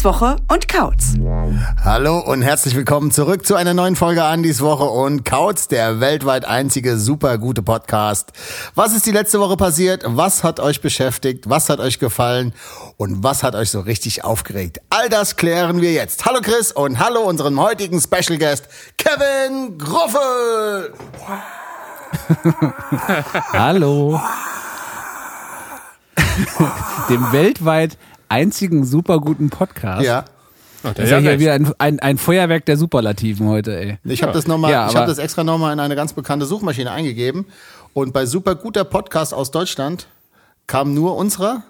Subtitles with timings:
[0.00, 1.14] Andis Woche und Kautz.
[1.84, 6.46] Hallo und herzlich willkommen zurück zu einer neuen Folge Andis Woche und Kautz, der weltweit
[6.46, 8.32] einzige super gute Podcast.
[8.74, 10.02] Was ist die letzte Woche passiert?
[10.06, 11.50] Was hat euch beschäftigt?
[11.50, 12.54] Was hat euch gefallen?
[12.96, 14.80] Und was hat euch so richtig aufgeregt?
[14.88, 16.24] All das klären wir jetzt.
[16.24, 20.94] Hallo Chris und hallo unseren heutigen Special Guest Kevin Groffel.
[23.52, 24.18] Hallo.
[27.10, 27.98] Dem weltweit
[28.30, 30.04] einzigen super guten Podcast.
[30.04, 30.24] Ja.
[30.82, 33.98] Das ist ja hier wieder ein, ein, ein Feuerwerk der Superlativen heute, ey.
[34.04, 36.46] Ich habe das noch mal, Ja, ich habe das extra nochmal in eine ganz bekannte
[36.46, 37.44] Suchmaschine eingegeben
[37.92, 40.06] und bei super guter Podcast aus Deutschland
[40.66, 41.64] kam nur unserer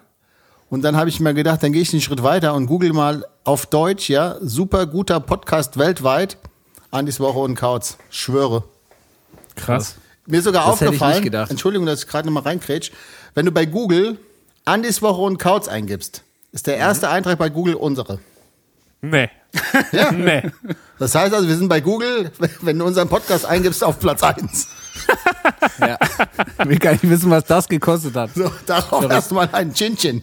[0.69, 3.27] und dann habe ich mir gedacht, dann gehe ich einen Schritt weiter und google mal
[3.43, 6.37] auf Deutsch, ja, super guter Podcast weltweit.
[6.93, 8.65] Andis Woche und Kautz, schwöre.
[9.57, 9.97] Krass.
[10.27, 11.51] Mir ist sogar Das hätte ich aufgefallen, nicht gedacht.
[11.51, 12.93] Entschuldigung, dass ich gerade nochmal reinkrätsch,
[13.35, 14.19] wenn du bei Google
[14.65, 18.18] Andis Woche und Kautz eingibst, ist der erste Eintrag bei Google unsere.
[19.02, 19.30] Nee.
[20.12, 20.43] Nee.
[20.98, 24.68] Das heißt also, wir sind bei Google, wenn du unseren Podcast eingibst, auf Platz eins.
[25.80, 25.98] Ja.
[26.60, 28.30] Ich will gar nicht wissen, was das gekostet hat.
[28.34, 30.23] So, darauf erstmal ein Chin-Chin.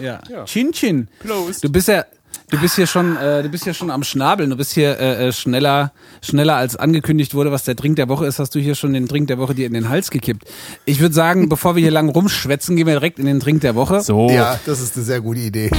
[0.00, 0.20] Ja.
[0.44, 1.08] Chin Chin.
[1.20, 1.62] Prost.
[1.62, 2.04] Du bist ja,
[2.50, 4.50] du bist hier schon, äh, du bist hier schon am Schnabeln.
[4.50, 5.92] Du bist hier äh, äh, schneller,
[6.22, 9.06] schneller als angekündigt wurde, was der Drink der Woche ist, hast du hier schon den
[9.06, 10.44] Drink der Woche dir in den Hals gekippt.
[10.84, 13.74] Ich würde sagen, bevor wir hier lang rumschwätzen, gehen wir direkt in den Drink der
[13.74, 14.00] Woche.
[14.00, 14.28] So.
[14.30, 15.70] Ja, das ist eine sehr gute Idee.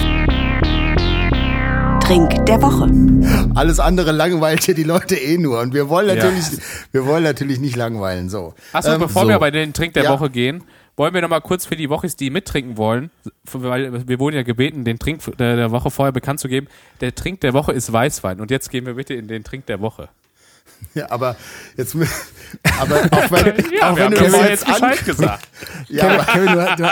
[2.02, 2.88] Trink der Woche.
[3.56, 5.60] Alles andere langweilt hier die Leute eh nur.
[5.62, 6.46] Und wir wollen natürlich,
[6.92, 8.30] wir wollen natürlich nicht langweilen.
[8.30, 8.54] So.
[8.74, 9.30] Achso, Ähm, bevor so.
[9.30, 10.12] wir bei den Trink der Ja.
[10.12, 10.64] Woche gehen,
[10.98, 13.12] wollen wir noch mal kurz für die Wochis, die mittrinken wollen,
[13.52, 16.68] weil wir wurden ja gebeten, den Trink der der Woche vorher bekannt zu geben.
[17.02, 18.40] Der Trink der Woche ist Weißwein.
[18.40, 20.10] Und jetzt gehen wir bitte in den Trink der Woche.
[20.94, 21.36] Ja, aber
[21.78, 21.96] jetzt,
[22.80, 25.48] aber auch wenn, Ja, auch wir wenn haben du das jetzt jetzt Bescheid gesagt.
[25.90, 26.84] ja, aber, Kevin, du, du,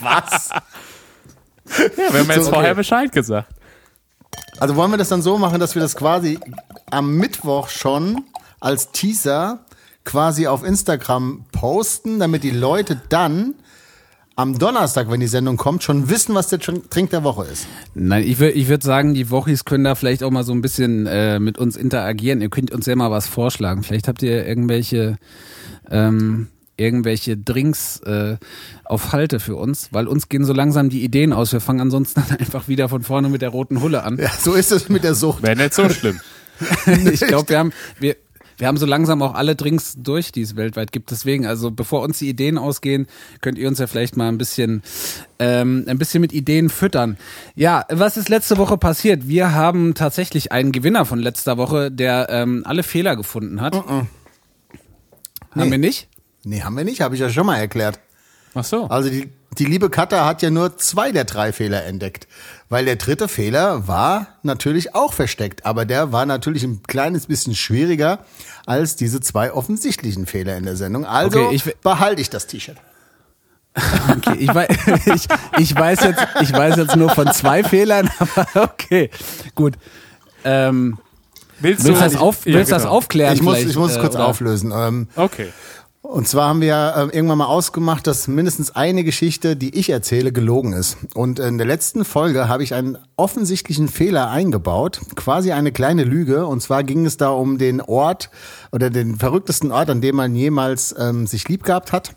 [0.00, 0.50] was?
[0.50, 2.50] Ja, wir haben jetzt So, okay.
[2.50, 3.48] vorher Bescheid gesagt.
[4.58, 6.38] Also wollen wir das dann so machen, dass wir das quasi
[6.90, 8.24] am Mittwoch schon
[8.60, 9.64] als Teaser
[10.04, 13.54] quasi auf Instagram posten, damit die Leute dann
[14.34, 17.66] am Donnerstag, wenn die Sendung kommt, schon wissen, was der Trin- Trink der Woche ist.
[17.94, 20.62] Nein, ich würde ich würd sagen, die Wochis können da vielleicht auch mal so ein
[20.62, 22.40] bisschen äh, mit uns interagieren.
[22.40, 23.82] Ihr könnt uns ja mal was vorschlagen.
[23.82, 25.18] Vielleicht habt ihr irgendwelche
[25.90, 26.48] ähm,
[26.78, 28.38] irgendwelche Drinks äh,
[28.84, 31.52] auf Halte für uns, weil uns gehen so langsam die Ideen aus.
[31.52, 34.16] Wir fangen ansonsten dann einfach wieder von vorne mit der roten Hulle an.
[34.16, 35.42] Ja, so ist es mit der Sucht.
[35.42, 36.18] Wäre nicht so schlimm.
[37.12, 38.16] Ich glaube, wir haben wir
[38.62, 41.10] wir haben so langsam auch alle Drinks durch, die es weltweit gibt.
[41.10, 43.08] Deswegen, also bevor uns die Ideen ausgehen,
[43.40, 44.84] könnt ihr uns ja vielleicht mal ein bisschen,
[45.40, 47.18] ähm, ein bisschen mit Ideen füttern.
[47.56, 49.26] Ja, was ist letzte Woche passiert?
[49.26, 53.74] Wir haben tatsächlich einen Gewinner von letzter Woche, der ähm, alle Fehler gefunden hat.
[53.74, 54.08] Haben
[55.56, 55.70] Nee.
[55.72, 56.06] wir nicht?
[56.44, 57.98] Nee, haben wir nicht, habe ich ja schon mal erklärt.
[58.54, 58.84] Ach so.
[58.86, 59.28] Also die,
[59.58, 62.28] die liebe Katha hat ja nur zwei der drei Fehler entdeckt.
[62.72, 65.66] Weil der dritte Fehler war natürlich auch versteckt.
[65.66, 68.20] Aber der war natürlich ein kleines bisschen schwieriger
[68.64, 71.04] als diese zwei offensichtlichen Fehler in der Sendung.
[71.04, 72.78] Also Okay, ich behalte ich das T-Shirt.
[74.08, 74.68] Okay, ich, weiß,
[75.14, 75.28] ich,
[75.58, 79.10] ich, weiß jetzt, ich weiß jetzt nur von zwei Fehlern, aber okay,
[79.54, 79.74] gut.
[80.42, 80.96] Ähm,
[81.60, 82.94] Willst, willst du das, Ja, auf, willst du das genau.
[82.94, 83.34] aufklären?
[83.34, 84.26] Ich muss, ich muss es äh, kurz oder?
[84.26, 84.72] auflösen.
[84.74, 85.52] Ähm, Okay.
[86.12, 90.30] Und zwar haben wir äh, irgendwann mal ausgemacht, dass mindestens eine Geschichte, die ich erzähle,
[90.30, 90.98] gelogen ist.
[91.14, 96.46] Und in der letzten Folge habe ich einen offensichtlichen Fehler eingebaut, quasi eine kleine Lüge.
[96.46, 98.28] Und zwar ging es da um den Ort
[98.72, 102.14] oder den verrücktesten Ort, an dem man jemals ähm, sich lieb gehabt hat.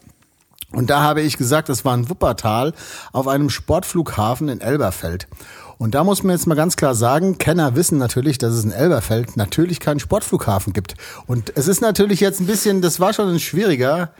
[0.73, 2.73] Und da habe ich gesagt, das war in Wuppertal
[3.13, 5.29] auf einem Sportflughafen in Elberfeld.
[5.77, 8.71] Und da muss man jetzt mal ganz klar sagen, Kenner wissen natürlich, dass es in
[8.71, 10.95] Elberfeld natürlich keinen Sportflughafen gibt.
[11.27, 14.11] Und es ist natürlich jetzt ein bisschen, das war schon ein schwieriger.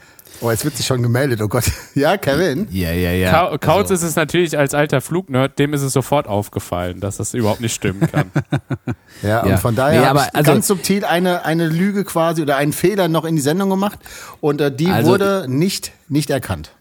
[0.42, 1.64] Oh, jetzt wird sich schon gemeldet, oh Gott.
[1.96, 2.68] Ja, Kevin?
[2.72, 3.32] Ja, ja, ja.
[3.32, 7.16] Ka Kautz Also, ist es natürlich als alter Flugnerd, dem ist es sofort aufgefallen, dass
[7.18, 8.32] das überhaupt nicht stimmen kann.
[9.24, 9.58] Ja, und Ja.
[9.58, 12.74] von daher Nee, habe aber ich also- ganz subtil eine, eine Lüge quasi oder einen
[12.74, 13.98] Fehler noch in die Sendung gemacht.
[14.42, 16.72] Und äh, die Also- wurde nicht, nicht erkannt.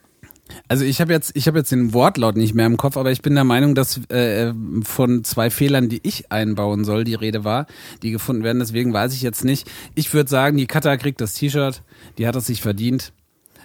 [0.69, 3.23] Also ich habe jetzt, ich habe jetzt den Wortlaut nicht mehr im Kopf, aber ich
[3.23, 4.53] bin der Meinung, dass äh,
[4.83, 7.67] von zwei Fehlern, die ich einbauen soll, die Rede war,
[8.03, 8.59] die gefunden werden.
[8.59, 9.71] Deswegen weiß ich jetzt nicht.
[9.95, 11.83] Ich würde sagen, die Katha kriegt das T-Shirt,
[12.19, 13.13] die hat es sich verdient.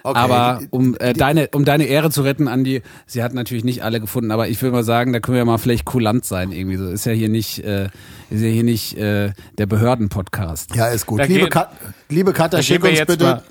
[0.02, 3.82] Okay, aber um äh, deine um deine Ehre zu retten, Andi, sie hat natürlich nicht
[3.84, 6.76] alle gefunden, aber ich will mal sagen, da können wir mal vielleicht kulant sein irgendwie
[6.78, 6.88] so.
[6.88, 7.90] Ist ja hier nicht äh,
[8.30, 10.74] ist ja hier nicht äh, der Behörden-Podcast.
[10.74, 11.20] Ja, ist gut.
[11.20, 11.70] Da Liebe, geht- Kat
[12.08, 13.42] liebe Katha, schick uns jetzt bitte, mal-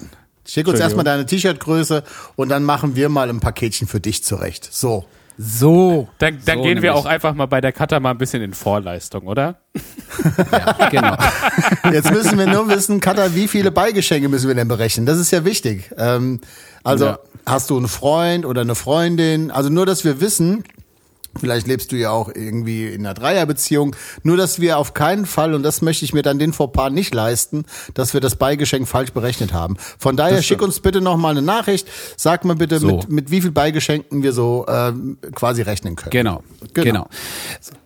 [0.52, 2.04] schick uns erstmal deine T-Shirt-Größe
[2.36, 4.68] und dann machen wir mal ein Paketchen für dich zurecht.
[4.72, 5.06] So.
[5.42, 6.10] So.
[6.18, 6.92] Dann, dann so gehen wir nämlich.
[6.92, 9.56] auch einfach mal bei der Cutter mal ein bisschen in Vorleistung, oder?
[10.52, 11.16] Ja, genau.
[11.94, 15.06] Jetzt müssen wir nur wissen, Katha, wie viele Beigeschenke müssen wir denn berechnen?
[15.06, 15.92] Das ist ja wichtig.
[15.98, 16.42] Ähm,
[16.84, 17.20] also Ja.
[17.46, 19.50] hast du einen Freund oder eine Freundin?
[19.50, 20.66] Also nur, dass wir wissen,
[21.38, 25.54] vielleicht lebst du ja auch irgendwie in einer Dreierbeziehung, nur dass wir auf keinen Fall,
[25.54, 29.12] und das möchte ich mir dann den Fauxpas nicht leisten, dass wir das Beigeschenk falsch
[29.12, 29.78] berechnet haben.
[29.98, 31.88] Von daher schick uns bitte noch mal eine Nachricht,
[32.18, 32.88] sag mal bitte, So.
[32.98, 36.12] mit, mit wie viel Beigeschenken wir so ähm, quasi rechnen können.
[36.12, 36.44] Genau,
[36.74, 36.84] Genau.
[36.84, 37.08] genau.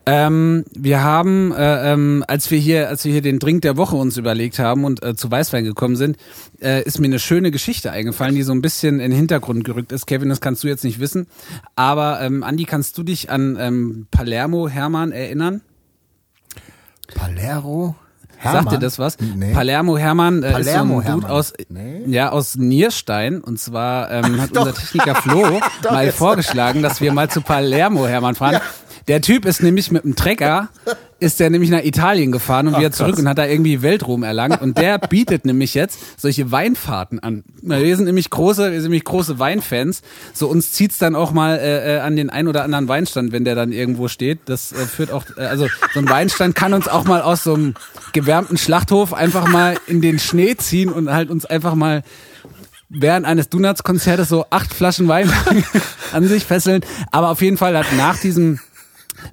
[0.06, 3.95] Ähm, wir haben, äh, ähm, als wir hier, als wir hier den Drink der Woche
[3.95, 6.18] uns überlegt haben und äh, zu Weißwein gekommen sind,
[6.62, 9.94] äh, ist mir eine schöne Geschichte eingefallen, die so ein bisschen in den Hintergrund gerückt
[9.94, 10.06] ist.
[10.06, 11.28] Kevin, das kannst du jetzt nicht wissen,
[11.78, 15.62] aber ähm, Andi, kannst du dich an ähm, Palermo Hermann erinnern?
[17.15, 17.95] Palermo?
[18.41, 19.18] Sagt dir das was?
[19.19, 19.53] Nee.
[19.53, 21.31] Palermo Hermann äh, Palermo ist so ein Dude Hermann.
[21.31, 22.03] aus, Nee.
[22.07, 23.39] ja, aus Nierstein.
[23.39, 24.65] Und zwar ähm, hat Doch.
[24.65, 28.53] unser Techniker Flo mal vorgeschlagen, dass wir mal zu Palermo Hermann fahren.
[28.53, 28.62] Ja.
[29.07, 30.69] Der Typ ist nämlich mit dem Trecker,
[31.19, 34.61] ist der nämlich nach Italien gefahren und wieder zurück und hat da irgendwie Weltruhm erlangt.
[34.61, 37.44] Und der bietet nämlich jetzt solche Weinfahrten an.
[37.61, 40.01] Wir sind nämlich große, wir sind nämlich große Weinfans.
[40.33, 43.45] So uns zieht's dann auch mal äh, äh, an den ein oder anderen Weinstand, wenn
[43.45, 44.39] der dann irgendwo steht.
[44.45, 47.53] Das äh, führt auch, äh, also so ein Weinstand kann uns auch mal aus so
[47.53, 47.73] einem
[48.13, 52.03] gewärmten Schlachthof einfach mal in den Schnee ziehen und halt uns einfach mal
[52.89, 55.31] während eines Donuts-Konzertes so acht Flaschen Wein
[56.13, 56.81] an sich fesseln.
[57.11, 58.59] Aber auf jeden Fall hat nach diesem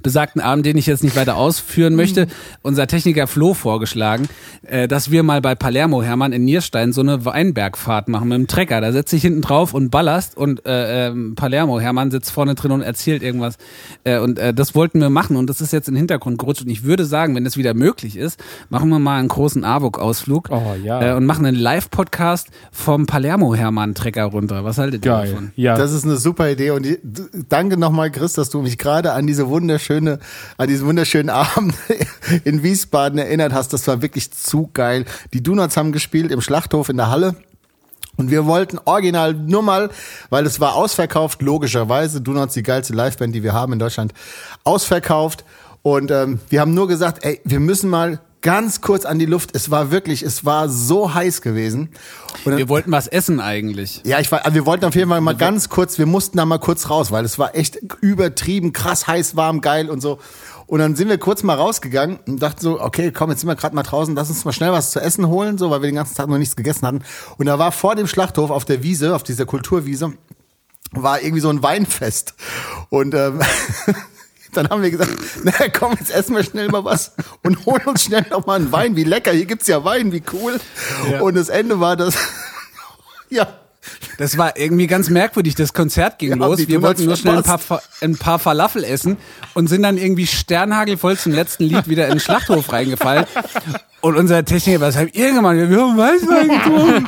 [0.03, 2.27] besagten Abend, den ich jetzt nicht weiter ausführen möchte,
[2.63, 4.29] unser Techniker Flo vorgeschlagen,
[4.63, 8.47] äh, dass wir mal bei Palermo Hermann in Nierstein so eine Weinbergfahrt machen mit dem
[8.47, 8.81] Trecker.
[8.81, 12.73] Da setzt sich hinten drauf und ballerst und äh, ähm, Palermo Hermann sitzt vorne drin
[12.73, 13.57] und erzählt irgendwas.
[14.05, 16.63] Äh, und äh, das wollten wir machen und das ist jetzt in den Hintergrund gerutscht.
[16.63, 20.49] Und ich würde sagen, wenn es wieder möglich ist, machen wir mal einen großen AWOK-Ausflug
[20.51, 21.13] Oh, ja.
[21.13, 24.65] äh, und machen einen Live-Podcast vom Palermo Hermann Trecker runter.
[24.65, 25.53] Was haltet ihr davon?
[25.57, 25.77] Ja.
[25.77, 26.99] Das ist eine super Idee und die-
[27.49, 31.75] danke nochmal, Chris, dass du mich gerade an diese wunderschöne, an diesen wunderschönen Abend
[32.45, 33.73] in Wiesbaden erinnert hast.
[33.73, 35.05] Das war wirklich zu geil.
[35.33, 37.37] Die Donuts haben gespielt im Schlachthof in der Halle.
[38.17, 39.91] Und wir wollten original nur mal,
[40.29, 42.21] weil es war ausverkauft, logischerweise.
[42.21, 44.13] Donuts, die geilste Liveband, die wir haben in Deutschland,
[44.65, 45.45] ausverkauft.
[45.83, 49.51] Und ähm, wir haben nur gesagt, ey, wir müssen mal ganz kurz an die Luft.
[49.55, 51.91] Es war wirklich, es war so heiß gewesen.
[52.45, 54.03] Und dann, Wir wollten was essen eigentlich.
[54.05, 56.47] ja, ich war, also wir wollten auf jeden Fall mal ganz kurz, wir mussten da
[56.47, 60.19] mal kurz raus, weil es war echt übertrieben, krass heiß, warm, geil und so.
[60.67, 63.57] Und dann sind wir kurz mal rausgegangen und dachten so, okay, komm, jetzt sind wir
[63.57, 65.97] gerade mal draußen, lass uns mal schnell was zu essen holen, so, weil wir den
[65.97, 67.03] ganzen Tag noch nichts gegessen hatten.
[67.39, 70.13] Und da war vor dem Schlachthof auf der Wiese, auf dieser Kulturwiese,
[70.93, 72.35] war irgendwie so ein Weinfest.
[72.89, 73.41] Und ähm,
[74.57, 75.11] dann haben wir gesagt,
[75.45, 77.13] na komm, jetzt essen wir schnell mal was
[77.43, 78.97] und holen uns schnell noch mal einen Wein.
[78.97, 80.61] Wie lecker, hier gibt's ja Wein, wie cool.
[81.21, 82.15] Und das Ende war das,
[83.31, 83.47] ja,
[84.19, 85.55] Das war irgendwie ganz merkwürdig.
[85.55, 86.69] Das Konzert ging Ja, los.
[86.69, 89.17] Wir wollten nur schnell ein paar, ein paar Falafel essen
[89.55, 93.25] und sind dann irgendwie sternhagelvoll zum letzten Lied wieder in den Schlachthof reingefallen.
[94.03, 95.57] Und unser Techniker, was habt ihr gemacht?
[95.57, 97.07] Wir haben Weißwein getrunken.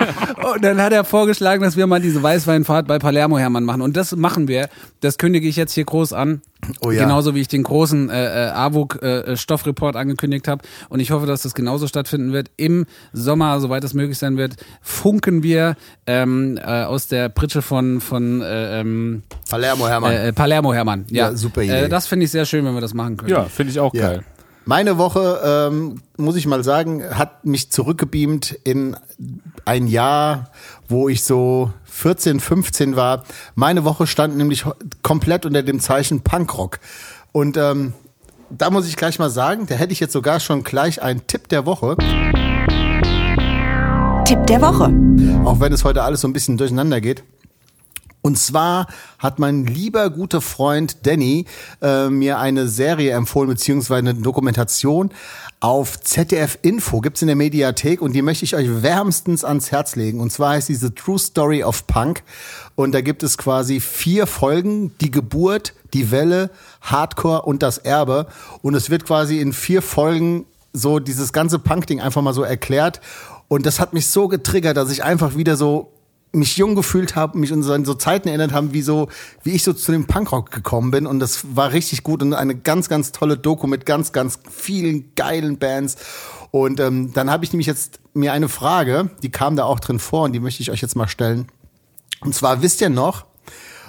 [0.54, 3.80] Und dann hat er vorgeschlagen, dass wir mal diese Weißweinfahrt bei Palermo Hermann machen.
[3.80, 4.68] Und das machen wir.
[5.00, 6.42] Das kündige ich jetzt hier groß an.
[6.84, 7.02] Oh ja.
[7.02, 10.62] Genauso wie ich den großen äh, äh, AWUG äh, Stoffreport angekündigt habe.
[10.90, 12.50] Und ich hoffe, dass das genauso stattfinden wird.
[12.58, 12.84] Im
[13.14, 18.42] Sommer, soweit es möglich sein wird, funken wir ähm, äh, aus der Pritsche von, von
[18.42, 20.12] äh, ähm, Palermo Hermann.
[20.12, 21.06] äh, Palermo Hermann.
[21.08, 21.84] Ja, Ja, super Idee.
[21.84, 23.30] Äh, das finde ich sehr schön, wenn wir das machen können.
[23.30, 24.08] ja, finde ich auch Ja.
[24.10, 24.24] geil.
[24.64, 28.96] Meine Woche, ähm, muss ich mal sagen, hat mich zurückgebeamt in
[29.64, 30.50] ein Jahr,
[30.88, 33.24] wo ich so 14, 15 war.
[33.56, 34.64] Meine Woche stand nämlich
[35.02, 36.78] komplett unter dem Zeichen Punkrock.
[37.32, 37.92] Und ähm,
[38.50, 41.48] da muss ich gleich mal sagen, da hätte ich jetzt sogar schon gleich einen Tipp
[41.48, 41.96] der Woche,
[44.24, 44.92] Tipp der Woche.
[45.44, 47.24] auch wenn es heute alles so ein bisschen durcheinander geht.
[48.22, 48.86] Und zwar
[49.18, 51.44] hat mein lieber guter Freund Danny
[51.82, 55.10] äh, mir eine Serie empfohlen, beziehungsweise eine Dokumentation
[55.58, 59.94] auf ZDF Info, gibt's in der Mediathek und die möchte ich euch wärmstens ans Herz
[59.94, 60.18] legen.
[60.18, 62.24] Und zwar heißt diese True Story of Punk.
[62.74, 66.50] Und da gibt es quasi vier Folgen, die Geburt, die Welle,
[66.80, 68.26] Hardcore und das Erbe.
[68.62, 73.00] Und es wird quasi in vier Folgen so dieses ganze Punk-Ding einfach mal so erklärt.
[73.46, 75.92] Und das hat mich so getriggert, dass ich einfach wieder so
[76.32, 79.08] mich jung gefühlt habe, mich an so, Zeiten erinnert haben, wie so,
[79.42, 82.54] wie ich so zu dem Punkrock gekommen bin und das war richtig gut und eine
[82.54, 85.96] ganz, ganz tolle Doku mit ganz, ganz vielen geilen Bands
[86.50, 89.98] und ähm, dann habe ich nämlich jetzt mir eine Frage, die kam da auch drin
[89.98, 91.48] vor und die möchte ich euch jetzt mal stellen
[92.20, 93.26] und zwar wisst ihr noch,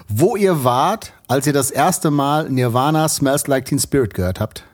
[0.09, 4.65] wo ihr wart, als ihr das erste Mal Nirvana Smells Like Teen Spirit gehört habt?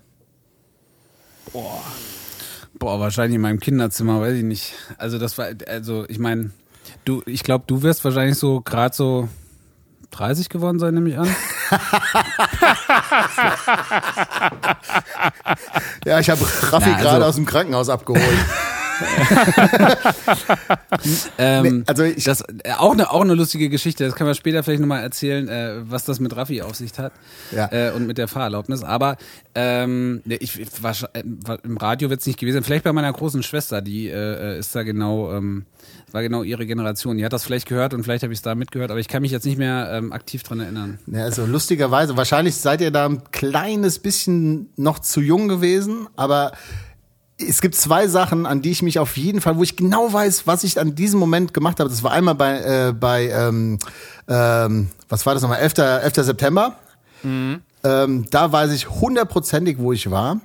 [2.80, 4.74] Boah, wahrscheinlich in meinem Kinderzimmer, weiß ich nicht.
[4.98, 6.52] Also das war, also ich meine,
[7.06, 9.30] du, ich glaube, du wirst wahrscheinlich so gerade so
[10.12, 11.28] 30 geworden sein, nehme ich an.
[16.06, 18.24] Ja, ich habe Raffi also- gerade aus dem Krankenhaus abgeholt.
[21.38, 24.06] Ähm, Nee, also ich- das äh, auch eine auch eine lustige Geschichte.
[24.06, 27.14] Das können wir später vielleicht nochmal erzählen, äh, was das mit Raffi auf sich hat
[27.52, 27.70] Ja.
[27.72, 28.84] äh, und mit der Fahrerlaubnis.
[28.84, 29.18] Aber
[29.56, 31.24] ähm, ich, äh,
[31.64, 32.56] im Radio wird es nicht gewesen.
[32.56, 32.64] sein.
[32.64, 35.66] Vielleicht bei meiner großen Schwester, die äh, ist da genau ähm,
[36.12, 37.18] war genau ihre Generation.
[37.18, 39.22] Die hat das vielleicht gehört und vielleicht habe ich es da mitgehört, aber ich kann
[39.22, 41.00] mich jetzt nicht mehr ähm, aktiv dran erinnern.
[41.08, 46.52] Ja, also lustigerweise, wahrscheinlich seid ihr da ein kleines bisschen noch zu jung gewesen, aber
[47.40, 50.46] es gibt zwei Sachen, an die ich mich auf jeden Fall, wo ich genau weiß,
[50.46, 51.90] was ich an diesem Moment gemacht habe.
[51.90, 53.80] Das war einmal bei, äh, bei ähm,
[54.28, 55.78] ähm, was war das nochmal, 11.
[55.78, 56.14] 11.
[56.16, 56.76] September.
[57.84, 60.42] Ähm, da weiß ich hundertprozentig, wo ich war.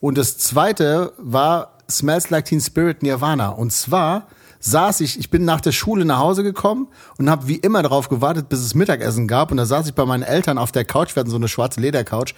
[0.00, 3.48] Und das zweite war Smells Like Teen Spirit Nirvana.
[3.48, 4.26] Und zwar
[4.60, 6.88] saß ich, ich bin nach der Schule nach Hause gekommen
[7.18, 9.50] und habe wie immer darauf gewartet, bis es Mittagessen gab.
[9.50, 11.80] Und da saß ich bei meinen Eltern auf der Couch, wir hatten so eine schwarze
[11.80, 12.34] Ledercouch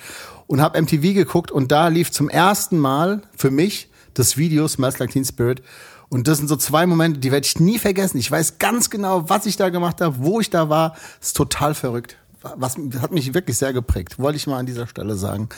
[0.46, 3.87] und habe MTV geguckt und da lief zum ersten Mal für mich
[4.18, 5.62] das Video Smells Like Teen Spirit.
[6.08, 8.18] Und das sind so zwei Momente, die werde ich nie vergessen.
[8.18, 10.96] Ich weiß ganz genau, was ich da gemacht habe, wo ich da war.
[11.20, 12.16] ist total verrückt.
[12.56, 15.48] Was hat mich wirklich sehr geprägt, wollte ich mal an dieser Stelle sagen.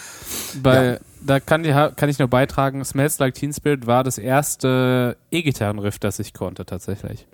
[0.63, 0.99] Bei, Ja.
[1.23, 5.99] Da kann, die, kann ich nur beitragen, Smells Like Teen Spirit war das erste E-Gitarrenriff,
[5.99, 7.27] das ich konnte tatsächlich.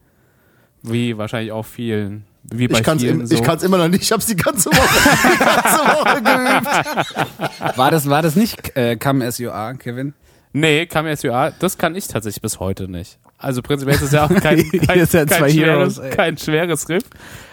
[0.82, 2.24] Wie wahrscheinlich auch vielen.
[2.42, 3.34] Wie bei Ich kann es vielen im, so.
[3.34, 4.02] ich kann's immer noch nicht.
[4.02, 7.76] Ich habe die ganze Woche, die ganze Woche geübt.
[7.78, 10.14] War das war das nicht äh, Come As You Are, Kevin?
[10.58, 13.18] Nee, KMSUA, das kann ich tatsächlich bis heute nicht.
[13.38, 16.88] Also prinzipiell ist es ja auch kein, kein, seid kein, zwei schweres, Heroes, kein schweres
[16.88, 17.04] Riff.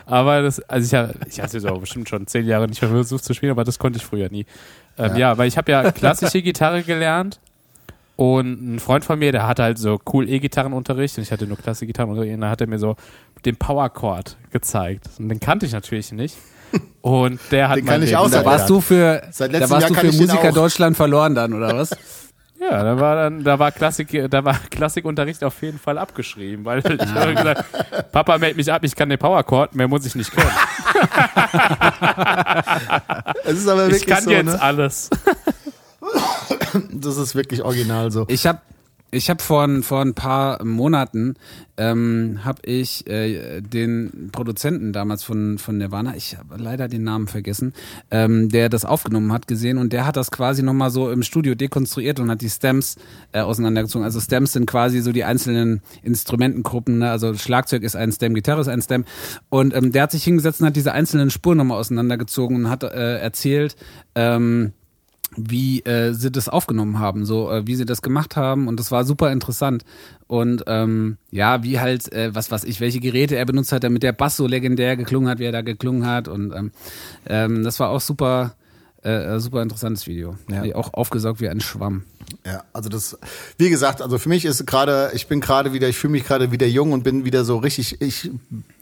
[0.06, 2.92] Aber das, also ich, hab- ich hatte es auch bestimmt schon zehn Jahre nicht mehr
[2.92, 4.46] versucht zu spielen, aber das konnte ich früher nie.
[4.98, 5.38] Ähm, ja.
[5.38, 7.40] weil ich habe ja klassische Gitarre gelernt
[8.16, 11.58] und ein Freund von mir, der hatte halt so cool E-Gitarrenunterricht und ich hatte nur
[11.58, 12.96] klassische Gitarrenunterricht und da hat er mir so
[13.44, 15.10] den Power Chord gezeigt.
[15.20, 16.38] Und den kannte ich natürlich nicht.
[17.02, 19.70] Und der hat Den kann ich auch Da Seit- warst du für Seit da letztem
[19.72, 20.52] warst Jahr du für Musiker.
[20.52, 21.90] Deutschland verloren dann oder was?
[22.70, 26.80] Ja, da war dann, da war Klassik, da war Klassikunterricht auf jeden Fall abgeschrieben, weil
[26.80, 30.32] ich habe gesagt, Papa meld mich ab, ich kann den Powerchord, mehr muss ich nicht
[30.32, 30.50] können.
[33.46, 34.62] Es ist aber Ich wirklich kann so, jetzt ne?
[34.62, 35.10] alles.
[36.92, 38.26] Das ist wirklich original so.
[38.30, 38.60] Ich habe
[39.14, 41.36] ich hab vor, vor ein paar Monaten
[41.78, 47.28] ähm, habe ich äh, den Produzenten damals von, von Nirvana, ich habe leider den Namen
[47.28, 47.74] vergessen,
[48.12, 51.56] ähm, der das aufgenommen hat, gesehen und der hat das quasi nochmal so im Studio
[51.56, 52.98] dekonstruiert und hat die Stems
[53.32, 54.04] äh, auseinandergezogen.
[54.04, 57.12] Also Stems sind quasi so die einzelnen Instrumentengruppen, ne?
[57.12, 59.06] also Schlagzeug ist ein Stem, Gitarre ist ein Stem
[59.50, 62.84] und ähm, der hat sich hingesetzt und hat diese einzelnen Spuren nochmal auseinandergezogen und hat
[62.84, 63.76] äh, erzählt,
[64.16, 64.74] ähm,
[65.36, 68.92] wie äh, sie das aufgenommen haben, so äh, wie sie das gemacht haben und das
[68.92, 69.84] war super interessant
[70.28, 74.04] und ähm, ja, wie halt äh, was was ich, welche Geräte er benutzt hat, damit
[74.04, 76.72] der Bass so legendär geklungen hat, wie er da geklungen hat und ähm,
[77.26, 78.56] ähm, das war auch super
[79.04, 80.38] äh, super interessantes Video.
[80.50, 80.76] Ja.
[80.76, 82.04] Auch aufgesaugt wie ein Schwamm.
[82.46, 83.18] Ja, also das,
[83.58, 86.52] wie gesagt, also für mich ist gerade, ich bin gerade wieder, ich fühle mich gerade
[86.52, 88.32] wieder jung und bin wieder so richtig, ich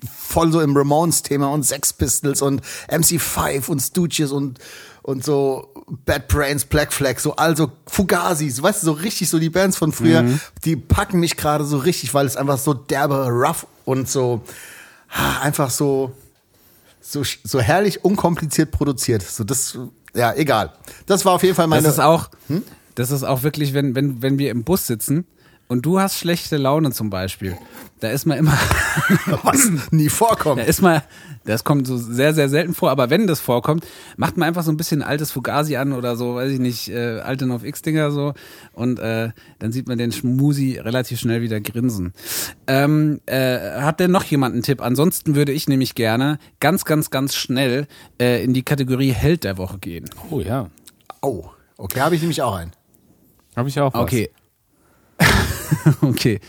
[0.10, 4.60] voll so im Ramones-Thema und Sex Pistols und MC5 und Stooges und
[5.04, 5.70] und so
[6.06, 9.92] Bad Brains, Black Flag, so also Fugazis, weißt du, so richtig so die Bands von
[9.92, 10.24] früher,
[10.64, 14.42] die packen mich gerade so richtig, weil es einfach so derbe, rough und so
[15.42, 16.12] einfach so
[17.02, 19.24] so so herrlich unkompliziert produziert.
[19.24, 19.78] So das,
[20.14, 20.74] ja, egal.
[21.08, 21.82] Das war auf jeden Fall meine.
[21.84, 22.64] Das ist auch, Hm?
[22.96, 25.26] das ist auch wirklich, wenn, wenn, wenn wir im Bus sitzen
[25.72, 27.58] und du hast schlechte Laune zum Beispiel,
[28.02, 28.52] da ist man immer,
[29.44, 30.60] was nie vorkommt.
[30.60, 31.02] da ist man,
[31.46, 33.88] das kommt so sehr, sehr selten vor, aber wenn das vorkommt,
[34.18, 37.22] macht man einfach so ein bisschen altes Fugazi an oder so, weiß ich nicht, äh,
[37.22, 38.34] alte Nov X-Dinger so
[38.74, 42.12] und äh, dann sieht man den Schmusi relativ schnell wieder grinsen.
[42.68, 44.82] Ähm, äh, hat denn noch jemand einen Tipp?
[44.82, 47.88] Ansonsten würde ich nämlich gerne ganz, ganz, ganz schnell
[48.20, 50.10] äh, in die Kategorie Held der Woche gehen.
[50.32, 50.70] Oh ja.
[51.22, 51.46] Oh,
[51.78, 52.72] okay, habe ich nämlich auch einen.
[53.56, 54.02] Habe ich auch was.
[54.02, 54.32] Okay.
[56.02, 56.40] okay.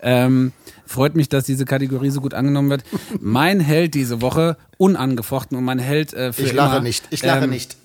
[0.00, 0.52] Ähm,
[0.86, 2.84] freut mich, dass diese Kategorie so gut angenommen wird.
[3.20, 7.04] Mein Held diese Woche, unangefochten und mein Held äh, für Ich lache immer, nicht.
[7.10, 7.76] Ich lache ähm, nicht.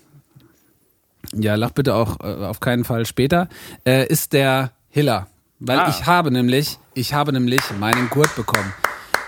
[1.32, 3.48] Ja, lach bitte auch äh, auf keinen Fall später.
[3.86, 5.28] Äh, ist der Hiller.
[5.60, 5.88] Weil Ah.
[5.90, 8.72] ich habe nämlich, ich habe nämlich meinen Gurt bekommen.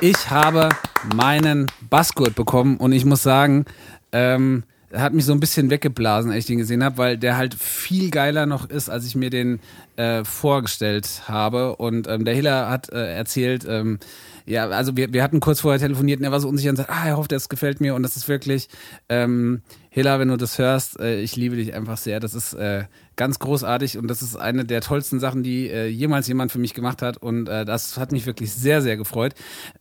[0.00, 0.70] Ich habe
[1.14, 3.66] meinen Bassgurt bekommen und ich muss sagen,
[4.12, 7.54] ähm, hat mich so ein bisschen weggeblasen, als ich den gesehen habe, weil der halt
[7.54, 9.60] viel geiler noch ist, als ich mir den
[9.96, 11.76] äh, vorgestellt habe.
[11.76, 13.98] Und ähm, der Hiller hat äh, erzählt, ähm,
[14.46, 16.90] ja, also wir, wir hatten kurz vorher telefoniert und er war so unsicher und sagt,
[16.90, 18.68] ah, er hofft, es gefällt mir und das ist wirklich,
[19.08, 22.18] ähm, Hilla, wenn du das hörst, äh, ich liebe dich einfach sehr.
[22.18, 22.84] Das ist äh,
[23.16, 26.74] ganz großartig und das ist eine der tollsten Sachen, die äh, jemals jemand für mich
[26.74, 29.34] gemacht hat und äh, das hat mich wirklich sehr, sehr gefreut.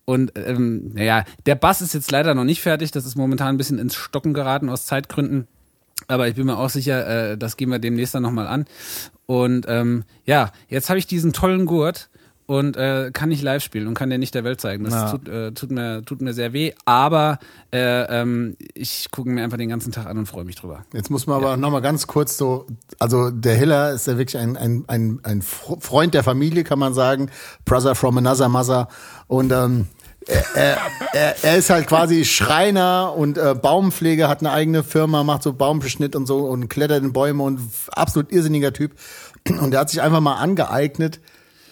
[0.05, 3.57] Und ähm, naja, der Bass ist jetzt leider noch nicht fertig, das ist momentan ein
[3.57, 5.47] bisschen ins Stocken geraten aus Zeitgründen.
[6.07, 8.65] Aber ich bin mir auch sicher, äh, das gehen wir demnächst dann nochmal an.
[9.27, 12.09] Und ähm, ja, jetzt habe ich diesen tollen Gurt
[12.51, 14.83] und äh, kann nicht live spielen und kann den nicht der Welt zeigen.
[14.83, 15.11] Das Ja.
[15.11, 17.39] tut, äh, tut, mir, tut mir sehr weh, aber
[17.71, 20.83] äh, ähm, ich gucke mir einfach den ganzen Tag an und freue mich drüber.
[20.93, 22.65] Jetzt muss man aber noch mal ganz kurz so,
[22.99, 26.77] also der Hiller ist ja wirklich ein, ein, ein, ein Fr- Freund der Familie, kann
[26.77, 27.29] man sagen.
[27.63, 28.89] Brother from another mother.
[29.27, 29.87] Und ähm,
[30.27, 30.77] er, er,
[31.13, 35.53] er, er ist halt quasi Schreiner und äh, Baumpfleger, hat eine eigene Firma, macht so
[35.53, 37.61] Baumbeschnitt und so und klettert in Bäume und
[37.93, 38.91] absolut irrsinniger Typ.
[39.47, 41.21] Und er hat sich einfach mal angeeignet,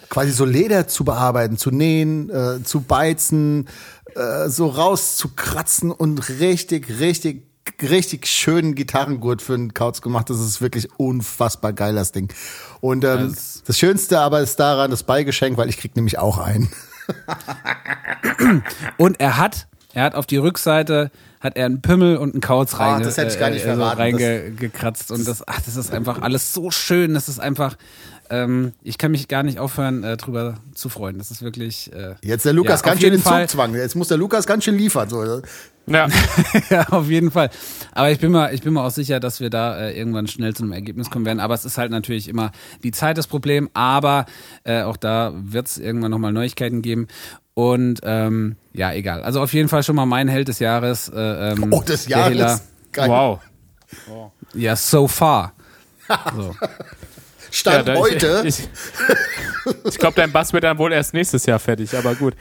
[0.09, 3.67] quasi so Leder zu bearbeiten, zu nähen, äh, zu beizen,
[4.15, 7.43] äh, so rauszukratzen und richtig, richtig,
[7.81, 10.29] richtig schönen Gitarrengurt für einen Kauz gemacht.
[10.29, 12.33] Das ist wirklich unfassbar geil, das Ding.
[12.81, 16.39] Und ähm, Das- das Schönste aber ist daran das Beigeschenk, weil ich krieg nämlich auch
[16.39, 16.69] einen.
[18.97, 22.73] Und er hat, er hat auf die Rückseite hat er einen Pimmel und einen Kauz
[22.73, 25.09] Ah, reinge, das hätte ich gar nicht äh, so reingekratzt.
[25.09, 27.13] Und das, ach, das ist einfach alles so schön.
[27.13, 27.77] Das ist einfach,
[28.29, 31.17] ähm, ich kann mich gar nicht aufhören, äh, drüber zu freuen.
[31.17, 31.91] Das ist wirklich.
[31.93, 33.47] Äh, Jetzt der Lukas Ja, ganz schön in Fall.
[33.47, 33.75] Zugzwang.
[33.75, 35.09] Jetzt muss der Lukas ganz schön liefern.
[35.09, 35.41] So.
[35.87, 36.07] Ja.
[36.69, 37.49] ja, auf jeden Fall.
[37.93, 40.55] Aber ich bin mal, ich bin mir auch sicher, dass wir da äh, irgendwann schnell
[40.55, 41.39] zu einem Ergebnis kommen werden.
[41.39, 42.51] Aber es ist halt natürlich immer
[42.83, 43.69] die Zeit das Problem.
[43.73, 44.25] Aber
[44.63, 47.07] äh, auch da wird es irgendwann nochmal Neuigkeiten geben.
[47.55, 49.23] Und ähm, ja, egal.
[49.23, 51.09] Also auf jeden Fall schon mal mein Held des Jahres.
[51.09, 52.07] Äh, ähm, Oh, des.
[52.07, 52.63] Jahres.
[52.91, 53.09] Geil.
[53.09, 53.39] Wow.
[54.53, 55.53] Ja, so far.
[56.35, 56.55] So.
[57.51, 58.43] Stand ja, heute.
[58.45, 62.35] Ich, ich, ich glaube, dein Bass wird dann wohl erst nächstes Jahr fertig, aber gut.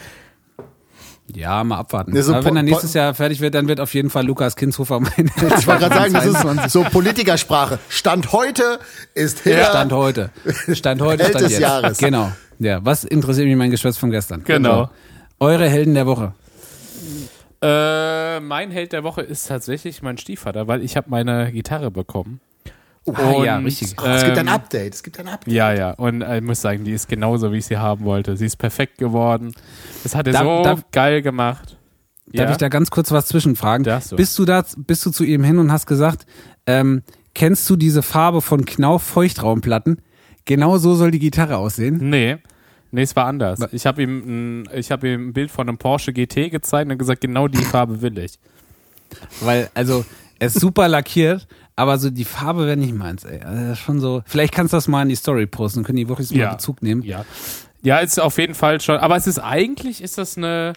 [1.34, 2.16] Ja, mal abwarten.
[2.16, 4.56] Ja, so Aber wenn er nächstes Jahr fertig wird, dann wird auf jeden Fall Lukas
[4.56, 5.52] Kinshofer mein Held.
[5.58, 6.26] ich wollte gerade sagen, das
[6.66, 7.78] ist so Politikersprache.
[7.88, 8.78] Stand heute
[9.14, 9.66] ist Hiller.
[9.66, 10.30] Stand heute.
[10.72, 11.60] Stand heute, Held Stand des jetzt.
[11.60, 11.98] Jahres.
[11.98, 12.32] Genau.
[12.58, 14.42] Ja, was interessiert mich mein Geschwätz von gestern?
[14.44, 14.84] Genau.
[14.84, 14.90] So.
[15.40, 16.32] Eure Helden der Woche.
[17.60, 22.40] Äh, mein Held der Woche ist tatsächlich mein Stiefvater, weil ich habe meine Gitarre bekommen.
[23.16, 23.94] Ah, ja, Und, richtig.
[24.02, 24.94] Oh, es gibt ein Update.
[24.94, 25.52] Es gibt ein Update.
[25.52, 25.90] Ja, ja.
[25.92, 28.36] Und äh, ich muss sagen, die ist genauso, wie ich sie haben wollte.
[28.36, 29.54] Sie ist perfekt geworden.
[30.02, 31.76] Das hat er Darf- so darf- geil gemacht.
[32.32, 32.50] Darf ja.
[32.50, 33.84] ich da ganz kurz was zwischenfragen?
[33.84, 34.16] Du.
[34.16, 36.26] Bist du da, bist du zu ihm hin und hast gesagt,
[36.66, 37.02] ähm,
[37.34, 40.02] kennst du diese Farbe von Knauf Feuchtraumplatten?
[40.44, 41.98] Genau so soll die Gitarre aussehen.
[42.10, 42.36] Nee.
[42.90, 43.60] Nee, es war anders.
[43.72, 46.98] Ich habe ihm, ein- ich hab ihm ein Bild von einem Porsche GT gezeigt und
[46.98, 48.38] gesagt, genau die Farbe will ich.
[49.40, 50.04] Weil, also,
[50.38, 51.46] er ist super lackiert,
[51.78, 53.40] aber so die Farbe wäre nicht meins, ey.
[53.42, 54.22] Also, das ist schon so.
[54.26, 56.52] Vielleicht kannst du das mal in die Story posten, können die Woche mal Ja.
[56.54, 57.02] Bezug nehmen.
[57.02, 57.24] Ja.
[57.82, 58.96] Ja, ist auf jeden Fall schon.
[58.98, 60.72] Aber es ist eigentlich, ist das eine,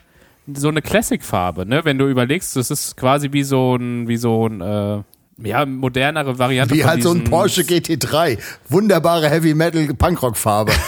[0.54, 1.84] so eine Classic-Farbe, ne?
[1.84, 5.02] Wenn du überlegst, das ist quasi wie so ein, wie so ein, äh,
[5.44, 8.38] ja, modernere Variante Wie von halt so ein Porsche GT3.
[8.70, 10.72] Wunderbare Heavy Metal Punkrock Farbe.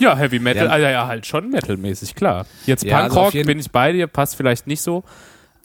[0.00, 0.76] Ja, Heavy Metal, Ja.
[0.76, 2.46] ja, ja, halt schon metalmäßig, klar.
[2.66, 5.02] Jetzt Ja, also Punkrock jeden- bin ich bei dir, passt vielleicht nicht so.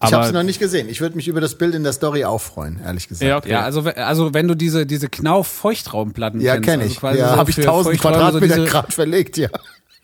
[0.06, 0.90] Ich habe es noch nicht gesehen.
[0.90, 3.28] Ich würde mich über das Bild in der Story auch freuen, ehrlich gesagt.
[3.28, 3.50] ja, okay.
[3.52, 6.66] Ja, also, also wenn du diese, diese Knauf-Feuchtraumplatten Ja, kennst.
[6.70, 7.00] kenne also ich.
[7.00, 9.50] quasi ja, so habe ich für 1000 Feuchträume, Quadratmeter so Grad verlegt, ja.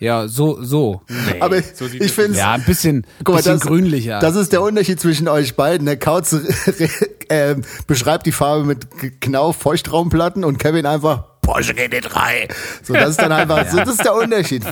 [0.02, 1.02] Ja, so, so.
[1.10, 4.20] Nee, Aber so sieht ich es finde Ja, ein bisschen, Guck mal, bisschen das, grünlicher.
[4.22, 5.86] das ist der Unterschied zwischen euch beiden.
[5.86, 6.34] Der Kautz
[7.30, 12.48] äh, beschreibt die Farbe mit K- Knauf Feuchtraumplatten und Kevin einfach Porsche GT3.
[12.84, 14.64] So, das ist dann einfach, so, das ist der Unterschied.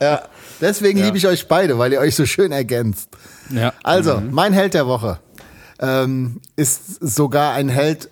[0.00, 0.22] Ja,
[0.60, 3.10] deswegen liebe ich euch beide, weil ihr euch so schön ergänzt.
[3.50, 3.72] Ja.
[3.84, 5.20] Also, mein Held der Woche
[5.78, 8.10] ähm, ist sogar ein Held,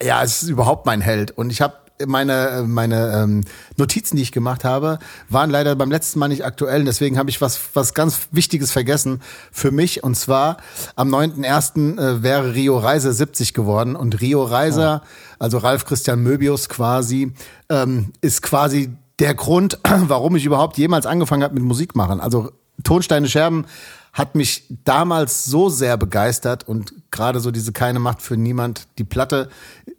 [0.00, 1.32] ja, es ist überhaupt mein Held.
[1.32, 1.74] Und ich habe
[2.06, 3.44] meine, meine ähm,
[3.76, 6.84] Notizen, die ich gemacht habe, waren leider beim letzten Mal nicht aktuell.
[6.84, 9.20] Deswegen habe ich was, was ganz Wichtiges vergessen
[9.52, 10.02] für mich.
[10.02, 10.58] Und zwar
[10.96, 11.98] am 9.1.
[11.98, 13.96] Äh, wäre Rio Reiser 70 geworden.
[13.96, 15.02] Und Rio Reiser,
[15.38, 17.32] also Ralf Christian Möbius quasi,
[17.68, 22.20] ähm, ist quasi der Grund, warum ich überhaupt jemals angefangen habe mit Musik machen.
[22.20, 22.50] Also
[22.82, 23.66] Tonsteine Scherben
[24.12, 28.88] hat mich damals so sehr begeistert und gerade so diese keine Macht für niemand.
[28.98, 29.48] Die Platte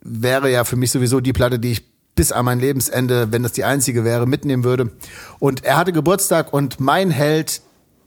[0.01, 3.53] wäre ja für mich sowieso die Platte, die ich bis an mein Lebensende, wenn das
[3.53, 4.91] die einzige wäre, mitnehmen würde.
[5.39, 7.61] Und er hatte Geburtstag und mein Held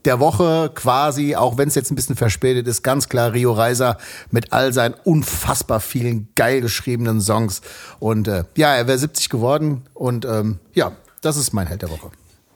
[0.04, 3.96] der Woche quasi, auch wenn es jetzt ein bisschen verspätet ist, ganz klar Rio Reiser
[4.30, 7.62] mit all seinen unfassbar vielen geil geschriebenen Songs.
[7.98, 11.90] Und äh, ja, er wäre 70 geworden und ähm, ja, das ist mein Held der
[11.90, 12.10] Woche.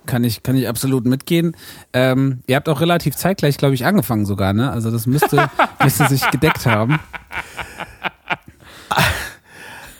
[0.07, 1.55] Kann ich, kann ich absolut mitgehen.
[1.93, 4.71] Ähm, ihr habt auch relativ zeitgleich, glaube ich, angefangen sogar, ne?
[4.71, 5.51] Also das müsste,
[5.83, 6.99] müsste sich gedeckt haben.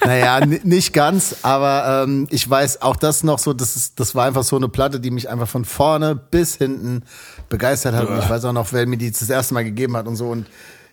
[0.05, 4.27] Naja, nicht ganz, aber ähm, ich weiß auch das noch so, das, ist, das war
[4.27, 7.03] einfach so eine Platte, die mich einfach von vorne bis hinten
[7.49, 8.09] begeistert hat.
[8.09, 10.29] Und ich weiß auch noch, wer mir die das erste Mal gegeben hat und so.
[10.29, 10.47] Und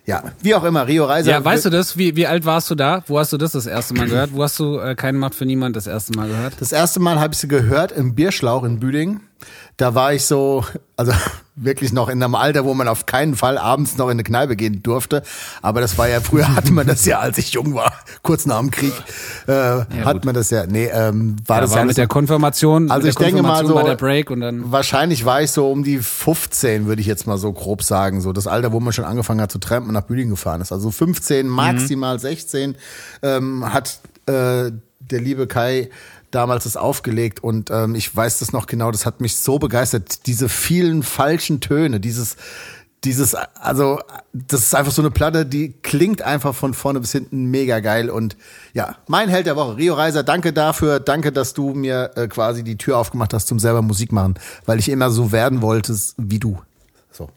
[0.06, 1.32] ja, wie auch immer, Rio Reiser.
[1.32, 1.96] Ja, weißt du das?
[1.96, 3.02] Wie, wie alt warst du da?
[3.08, 4.32] Wo hast du das das erste Mal gehört?
[4.32, 6.54] Wo hast du äh, keine Macht für niemand das erste Mal gehört?
[6.60, 9.20] Das erste Mal habe ich sie gehört im Bierschlauch in Büdingen.
[9.76, 10.64] Da war ich so,
[10.96, 11.12] also
[11.58, 14.56] wirklich noch in einem Alter, wo man auf keinen Fall abends noch in eine Kneipe
[14.56, 15.22] gehen durfte.
[15.62, 18.58] Aber das war ja, früher hatte man das ja, als ich jung war, kurz nach
[18.58, 18.92] dem Krieg,
[19.46, 20.24] äh, hat gut.
[20.26, 23.14] man das ja, nee, ähm, war Da das war alles mit der Konfirmation, Also ich
[23.16, 26.86] denke mal so- war der Break und dann Wahrscheinlich war ich so um die 15,
[26.86, 28.20] würde ich jetzt mal so grob sagen.
[28.20, 30.72] So das Alter, wo man schon angefangen hat zu trampen und nach Büdingen gefahren ist.
[30.72, 32.76] Also 15, maximal 16
[33.22, 35.88] ähm, hat äh, der liebe Kai
[36.36, 40.26] damals das aufgelegt und ähm, ich weiß das noch genau, das hat mich so begeistert.
[40.26, 42.36] Diese vielen falschen Töne, dieses
[43.04, 44.00] dieses, also,
[44.32, 48.10] das ist einfach so eine Platte, die klingt einfach von vorne bis hinten mega geil.
[48.10, 48.36] Und
[48.72, 50.98] ja, mein Held der Woche, Rio Reiser, danke dafür.
[50.98, 54.80] Danke, dass du mir äh, quasi die Tür aufgemacht hast zum selber Musik machen, weil
[54.80, 56.58] ich immer so werden wollte wie du.
[57.12, 57.28] So.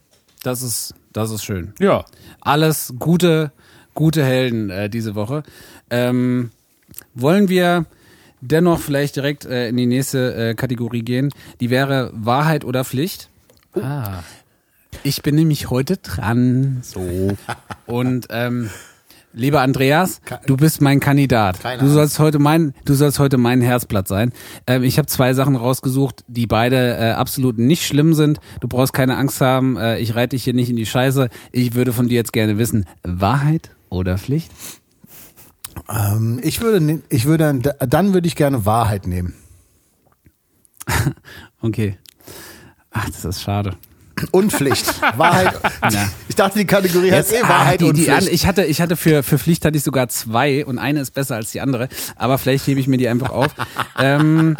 [0.41, 1.73] das ist, das ist schön.
[1.79, 2.03] Ja.
[2.41, 3.51] Alles gute,
[3.93, 5.43] gute Helden äh, diese Woche.
[5.91, 6.49] Ähm,
[7.13, 7.85] wollen wir
[8.41, 11.29] dennoch vielleicht direkt äh, in die nächste äh, Kategorie gehen?
[11.59, 13.29] Die wäre Wahrheit oder Pflicht.
[13.75, 14.19] Ah.
[15.03, 16.79] Ich bin nämlich heute dran.
[16.81, 17.37] So.
[17.85, 18.69] Und ähm,
[19.33, 21.61] lieber Andreas, du bist mein Kandidat.
[21.61, 21.93] Keine Du Angst.
[21.93, 24.33] sollst heute mein, du sollst heute mein Herzblatt sein.
[24.67, 28.39] Ähm, ich habe zwei Sachen rausgesucht, die beide äh, absolut nicht schlimm sind.
[28.59, 29.77] Du brauchst keine Angst haben.
[29.77, 31.29] Äh, ich reite dich hier nicht in die Scheiße.
[31.51, 34.51] Ich würde von dir jetzt gerne wissen: Wahrheit oder Pflicht?
[35.87, 39.33] Ähm, ich würde, ne- ich würde, dann würde ich gerne Wahrheit nehmen.
[41.61, 41.97] Okay.
[42.91, 43.75] Ach, das ist schade.
[44.31, 44.85] Und Pflicht.
[45.17, 45.53] Wahrheit.
[46.29, 48.17] Ich dachte, die Kategorie heißt eh ah, Wahrheit die, und die, Pflicht.
[48.27, 51.11] an- ich hatte, ich hatte für, für Pflicht hatte ich sogar zwei und eine ist
[51.13, 51.89] besser als die andere.
[52.15, 53.53] Aber vielleicht hebe ich mir die einfach auf.
[53.99, 54.55] ähm,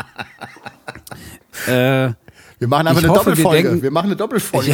[1.68, 2.10] äh,
[2.60, 3.64] wir machen einfach ich eine hoffe, wir Doppelfolge.
[3.64, 4.74] Wir, denken- machen eine Doppelfolge.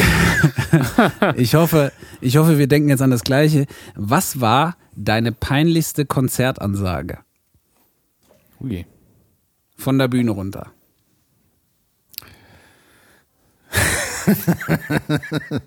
[1.36, 3.66] ich hoffe, ich hoffe, wir denken jetzt an das Gleiche.
[3.94, 7.18] Was war deine peinlichste Konzertansage
[8.60, 8.84] Ui.
[9.76, 10.72] von der Bühne runter?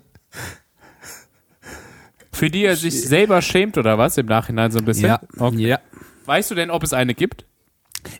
[2.32, 5.16] Für die er sich selber schämt oder was im Nachhinein so ein bisschen?
[5.38, 5.66] Okay.
[5.66, 5.78] ja.
[6.26, 7.46] Weißt du denn, ob es eine gibt?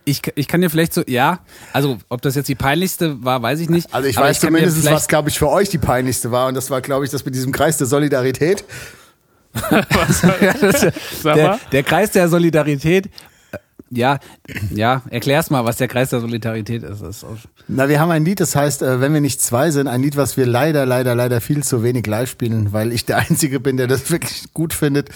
[0.04, 1.40] Ich, ich kann dir vielleicht so, ja,
[1.72, 3.94] also ob das jetzt die peinlichste war, weiß ich nicht.
[3.94, 6.48] Also ich aber weiß mir zumindest, was, glaube ich, für euch die peinlichste war.
[6.48, 8.64] Und das war, glaube ich, das mit diesem Kreis der Solidarität.
[10.40, 10.86] Ja, das-
[11.22, 11.58] Sag der, mal.
[11.72, 13.06] der Kreis der Solidarität.
[13.06, 13.58] äh,
[13.90, 14.18] Ja,
[14.72, 17.02] ja, erklär's mal, was der Kreis der Solidarität ist.
[17.02, 17.26] Das
[17.66, 20.16] Na, wir haben ein Lied, das heißt, äh, wenn wir nicht zwei sind, ein Lied,
[20.16, 23.76] was wir leider, leider, leider viel zu wenig live spielen, weil ich der Einzige bin,
[23.76, 25.08] der das wirklich gut findet.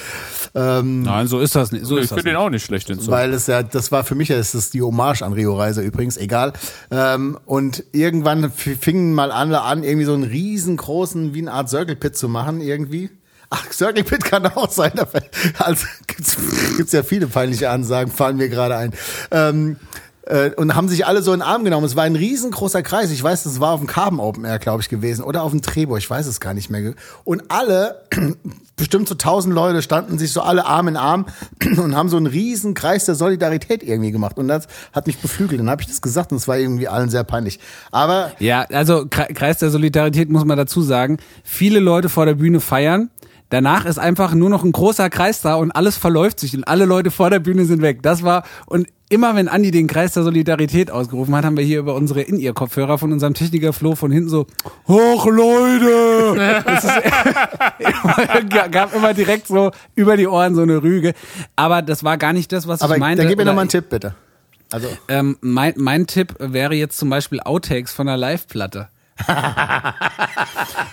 [0.56, 1.84] Ähm, Nein, so ist das nicht.
[1.86, 3.12] So ich ist das finde den auch nicht schlecht, den Song.
[3.12, 5.82] Weil es ja, das war für mich ja, es ist die Hommage an Rio Reiser
[5.82, 6.52] übrigens, egal.
[6.90, 11.94] Ähm, und irgendwann fingen mal alle an, irgendwie so einen riesengroßen, wie eine Art Circle
[11.96, 13.10] Pit zu machen, irgendwie.
[13.56, 14.92] Ach, Circle Pit kann auch sein.
[15.58, 16.36] Also gibt's,
[16.76, 18.92] gibt's ja viele peinliche Ansagen, fallen mir gerade ein.
[19.30, 19.76] Ähm,
[20.26, 21.84] äh, und haben sich alle so in den Arm genommen.
[21.86, 23.10] Es war ein riesengroßer Kreis.
[23.10, 25.22] Ich weiß, das war auf dem Carbon Open Air, glaube ich, gewesen.
[25.22, 26.94] Oder auf dem Trebor, ich weiß es gar nicht mehr.
[27.24, 28.02] Und alle,
[28.76, 31.26] bestimmt so tausend Leute, standen sich so alle Arm in Arm
[31.76, 34.38] und haben so einen riesen Kreis der Solidarität irgendwie gemacht.
[34.38, 35.60] Und das hat mich beflügelt.
[35.60, 37.60] Dann habe ich das gesagt und es war irgendwie allen sehr peinlich.
[37.92, 41.18] Aber Ja, also Kre- Kreis der Solidarität muss man dazu sagen.
[41.44, 43.10] Viele Leute vor der Bühne feiern.
[43.54, 46.86] Danach ist einfach nur noch ein großer Kreis da und alles verläuft sich und alle
[46.86, 48.02] Leute vor der Bühne sind weg.
[48.02, 51.78] Das war und immer wenn Andi den Kreis der Solidarität ausgerufen hat, haben wir hier
[51.78, 54.48] über unsere In-Ear-Kopfhörer von unserem Techniker Flo von hinten so
[54.88, 56.64] Hoch Leute!
[57.78, 61.14] Ist, gab immer direkt so über die Ohren so eine Rüge.
[61.54, 63.22] Aber das war gar nicht das, was aber ich meinte.
[63.22, 64.16] dann gib mir noch mal einen Tipp, bitte.
[64.72, 68.88] Also, ähm, mein, mein Tipp wäre jetzt zum Beispiel Outtakes von der Live-Platte.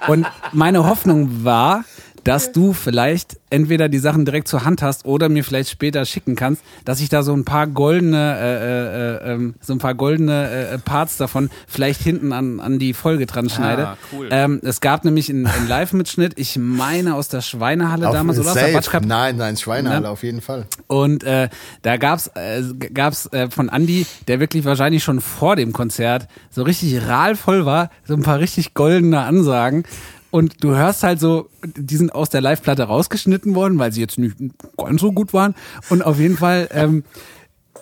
[0.08, 1.84] Und meine Hoffnung war,
[2.24, 6.36] dass du vielleicht entweder die Sachen direkt zur Hand hast oder mir vielleicht später schicken
[6.36, 10.50] kannst, dass ich da so ein paar goldene, äh, äh, ähm, so ein paar goldene
[10.50, 13.88] äh, Parts davon vielleicht hinten an, an die Folge dran schneide.
[13.90, 14.30] Ah, cool.
[14.32, 18.50] ähm, es gab nämlich einen, einen Live-Mitschnitt, ich meine aus der Schweinehalle auf, damals oder
[18.50, 18.74] aus der safe.
[18.74, 19.06] Batschkap.
[19.06, 20.10] Nein, nein, Schweinehalle Ne?
[20.10, 20.66] auf jeden Fall.
[20.88, 21.50] Und äh,
[21.82, 26.64] da gab's äh, gab's äh, von Andy, der wirklich wahrscheinlich schon vor dem Konzert so
[26.64, 29.84] richtig rahlvoll war, so ein paar richtig goldene Ansagen.
[30.32, 34.18] Und du hörst halt so, die sind aus der Live-Platte rausgeschnitten worden, weil sie jetzt
[34.18, 34.36] nicht
[34.78, 35.56] ganz so gut waren.
[35.90, 37.04] Und auf jeden Fall ähm,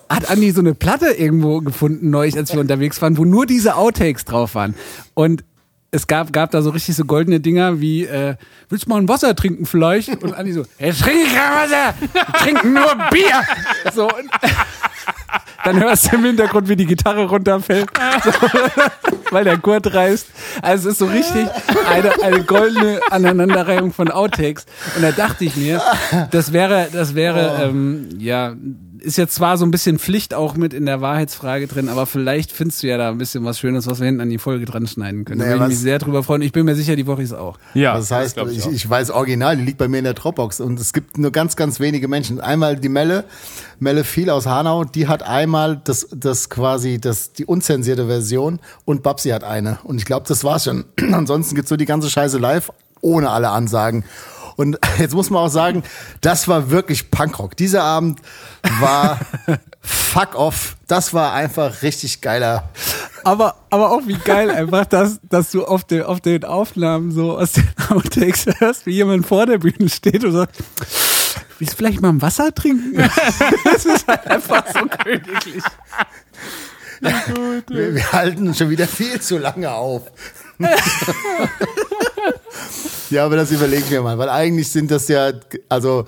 [0.08, 3.76] hat Andi so eine Platte irgendwo gefunden, neulich, als wir unterwegs waren, wo nur diese
[3.76, 4.74] Outtakes drauf waren.
[5.14, 5.44] Und
[5.92, 8.36] es gab, gab da so richtig so goldene Dinger wie, äh,
[8.68, 10.22] willst du mal ein Wasser trinken vielleicht?
[10.22, 13.42] Und Andi so, ich trinke kein Wasser, ich trinke nur Bier.
[13.94, 14.30] So, und,
[15.64, 17.88] dann hörst du im Hintergrund, wie die Gitarre runterfällt,
[18.24, 18.30] so,
[19.30, 20.26] weil der Gurt reißt.
[20.62, 21.48] Also es ist so richtig
[21.88, 24.66] eine, eine goldene Aneinanderreihung von Outtakes.
[24.96, 25.80] Und da dachte ich mir,
[26.30, 27.62] das wäre, das wäre, Oh.
[27.64, 28.54] ähm, ja,
[29.00, 32.52] ist jetzt zwar so ein bisschen Pflicht auch mit in der Wahrheitsfrage drin, aber vielleicht
[32.52, 34.86] findest du ja da ein bisschen was Schönes, was wir hinten an die Folge dran
[34.86, 35.40] schneiden können.
[35.40, 36.42] Da Naja, würde ich mich sehr drüber freuen.
[36.42, 37.58] Ich bin mir sicher, die Woche ist auch.
[37.74, 38.72] Ja, Das heißt, glaub ich, auch.
[38.72, 41.56] ich weiß original, die liegt bei mir in der Dropbox und es gibt nur ganz,
[41.56, 42.40] ganz wenige Menschen.
[42.40, 43.24] Einmal die Melle,
[43.78, 49.02] Melle viel aus Hanau, die hat einmal das, das quasi, das, die unzensierte Version und
[49.02, 49.78] Babsi hat eine.
[49.84, 50.84] Und ich glaube, das war's schon.
[51.12, 54.04] Ansonsten gibt's nur die ganze Scheiße live, ohne alle Ansagen.
[54.60, 55.82] Und jetzt muss man auch sagen,
[56.20, 57.56] das war wirklich Punkrock.
[57.56, 58.20] Dieser Abend
[58.78, 59.18] war
[59.80, 60.76] fuck off.
[60.86, 62.68] Das war einfach richtig geiler.
[63.24, 67.38] Aber, aber auch wie geil einfach, dass, dass du auf, den, auf den Aufnahmen so
[67.38, 70.56] aus den Outtakes hörst, wie jemand vor der Bühne steht und sagt,
[71.58, 72.96] willst du vielleicht mal ein Wasser trinken?
[73.64, 75.64] das ist halt einfach so königlich.
[77.00, 80.02] Wir, wir halten schon wieder viel zu lange auf.
[83.10, 85.32] Ja, aber das überlegen wir mal, weil eigentlich sind das ja,
[85.68, 86.06] also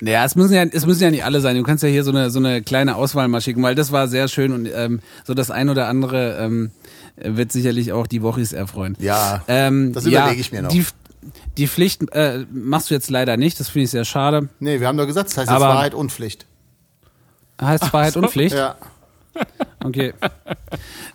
[0.00, 1.56] Naja, es müssen ja, es müssen ja nicht alle sein.
[1.56, 4.08] Du kannst ja hier so eine, so eine kleine Auswahl mal schicken, weil das war
[4.08, 6.70] sehr schön und ähm, so das ein oder andere ähm,
[7.16, 8.96] wird sicherlich auch die Wochis erfreuen.
[8.98, 10.70] Ja, ähm, das ja, überlege ich mir noch.
[10.70, 10.84] Die,
[11.56, 14.48] die Pflicht äh, machst du jetzt leider nicht, das finde ich sehr schade.
[14.60, 16.46] nee, wir haben doch gesagt, das heißt jetzt Aber- Wahrheit und Pflicht.
[17.62, 18.56] Heißt Wahrheit und Pflicht?
[18.56, 18.74] Ja,
[19.82, 20.14] Okay.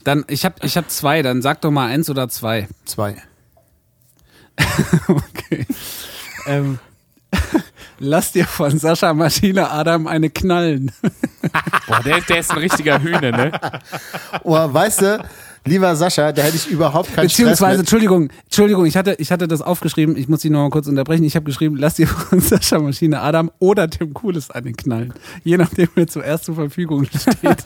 [0.03, 2.67] Dann, ich habe ich hab zwei, dann sag doch mal eins oder zwei.
[2.85, 3.21] zwei.
[5.07, 5.65] Okay.
[6.45, 6.77] ähm,
[7.99, 10.91] lass dir von Sascha Maschine Adam eine knallen.
[11.87, 13.51] Boah, der, der ist ein richtiger Hühner, ne?
[14.43, 15.25] Oh, weißt du,
[15.69, 17.79] lieber Sascha, da hätte ich überhaupt keinen Stress Beziehungsweise, mit.
[17.81, 21.23] Entschuldigung, Entschuldigung, ich hatte, ich hatte das aufgeschrieben, ich muss Sie noch mal kurz unterbrechen.
[21.23, 25.13] Ich habe geschrieben, lass dir von Sascha Maschine Adam oder Tim Cooles einen knallen.
[25.43, 27.63] Je nachdem, wer zuerst zur Verfügung steht.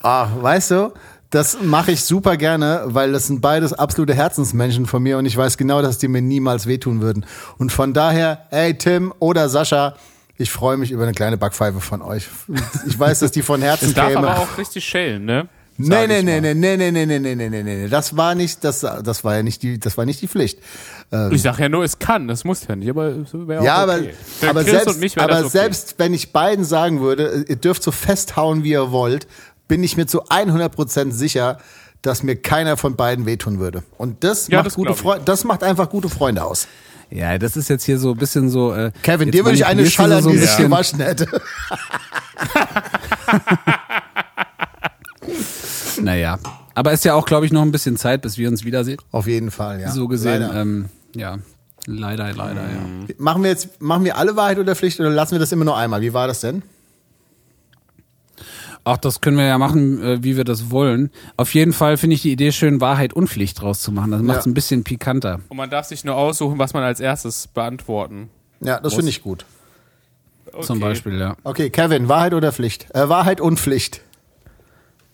[0.00, 0.92] Ah, weißt du,
[1.30, 5.36] das mache ich super gerne, weil das sind beides absolute Herzensmenschen von mir und ich
[5.36, 7.26] weiß genau, dass die mir niemals wehtun würden.
[7.58, 9.94] Und von daher, ey Tim oder Sascha,
[10.36, 12.28] ich freue mich über eine kleine Backpfeife von euch.
[12.86, 14.28] Ich weiß, dass die von Herzen Das darf käme.
[14.28, 15.48] aber auch richtig schellen, ne?
[15.80, 17.88] Nee, nee, nee, nee, nee, nee, nee, nee, nee, nee, nee, nee.
[17.88, 20.58] Das war nicht, das, das war ja nicht die, das war nicht die Pflicht.
[21.30, 23.94] Ich sag ja nur, es kann, das muss ja nicht, aber es wäre Ja, aber,
[23.94, 24.12] okay.
[24.48, 25.48] Aber Chris selbst, und mich aber okay.
[25.48, 29.28] selbst wenn ich beiden sagen würde, ihr dürft so festhauen, wie ihr wollt,
[29.68, 31.58] bin ich mir zu 100% sicher,
[32.02, 33.84] dass mir keiner von beiden wehtun würde.
[33.98, 34.94] Und das Ja, macht das gute.
[34.94, 36.66] Freunde, das macht einfach gute Freunde aus.
[37.10, 38.74] Ja, das ist jetzt hier so ein bisschen so.
[38.74, 40.64] Äh, Kevin, dir würde ich eine schallern, so ein die sich bisschen.
[40.70, 41.26] gewaschen hätte.
[46.00, 46.38] Naja.
[46.74, 48.98] Aber ist ja auch, glaube ich, noch ein bisschen Zeit, bis wir uns wiedersehen.
[49.10, 49.90] Auf jeden Fall, ja.
[49.90, 50.42] so gesehen.
[50.42, 50.60] Leider.
[50.60, 51.38] Ähm, ja.
[51.86, 53.14] Leider, leider, ja.
[53.16, 55.76] Machen wir jetzt, machen wir alle Wahrheit oder Pflicht oder lassen wir das immer nur
[55.76, 56.02] einmal?
[56.02, 56.62] Wie war das denn?
[58.84, 61.10] Ach, das können wir ja machen, äh, wie wir das wollen.
[61.36, 64.10] Auf jeden Fall finde ich die Idee schön, Wahrheit und Pflicht draus zu machen.
[64.12, 64.50] Das macht es Ja.
[64.50, 65.40] ein bisschen pikanter.
[65.48, 68.30] Und man darf sich nur aussuchen, was man als erstes beantworten.
[68.60, 69.44] Ja, das finde ich gut.
[70.52, 70.62] Okay.
[70.64, 71.36] Zum Beispiel, ja.
[71.44, 72.86] Okay, Kevin, Wahrheit oder Pflicht?
[72.94, 74.00] Äh, Wahrheit und Pflicht.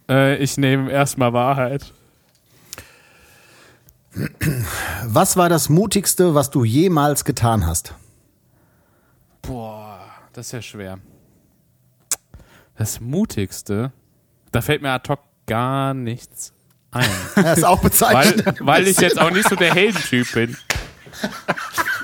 [0.09, 1.93] Äh, ich nehme erstmal Wahrheit.
[5.05, 7.95] Was war das Mutigste, was du jemals getan hast?
[9.43, 10.01] Boah,
[10.33, 10.99] das ist ja schwer.
[12.77, 13.93] Das Mutigste,
[14.53, 16.53] da fällt mir ad hoc gar nichts
[16.91, 17.09] ein.
[17.35, 18.59] Das ist auch weil, bezeichnend.
[18.61, 20.57] weil ich jetzt auch nicht so der Heldentyp bin.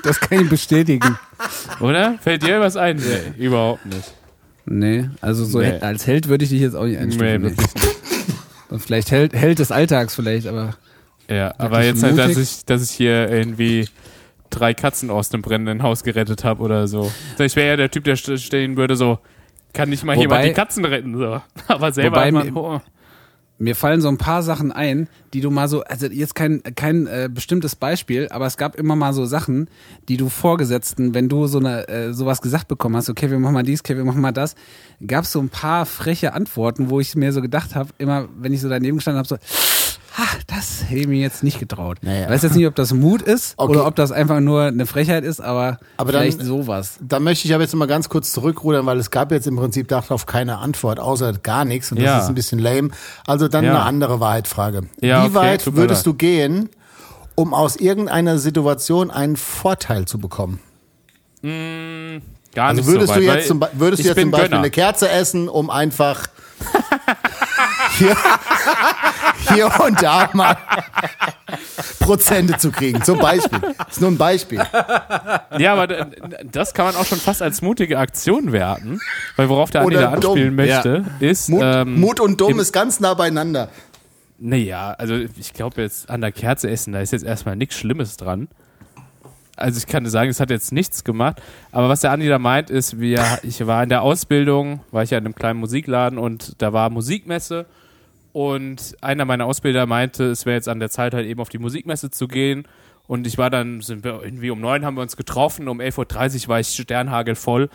[0.03, 1.17] Das kann ich bestätigen.
[1.79, 2.17] Oder?
[2.19, 2.97] Fällt dir was ein?
[2.97, 4.13] Nee, überhaupt nicht.
[4.65, 5.79] Nee, also so Nee.
[5.81, 7.41] als Held würde ich dich jetzt auch nicht Nee, einstufen.
[7.43, 7.87] wirklich nicht.
[8.85, 10.75] Vielleicht Held, Held des Alltags vielleicht, aber
[11.27, 12.43] Ja, aber jetzt halt, dass mutig?
[12.43, 13.89] ich, dass ich hier irgendwie
[14.49, 17.11] drei Katzen aus dem brennenden Haus gerettet habe oder so.
[17.37, 19.19] Ich wäre ja der Typ, der st- stehen würde so,
[19.73, 21.41] kann nicht mal Wobei- jemand die Katzen retten, so.
[21.67, 22.81] Aber selber Wobei mir- oh.
[23.61, 27.05] Mir fallen so ein paar Sachen ein, die du mal so, also jetzt kein, kein
[27.05, 29.69] äh, bestimmtes Beispiel, aber es gab immer mal so Sachen,
[30.09, 33.53] die du Vorgesetzten, wenn du so eine äh, sowas gesagt bekommen hast, okay, wir machen
[33.53, 34.55] mal dies, okay, wir machen mal das,
[35.05, 38.51] gab es so ein paar freche Antworten, wo ich mir so gedacht habe, immer wenn
[38.51, 39.37] ich so daneben gestanden habe, so,
[40.17, 41.97] ha, das hätte ich mir jetzt nicht getraut.
[42.01, 42.25] Naja.
[42.25, 43.71] Ich weiß jetzt nicht, ob das Mut ist Okay.
[43.71, 46.97] oder ob das einfach nur eine Frechheit ist, aber, Aber dann- vielleicht sowas.
[47.01, 49.87] Da möchte ich aber jetzt mal ganz kurz zurückrudern, weil es gab jetzt im Prinzip
[49.87, 51.91] darauf keine Antwort, außer gar nichts.
[51.91, 52.19] Und das Ja.
[52.19, 52.89] ist ein bisschen lame.
[53.25, 53.71] Also dann Ja.
[53.71, 54.81] eine andere Wahrheitfrage.
[55.01, 56.69] Ja, Wie okay, weit würdest du gehen,
[57.35, 60.59] um aus irgendeiner Situation einen Vorteil zu bekommen?
[61.43, 64.49] gar Also nicht würdest so du weit, jetzt weil zum, würdest du jetzt zum Beispiel
[64.49, 64.59] Gönner.
[64.61, 66.27] eine Kerze essen, um einfach
[68.01, 68.17] hier,
[69.53, 70.57] hier und da mal
[71.99, 73.03] Prozente zu kriegen.
[73.03, 73.59] Zum Beispiel.
[73.77, 74.61] Das ist nur ein Beispiel.
[75.57, 75.87] Ja, aber
[76.51, 78.99] das kann man auch schon fast als mutige Aktion werten,
[79.35, 80.65] weil worauf der Andi da anspielen dumm.
[80.65, 83.69] möchte, ist Mut, ähm, Mut und dumm ist ganz nah beieinander.
[84.39, 88.17] Naja, also ich glaube jetzt an der Kerze essen, da ist jetzt erstmal nichts Schlimmes
[88.17, 88.47] dran.
[89.55, 91.41] Also ich kann sagen, es hat jetzt nichts gemacht.
[91.71, 95.11] Aber was der Andi da meint, ist, wir, ich war in der Ausbildung, war ich
[95.11, 97.67] ja in einem kleinen Musikladen und da war Musikmesse
[98.33, 101.59] und einer meiner Ausbilder meinte, es wäre jetzt an der Zeit halt eben auf die
[101.59, 102.67] Musikmesse zu gehen.
[103.07, 106.43] Und ich war dann, sind wir irgendwie um neun haben wir uns getroffen, um 11.30
[106.43, 107.69] Uhr war ich sternhagelvoll.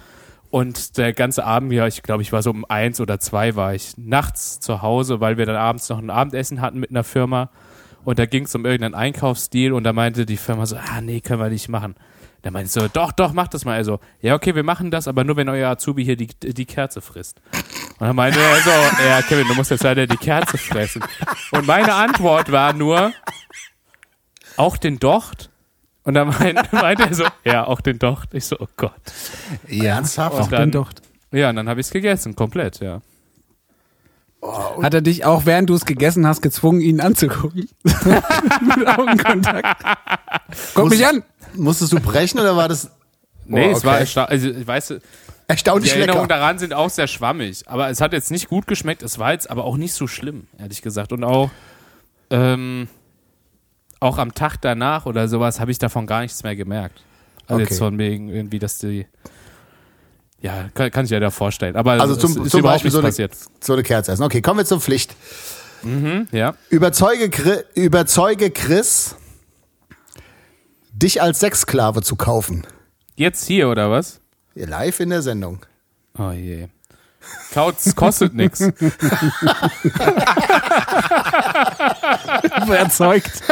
[0.50, 3.74] Und der ganze Abend, ja, ich glaube, ich war so um eins oder zwei war
[3.74, 7.50] ich nachts zu Hause, weil wir dann abends noch ein Abendessen hatten mit einer Firma.
[8.04, 11.20] Und da ging es um irgendeinen Einkaufsdeal und da meinte die Firma so, ah nee,
[11.20, 11.96] können wir nicht machen.
[12.46, 13.74] Da meinte ich so, doch, doch, mach das mal.
[13.74, 17.00] Also, ja, okay, wir machen das, aber nur wenn euer Azubi hier die, die Kerze
[17.00, 17.40] frisst.
[17.98, 18.70] Und dann meinte er so,
[19.04, 21.02] ja, Kevin, du musst jetzt leider die Kerze fressen.
[21.50, 23.12] Und meine Antwort war nur,
[24.56, 25.50] auch den Docht?
[26.04, 28.32] Und dann meinte, meinte er so, ja, auch den Docht.
[28.32, 28.92] Ich so, oh Gott.
[29.66, 30.36] Ja, Ernsthaft?
[30.36, 31.02] auch dann- den Docht.
[31.32, 33.00] Ja, und dann habe ich es gegessen, komplett, ja.
[34.80, 37.68] Hat er dich auch, während du es gegessen hast, gezwungen, ihn anzugucken?
[37.82, 39.84] Mit Augenkontakt.
[40.74, 41.24] Guck mich an!
[41.56, 42.90] Musstest du brechen oder war das
[43.48, 44.02] Nee, Oh, es war okay.
[44.04, 44.98] ersta- also, ich weiß, die
[45.46, 46.40] erstaunlich Erinnerungen lecker?
[46.40, 47.62] daran sind auch sehr schwammig.
[47.66, 50.48] Aber es hat jetzt nicht gut geschmeckt, es war jetzt aber auch nicht so schlimm,
[50.58, 51.12] ehrlich gesagt.
[51.12, 51.50] Und auch,
[52.30, 52.88] ähm,
[54.00, 57.00] auch am Tag danach oder sowas habe ich davon gar nichts mehr gemerkt.
[57.46, 57.70] Also Okay.
[57.70, 59.06] jetzt von wegen irgendwie, dass die,
[60.40, 61.76] ja, kann, kann ich ja da vorstellen.
[61.76, 63.32] Aber Also zum, ist zum Beispiel so eine, passiert.
[63.60, 64.24] so eine Kerze essen.
[64.24, 65.14] Okay, kommen wir zur Pflicht.
[66.32, 66.54] Ja.
[66.68, 69.14] Überzeuge, überzeuge Chris,
[71.02, 72.66] dich als Sexsklave zu kaufen.
[73.14, 74.20] Jetzt hier, oder was?
[74.54, 75.60] Live in der Sendung.
[76.18, 76.68] Oh je.
[77.52, 78.60] Kauz kostet nix.
[82.62, 83.42] Überzeugt.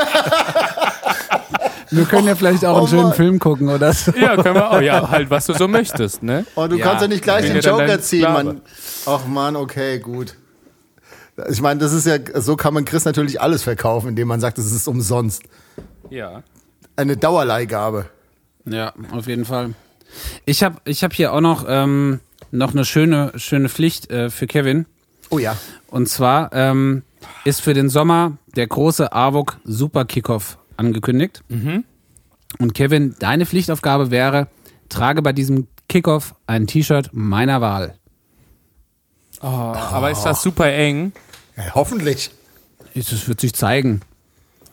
[1.91, 3.15] Wir können ja vielleicht auch Oh einen schönen Mann.
[3.15, 4.13] Film gucken oder so.
[4.13, 4.81] Ja, können wir auch.
[4.81, 6.47] Ja, halt, was du so möchtest, ne?
[6.55, 8.33] Oh, du Ja, kannst ja nicht gleich den Joker ziehen.
[8.33, 8.63] Mann.
[9.07, 10.37] Ach man, okay, gut.
[11.51, 14.57] Ich meine, das ist ja, so kann man Chris natürlich alles verkaufen, indem man sagt,
[14.59, 15.43] es ist umsonst.
[16.11, 16.43] Ja.
[16.97, 18.07] Eine Dauerleihgabe.
[18.67, 19.75] Ja, auf jeden Fall.
[20.45, 24.47] Ich habe ich hab hier auch noch, ähm, noch eine schöne, schöne Pflicht äh, für
[24.47, 24.87] Kevin.
[25.31, 25.57] Oh ja.
[25.89, 27.03] Und zwar ähm,
[27.45, 31.43] ist für den Sommer der große AWOK Super Kickoff angekündigt.
[32.59, 34.49] Und Kevin, deine Pflichtaufgabe wäre,
[34.89, 37.95] trage bei diesem Kickoff ein T-Shirt meiner Wahl.
[39.41, 41.13] Oh, aber ist das super eng?
[41.57, 42.31] ja hoffentlich.
[42.95, 44.01] Das wird sich zeigen.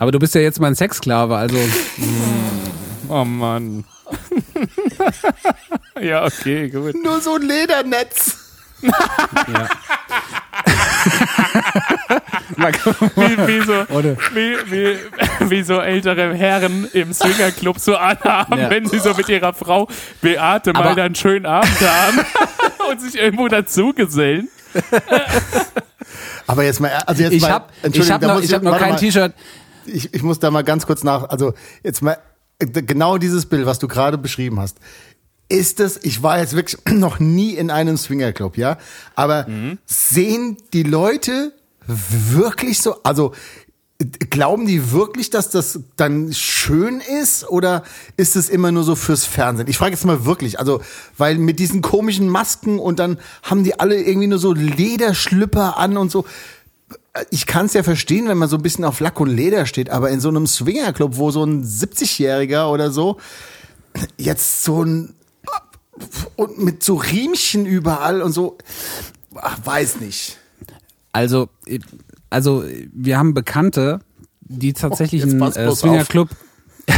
[0.02, 1.56] Aber du bist ja jetzt mein Sexsklave, also
[3.08, 3.84] Oh Mann.
[6.02, 6.96] ja, okay, gut.
[7.04, 8.36] Nur so ein Ledernetz.
[8.82, 9.70] ja.
[13.16, 13.86] Wie, wie, so,
[14.34, 14.98] wie, wie,
[15.52, 18.72] wie so ältere Herren im Swingerclub so anhaben, Ja.
[18.72, 19.88] wenn sie so mit ihrer Frau
[20.22, 22.26] Beate mal Aber- dann einen schönen Abend haben
[22.90, 24.50] und sich irgendwo dazugesellen.
[26.48, 28.54] Aber jetzt mal, also jetzt Ich mal, habe ich Entschuldigung, hab da noch, muss ich
[28.54, 28.98] hab noch kein.
[28.98, 29.34] T-Shirt.
[29.86, 32.17] Ich, ich muss da mal ganz kurz nach, also jetzt mal
[32.60, 34.78] äh, genau dieses Bild, was du gerade beschrieben hast.
[35.50, 38.78] Ist es, ich war jetzt wirklich noch nie in einem Swingerclub, ja,
[39.15, 39.48] aber
[39.86, 41.54] sehen die Leute
[41.88, 43.34] wirklich so, also
[44.00, 47.84] äh, glauben die wirklich, dass das dann schön ist oder
[48.17, 49.67] ist es immer nur so fürs Fernsehen?
[49.67, 50.82] Ich frage jetzt mal wirklich, also
[51.17, 55.98] weil mit diesen komischen Masken und dann haben die alle irgendwie nur so Lederschlüpper an
[55.98, 56.26] und so
[57.30, 59.89] ich kann es ja verstehen, wenn man so ein bisschen auf Lack und Leder steht,
[59.89, 63.17] aber in so einem Swingerclub, wo so ein 70-Jähriger oder so
[64.17, 65.15] jetzt so ein
[66.36, 68.58] und mit so Riemchen überall und so,
[69.36, 70.38] ach, weiß nicht.
[71.12, 71.80] Also, äh,
[72.30, 74.00] also wir haben Bekannte,
[74.41, 76.30] die tatsächlich Oh, einen äh, Swingerclub,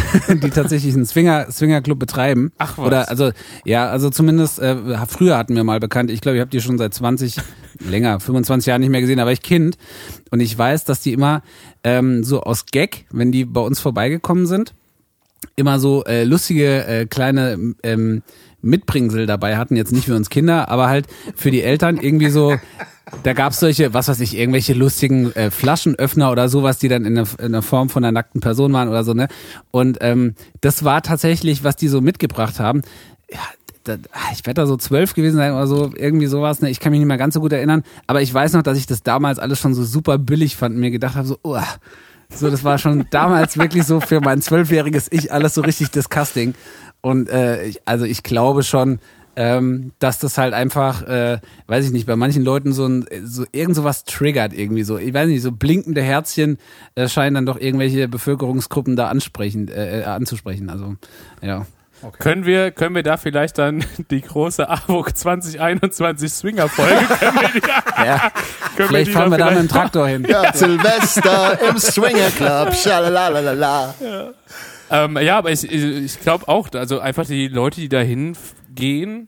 [0.29, 2.51] die tatsächlich einen Swinger Swingerclub betreiben.
[2.57, 2.85] Ach was.
[2.85, 3.31] Oder also
[3.65, 4.75] ja, also zumindest äh,
[5.07, 6.11] früher hatten wir mal bekannt.
[6.11, 7.37] Ich glaube, ich habe die schon seit 20
[7.79, 9.77] länger, 25 Jahren nicht mehr gesehen, war ich Kind
[10.31, 11.41] und ich weiß, dass die immer
[11.83, 14.73] ähm, so aus Gag, wenn die bei uns vorbeigekommen sind,
[15.55, 18.23] immer so äh, lustige äh, kleine ähm,
[18.61, 22.55] Mitbringsel dabei hatten, jetzt nicht für uns Kinder, aber halt für die Eltern irgendwie so,
[23.23, 27.15] da gab's solche, was weiß ich, irgendwelche lustigen äh, Flaschenöffner oder sowas, die dann in
[27.15, 29.27] der, in der Form von einer nackten Person waren oder so, ne?
[29.71, 32.81] Und ähm, das war tatsächlich, was die so mitgebracht haben.
[33.29, 33.39] Ja,
[33.83, 33.97] da,
[34.31, 36.69] ich werde da so zwölf gewesen sein oder so, irgendwie sowas, ne?
[36.69, 38.87] Ich kann mich nicht mehr ganz so gut erinnern, aber ich weiß noch, dass ich
[38.87, 41.59] das damals alles schon so super billig fand und mir gedacht habe, so, oh,
[42.29, 46.55] so, das war schon damals wirklich so für mein zwölfjähriges Ich alles so richtig disgusting.
[47.01, 48.99] Und äh, ich, also ich glaube schon,
[49.35, 53.45] ähm, dass das halt einfach, äh, weiß ich nicht, bei manchen Leuten so ein, so
[53.51, 54.97] irgend sowas triggert irgendwie so.
[54.97, 56.57] Ich weiß nicht, so blinkende Herzchen
[56.95, 60.69] äh, scheinen dann doch irgendwelche Bevölkerungsgruppen da ansprechen, äh, äh anzusprechen.
[60.69, 60.95] Also
[61.41, 61.65] ja.
[62.03, 62.17] Okay.
[62.19, 68.05] Können wir, können wir da vielleicht dann die große AWOK 2021 Swinger-Folge, können wir die,
[68.05, 68.31] ja.
[68.75, 70.25] vielleicht wir fahren wir da mit dem Traktor hin.
[70.27, 73.93] Ja, Silvester im Swinger Club, schalalalala.
[74.01, 74.29] Ja.
[74.91, 78.35] Ähm, ja, aber ich, ich glaube auch, also einfach die Leute, die dahin
[78.75, 79.27] gehen,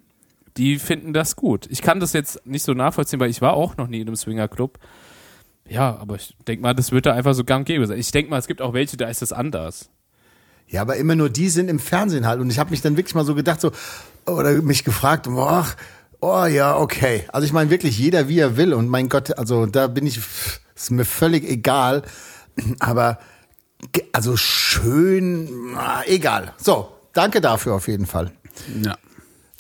[0.58, 1.68] die finden das gut.
[1.70, 4.16] Ich kann das jetzt nicht so nachvollziehen, weil ich war auch noch nie in einem
[4.16, 4.80] Swinger-Club.
[5.68, 7.98] Ja, aber ich denke mal, das wird da einfach so gang gäbe sein.
[7.98, 9.89] Ich denke mal, es gibt auch welche, da ist das anders.
[10.68, 12.39] Ja, aber immer nur die sind im Fernsehen halt.
[12.39, 13.72] Und ich habe mich dann wirklich mal so gedacht, so,
[14.26, 15.68] oder mich gefragt, boah,
[16.22, 17.26] oh ja, okay.
[17.30, 18.74] Also ich meine wirklich jeder wie er will.
[18.74, 20.20] Und mein Gott, also da bin ich,
[20.76, 22.04] ist mir völlig egal.
[22.80, 23.20] Aber
[24.14, 26.54] also schön, na, egal.
[26.58, 28.32] So, danke dafür auf jeden Fall.
[28.82, 28.98] Ja.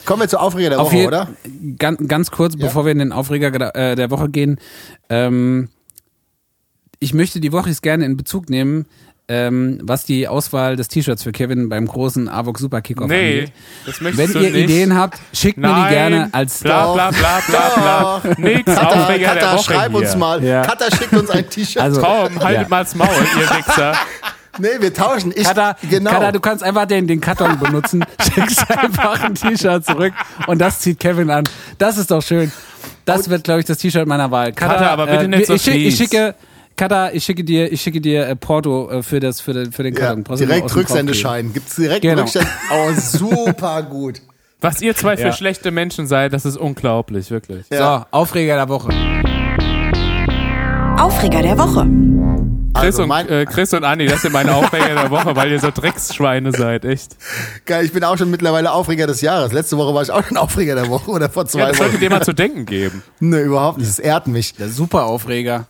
[0.05, 1.29] Kommen wir zur Aufreger der auf Woche, oder?
[1.77, 2.65] Ganz, ganz kurz, ja.
[2.65, 4.59] bevor wir in den Aufreger der, äh, Woche gehen.
[5.09, 5.69] Ähm,
[6.99, 8.85] ich möchte die Woche gerne in Bezug nehmen
[9.27, 13.51] ähm, was die Auswahl des T-Shirts für Kevin beim großen AVOX Super Kickoff nee, angeht.
[13.85, 14.63] Das möchtest Wenn ihr nicht.
[14.65, 18.35] Ideen habt, schickt Nein, mir die gerne als bla bla bla bla bla.
[18.37, 19.99] Nix Katha, Aufreger Katha, der Woche schreib hier.
[19.99, 20.43] uns mal.
[20.43, 20.61] Ja.
[20.61, 21.81] Katha schickt uns ein T-Shirt.
[21.81, 22.67] Also, Komm, haltet Ja.
[22.69, 23.95] mal's Maul, ihr Wichser.
[24.59, 25.31] Nee, wir tauschen.
[25.35, 26.11] Ich, Kata, genau.
[26.11, 30.13] Kata, du kannst einfach den, den Karton benutzen, schickst einfach ein T-Shirt zurück
[30.47, 31.43] und das zieht Kevin an.
[31.77, 32.51] Das ist doch schön.
[33.05, 34.51] Das wird, glaube ich, das T-Shirt meiner Wahl.
[34.53, 36.35] Kata, Kata, aber bitte nicht so ich, schick, ich schicke,
[36.75, 39.83] Kata, ich schicke dir, ich schicke dir äh, Porto äh, für das, für den, für
[39.83, 40.23] den ja, Karton.
[40.27, 41.53] Nur direkt Rücksendeschein.
[41.53, 42.23] Gibt's direkt Genau.
[42.23, 42.57] Rücksendeschein.
[42.71, 44.21] Oh, super gut.
[44.61, 45.31] Was ihr zwei für Ja.
[45.33, 47.65] schlechte Menschen seid, das ist unglaublich, wirklich.
[47.69, 47.99] Ja.
[48.11, 48.89] So, Aufreger der Woche.
[50.97, 51.85] Aufreger der Woche.
[52.75, 55.59] Chris, Also und, äh, Chris und Anni, das sind meine Aufreger der Woche, weil ihr
[55.59, 57.15] so Drecksschweine seid, echt.
[57.65, 59.51] Geil, ich bin auch schon mittlerweile Aufreger des Jahres.
[59.53, 61.93] Letzte Woche war ich auch schon Aufreger der Woche oder vor zwei Ja, das sollte
[61.93, 62.01] Wochen.
[62.01, 63.01] dir mal zu denken geben.
[63.19, 63.89] Nee, überhaupt nicht.
[63.89, 64.53] Das ehrt mich.
[64.55, 65.67] Der super Aufreger.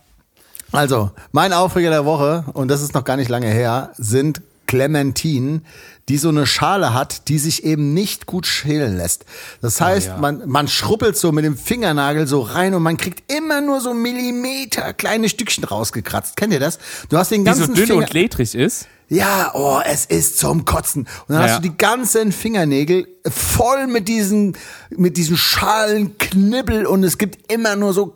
[0.72, 5.64] Also, mein Aufreger der Woche, und das ist noch gar nicht lange her, sind Clementinen,
[6.08, 9.24] die so eine Schale hat, die sich eben nicht gut schälen lässt.
[9.60, 10.16] Das heißt, ja.
[10.18, 13.92] man, man schrubbelt so mit dem Fingernagel so rein und man kriegt immer nur so
[13.94, 16.36] Millimeter kleine Stückchen rausgekratzt.
[16.36, 16.78] Kennt ihr das?
[17.08, 18.86] Du hast den Die so ganzen dünn Finger und ledrig ist.
[19.08, 21.02] ja, oh, es ist zum Kotzen.
[21.26, 21.48] Und dann Ja.
[21.48, 24.56] hast du die ganzen Fingernägel voll mit diesen,
[24.90, 28.14] mit diesen Schalen, Knibbel und es gibt immer nur so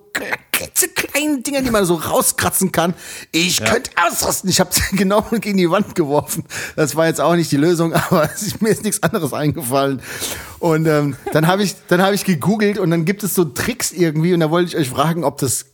[0.95, 2.95] kleine Dinger, die man so rauskratzen kann.
[3.33, 4.51] Ich könnte ausrasten.
[4.51, 6.45] Ich habe genau gegen die Wand geworfen.
[6.77, 8.29] Das war jetzt auch nicht die Lösung, aber
[8.61, 10.03] mir ist nichts anderes eingefallen.
[10.59, 13.93] Und ähm, dann habe ich, dann habe ich gegoogelt und dann gibt es so Tricks
[13.93, 15.67] irgendwie und da wollte ich euch fragen, ob das,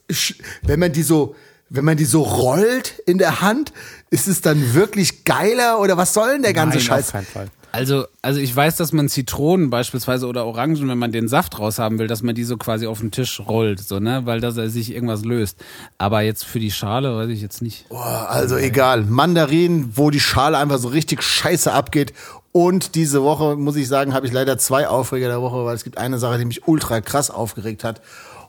[0.63, 1.35] wenn man die so
[1.69, 3.73] wenn man die so rollt in der Hand,
[4.11, 7.07] ist es dann wirklich geiler oder was soll denn der ganze Nein, Scheiß?
[7.07, 7.49] auf keinen Fall.
[7.77, 11.79] Also, also ich weiß, dass man Zitronen beispielsweise oder Orangen, wenn man den Saft raus
[11.79, 14.51] haben will, dass man die so quasi auf den Tisch rollt, so, ne, weil da
[14.51, 15.63] sich irgendwas löst.
[15.99, 17.87] Aber jetzt für die Schale weiß ich jetzt nicht.
[17.91, 19.03] Boah, also egal.
[19.03, 22.15] Mandarinen, wo die Schale einfach so richtig scheiße abgeht.
[22.51, 25.85] Und diese Woche, muss ich sagen, habe ich leider zwei Aufreger der Woche, weil es
[25.85, 28.01] gibt eine Sache, die mich ultra krass aufgeregt hat.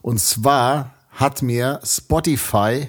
[0.01, 2.87] Und zwar hat mir Spotify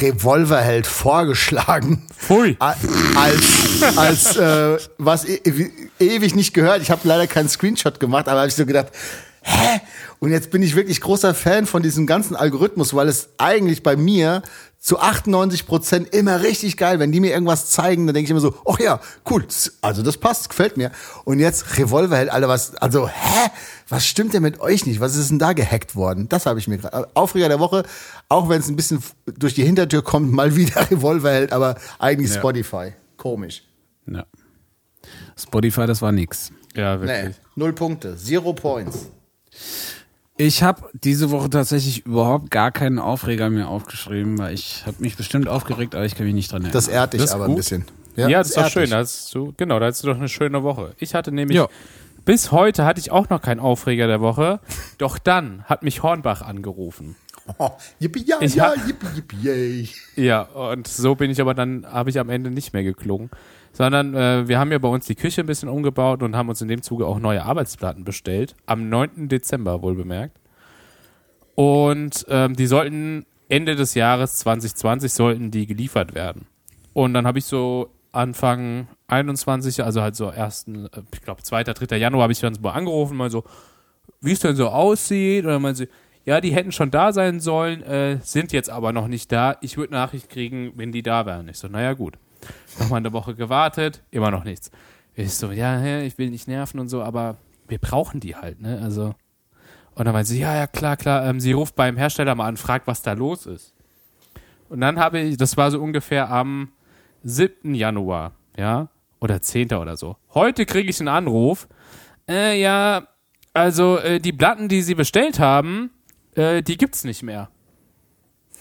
[0.00, 2.06] Revolverheld vorgeschlagen.
[2.16, 2.56] Pfui.
[2.60, 2.74] A-
[3.16, 5.40] Als, als äh, was e-
[5.98, 6.82] ewig nicht gehört.
[6.82, 8.88] Ich habe leider keinen Screenshot gemacht, aber habe ich so gedacht,
[9.42, 9.80] hä?
[10.20, 13.96] Und jetzt bin ich wirklich großer Fan von diesem ganzen Algorithmus, weil es eigentlich bei
[13.96, 14.42] mir
[14.80, 18.40] zu 98 Prozent immer richtig geil, wenn die mir irgendwas zeigen, dann denke ich immer
[18.40, 19.44] so, oh ja, cool,
[19.82, 20.92] also das passt, gefällt mir.
[21.24, 23.50] Und jetzt Revolverheld, Alter, was, also, hä?
[23.88, 25.00] Was stimmt denn mit euch nicht?
[25.00, 26.28] Was ist denn da gehackt worden?
[26.28, 27.08] Das habe ich mir gerade.
[27.14, 27.82] Aufreger der Woche,
[28.28, 32.38] auch wenn es ein bisschen durch die Hintertür kommt, mal wieder Revolverheld, aber eigentlich Ja.
[32.38, 32.92] Spotify.
[33.16, 33.64] Komisch.
[34.06, 34.26] Ja.
[35.36, 36.52] Spotify, das war nix.
[36.76, 37.36] Ja, Nee, wirklich.
[37.56, 39.06] null Punkte, zero points.
[40.40, 45.16] Ich habe diese Woche tatsächlich überhaupt gar keinen Aufreger mehr aufgeschrieben, weil ich habe mich
[45.16, 46.72] bestimmt aufgeregt, aber ich kann mich nicht dran erinnern.
[46.74, 47.56] Das ehrt dich Das aber ein gut.
[47.56, 47.84] bisschen.
[48.14, 48.90] Ja, das ist doch schön.
[48.90, 50.94] Da hast du, genau, da hast du doch eine schöne Woche.
[50.98, 51.66] Ich hatte nämlich, Ja.
[52.24, 54.60] bis heute hatte ich auch noch keinen Aufreger der Woche.
[54.98, 57.16] Doch dann hat mich Hornbach angerufen.
[57.58, 59.88] Oh, yippie, ja, Ich ja, yippie, yippie, yay.
[60.16, 63.30] Ja, und so bin ich aber dann, habe ich am Ende nicht mehr geklungen.
[63.78, 66.60] Sondern äh, wir haben ja bei uns die Küche ein bisschen umgebaut und haben uns
[66.60, 68.56] in dem Zuge auch neue Arbeitsplatten bestellt.
[68.66, 69.28] Am 9.
[69.28, 70.36] Dezember wohl bemerkt.
[71.54, 76.46] Und ähm, die sollten Ende des Jahres 2020 sollten die geliefert werden.
[76.92, 81.62] Und dann habe ich so Anfang 21, also halt so ersten, äh, ich glaube 2.,
[81.62, 81.98] 3.
[81.98, 83.44] Januar habe ich dann mal angerufen, mal so,
[84.20, 85.44] wie es denn so aussieht.
[85.44, 85.88] Und dann meinte sie,
[86.24, 89.56] ja, die hätten schon da sein sollen, äh, sind jetzt aber noch nicht da.
[89.60, 91.48] Ich würde Nachricht kriegen, wenn die da wären.
[91.48, 92.18] Ich so, naja, gut.
[92.78, 94.70] Nochmal eine Woche gewartet, immer noch nichts.
[95.14, 97.36] Ich so, ja, ich will nicht nerven und so, aber
[97.66, 98.80] wir brauchen die halt, ne?
[98.82, 99.14] Also.
[99.94, 101.26] Und dann meinte sie, ja, ja, klar, klar.
[101.26, 103.74] Ähm, sie ruft beim Hersteller mal an, fragt, was da los ist.
[104.68, 106.70] Und dann habe ich, das war so ungefähr am
[107.24, 107.74] 7.
[107.74, 108.88] Januar, ja,
[109.20, 109.72] oder 10.
[109.72, 110.16] oder so.
[110.34, 111.66] Heute kriege ich einen Anruf.
[112.28, 113.08] Äh, ja,
[113.52, 115.90] also äh, die Platten, die sie bestellt haben,
[116.34, 117.48] äh, die gibt's nicht mehr.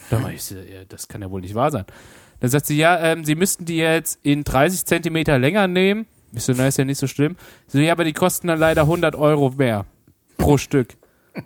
[0.10, 1.86] Da war ich so, ja, das kann ja wohl nicht wahr sein.
[2.40, 6.06] Dann sagt sie, ja, ähm, sie müssten die jetzt in 30 Zentimeter länger nehmen.
[6.34, 7.36] Ich so, na, ist ja nicht so schlimm.
[7.68, 9.86] So, ja, aber die kosten dann leider 100 Euro mehr
[10.38, 10.96] pro Stück.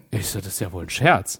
[0.10, 1.40] Ich so, das ist ja wohl ein Scherz.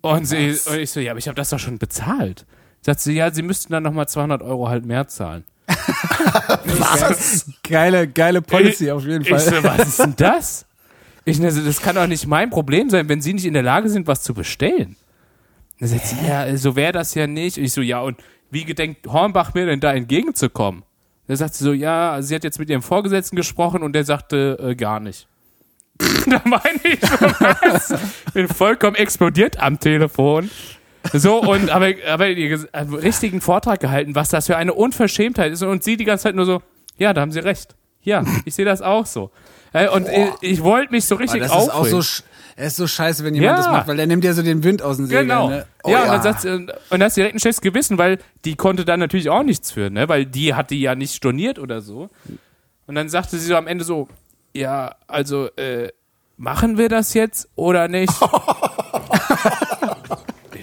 [0.00, 2.46] Und, sie, und ich so, ja, aber ich habe das doch schon bezahlt.
[2.80, 5.44] Sagt sie, ja, sie müssten dann nochmal 200 Euro halt mehr zahlen.
[5.66, 7.50] Was?
[7.62, 9.38] Geile, geile Policy auf jeden Fall.
[9.38, 10.66] Ich so, was ist denn das?
[11.24, 13.88] Ich, also, das kann doch nicht mein Problem sein, wenn sie nicht in der Lage
[13.88, 14.96] sind, was zu bestellen.
[15.84, 17.58] Dann sagt sie, ja, so wäre das ja nicht.
[17.58, 18.16] Ich so, ja, und
[18.50, 20.82] wie gedenkt Hornbach mir denn da entgegenzukommen?
[21.26, 24.58] Da sagt sie so, ja, sie hat jetzt mit ihrem Vorgesetzten gesprochen und der sagte
[24.62, 25.28] äh, gar nicht.
[26.26, 27.94] da meine ich so, was?
[28.32, 30.48] Bin vollkommen explodiert am Telefon.
[31.12, 35.62] So, und aber, aber ihr einen richtigen Vortrag gehalten, was das für eine Unverschämtheit ist.
[35.62, 36.62] Und sie die ganze Zeit nur so,
[36.96, 37.76] ja, da haben sie recht.
[38.00, 39.30] Ja, ich sehe das auch so.
[39.92, 42.02] Und ich, ich wollte mich so richtig das ist auch aufregen.
[42.02, 42.22] so,
[42.56, 43.56] ist so scheiße, wenn jemand Ja.
[43.56, 45.22] das macht, weil der nimmt ja so den Wind aus dem Segel.
[45.22, 45.48] Genau.
[45.48, 45.66] Ne?
[45.84, 46.12] ja, und ja.
[46.12, 49.00] dann sagt sie, und und das ist direkt ein schlechtes Gewissen, weil die konnte dann
[49.00, 50.08] natürlich auch nichts für, ne?
[50.08, 52.10] Weil die hat die ja nicht storniert oder so.
[52.86, 54.08] Und dann sagte sie so am Ende so,
[54.54, 55.88] ja, also, äh,
[56.36, 58.12] machen wir das jetzt oder nicht?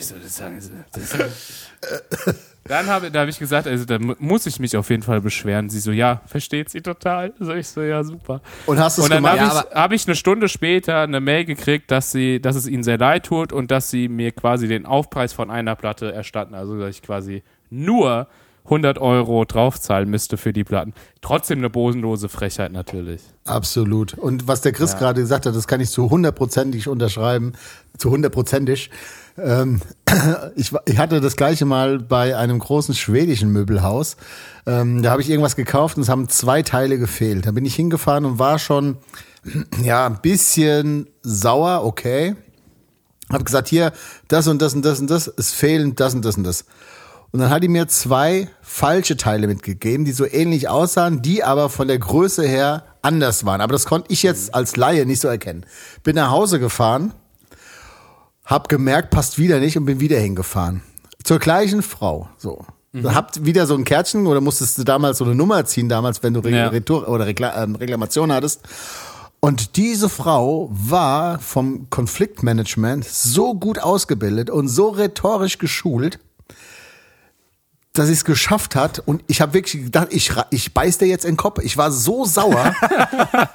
[0.01, 0.59] ich so, das sagen.
[0.93, 1.17] Das
[2.65, 5.21] dann habe, da habe ich gesagt, also da mu- muss ich mich auf jeden Fall
[5.21, 5.69] beschweren.
[5.69, 7.33] Sie so, ja, versteht sie total.
[7.39, 8.41] So, ich so, ja, super.
[8.65, 9.39] Und hast du es gemacht?
[9.39, 12.83] habe ich, hab ich eine Stunde später eine Mail gekriegt, dass sie, dass es ihnen
[12.83, 16.53] sehr leid tut und dass sie mir quasi den Aufpreis von einer Platte erstatten.
[16.53, 18.27] Also dass ich quasi nur
[18.65, 20.93] 100 Euro draufzahlen müsste für die Platten.
[21.21, 23.21] Trotzdem eine bosenlose Frechheit natürlich.
[23.45, 24.13] Absolut.
[24.13, 27.53] Und was der Chris gerade gesagt hat, das kann ich zu hundertprozentig unterschreiben,
[27.97, 28.89] zu hundertprozentig.
[29.37, 29.81] Ähm,
[30.55, 34.15] ich, ich hatte das gleiche mal bei einem großen schwedischen Möbelhaus.
[34.65, 37.47] Ähm, da habe ich irgendwas gekauft und es haben zwei Teile gefehlt.
[37.47, 38.97] Da bin ich hingefahren und war schon
[39.83, 42.35] ja ein bisschen sauer, okay.
[43.29, 43.93] Hab gesagt, hier,
[44.27, 46.61] das und das und das und das, es fehlen das und das und das.
[46.61, 46.67] Und
[47.39, 51.87] dann hat die mir zwei falsche Teile mitgegeben, die so ähnlich aussahen, die aber von
[51.87, 53.61] der Größe her anders waren.
[53.61, 55.65] Aber das konnte ich jetzt als Laie nicht so erkennen.
[56.03, 57.13] Bin nach Hause gefahren,
[58.45, 60.81] hab gemerkt, passt wieder nicht und bin wieder hingefahren.
[61.23, 62.65] Zur gleichen Frau, so.
[63.05, 66.33] Habt wieder so ein Kärtchen oder musstest du damals so eine Nummer ziehen, damals, wenn
[66.33, 66.67] du Re Ja.
[66.67, 68.63] Retour oder Rekla ähm, Reklamation hattest.
[69.39, 76.19] Und diese Frau war vom Konfliktmanagement so gut ausgebildet und so rhetorisch geschult,
[77.93, 81.25] dass sie es geschafft hat und ich habe wirklich gedacht, ich, ich beiß dir jetzt
[81.25, 81.59] in den Kopf.
[81.61, 82.73] Ich war so sauer.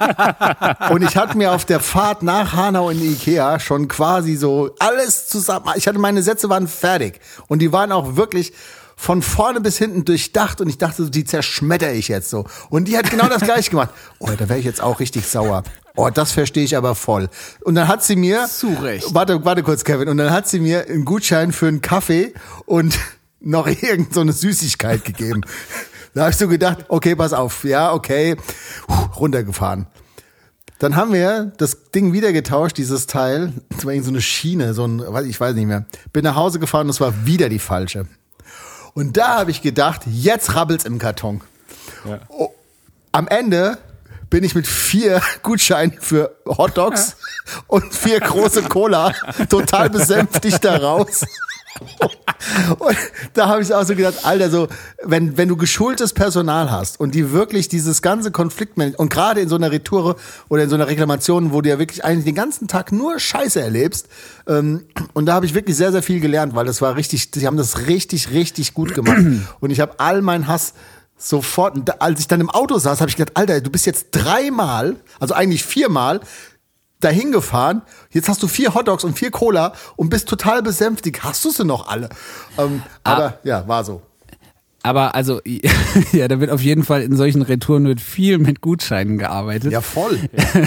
[0.91, 4.71] und ich hatte mir auf der Fahrt nach Hanau in die Ikea schon quasi so
[4.79, 5.67] alles zusammen.
[5.77, 8.53] Ich hatte meine Sätze waren fertig und die waren auch wirklich
[8.95, 12.47] von vorne bis hinten durchdacht und ich dachte, so, die zerschmetter ich jetzt so.
[12.71, 13.91] Und die hat genau das gleiche gemacht.
[14.19, 15.63] Oh, da wäre ich jetzt auch richtig sauer.
[15.97, 17.29] Oh, das verstehe ich aber voll.
[17.63, 19.15] Und dann hat sie mir Zu Recht.
[19.15, 20.09] Warte, warte kurz, Kevin.
[20.09, 22.35] Und dann hat sie mir einen Gutschein für einen Kaffee
[22.67, 22.99] und
[23.41, 25.43] noch irgend so eine Süßigkeit gegeben.
[26.15, 28.37] Da habe ich so gedacht, okay, pass auf, ja, okay,
[28.87, 29.87] Puh, runtergefahren.
[30.79, 33.53] Dann haben wir das Ding wieder getauscht, dieses Teil.
[33.71, 35.87] Das war irgendwie so eine Schiene, so ein, ich weiß nicht mehr.
[36.13, 38.07] Bin nach Hause gefahren und es war wieder die falsche.
[38.93, 41.43] Und da habe ich gedacht, jetzt rabbelt's im Karton.
[42.29, 42.51] Oh,
[43.13, 43.79] am Ende
[44.31, 47.17] bin ich mit vier Gutscheinen für Hotdogs
[47.67, 49.13] und vier große Cola
[49.49, 51.25] total besänftigt da raus.
[52.79, 52.97] Und
[53.35, 54.69] da habe ich auch so gedacht, Alter, so,
[55.03, 59.49] wenn, wenn du geschultes Personal hast und die wirklich dieses ganze Konfliktmanagement und gerade in
[59.49, 60.17] so einer Retour
[60.49, 63.61] oder in so einer Reklamation, wo du ja wirklich eigentlich den ganzen Tag nur Scheiße
[63.61, 64.09] erlebst,
[64.47, 67.47] ähm, und da habe ich wirklich sehr, sehr viel gelernt, weil das war richtig, die
[67.47, 69.19] haben das richtig, richtig gut gemacht.
[69.61, 70.75] Und ich habe all meinen Hass
[71.19, 74.97] sofort, als ich dann im Auto saß, habe ich gedacht, Alter, du bist jetzt dreimal,
[75.19, 76.21] also eigentlich viermal,
[77.01, 77.83] dahin gefahren.
[78.11, 81.25] Jetzt hast du vier Hotdogs und vier Cola und bist total besänftigt.
[81.25, 82.09] Hast du sie noch alle?
[82.59, 84.03] Ähm, aber ja, war so.
[84.87, 85.41] Aber also,
[86.13, 89.73] ja, da wird auf jeden Fall in solchen Retouren wird viel mit Gutscheinen gearbeitet.
[89.73, 90.17] Ja, voll.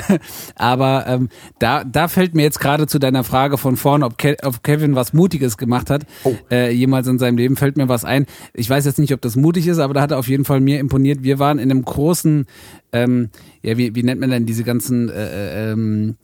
[0.56, 4.36] Aber ähm, da, da fällt mir jetzt gerade zu deiner Frage von vorn, ob, Ke
[4.44, 6.36] ob Kevin was Mutiges gemacht hat, Oh.
[6.52, 8.26] äh, jemals in seinem Leben, fällt mir was ein.
[8.54, 10.60] Ich weiß jetzt nicht, ob das mutig ist, aber da hat er auf jeden Fall
[10.60, 11.24] mir imponiert.
[11.24, 12.46] Wir waren in einem großen,
[12.92, 13.30] ähm,
[13.62, 16.18] ja, wie, wie nennt man denn diese ganzen äh, äh, ähm,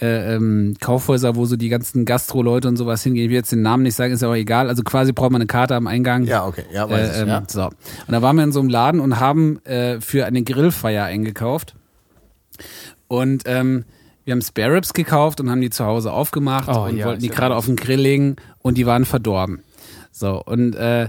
[0.00, 3.24] äh, ähm, Kaufhäuser, wo so die ganzen Gastro-Leute und sowas hingehen.
[3.24, 4.68] Ich will jetzt den Namen nicht sagen, ist ja auch egal.
[4.68, 6.24] Also quasi braucht man eine Karte am Eingang.
[6.24, 6.64] Ja, okay.
[6.72, 7.42] Ja, weiß ich, äh, ähm, ja.
[7.48, 7.64] So.
[7.64, 7.74] Und
[8.08, 11.74] da waren wir in so einem Laden und haben äh, für eine Grillfeier eingekauft.
[13.08, 13.84] Und ähm,
[14.24, 17.22] wir haben Spare Ribs gekauft und haben die zu Hause aufgemacht Oh, und ja, wollten
[17.22, 19.62] die gerade auf den Grill legen und die waren verdorben.
[20.10, 21.08] So, und äh,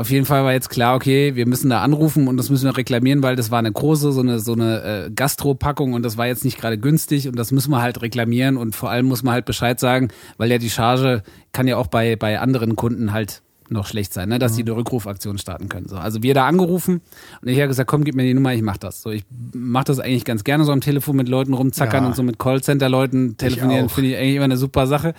[0.00, 2.74] auf jeden Fall war jetzt klar, okay, wir müssen da anrufen und das müssen wir
[2.74, 6.26] reklamieren, weil das war eine große, so eine, so eine äh, Gastro-Packung und das war
[6.26, 9.34] jetzt nicht gerade günstig und das müssen wir halt reklamieren und vor allem muss man
[9.34, 11.22] halt Bescheid sagen, weil ja die Charge
[11.52, 14.38] kann ja auch bei, bei anderen Kunden halt noch schlecht sein, ne?
[14.38, 15.88] dass die eine Rückrufaktion starten können.
[15.88, 17.00] So, also wir da angerufen
[17.40, 19.02] und ich habe gesagt, komm, gib mir die Nummer, ich mach das.
[19.02, 22.08] So, ich mache das eigentlich ganz gerne so am Telefon mit Leuten rumzackern Ja.
[22.08, 25.14] und so mit Callcenter-Leuten telefonieren, finde ich eigentlich immer eine super Sache.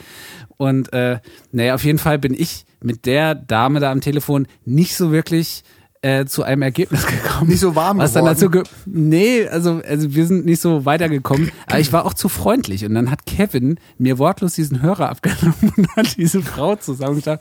[0.58, 1.20] Und äh,
[1.52, 5.64] naja, auf jeden Fall bin ich mit der Dame da am Telefon nicht so wirklich
[6.04, 7.50] äh, zu einem Ergebnis gekommen.
[7.52, 8.40] Nicht so warm Was dann geworden?
[8.40, 11.52] dazu ge nee, also, also wir sind nicht so weitergekommen.
[11.68, 12.86] Aber ich war auch zu freundlich.
[12.86, 17.40] Und dann hat Kevin mir wortlos diesen Hörer abgenommen und hat diese Frau zusammengestellt.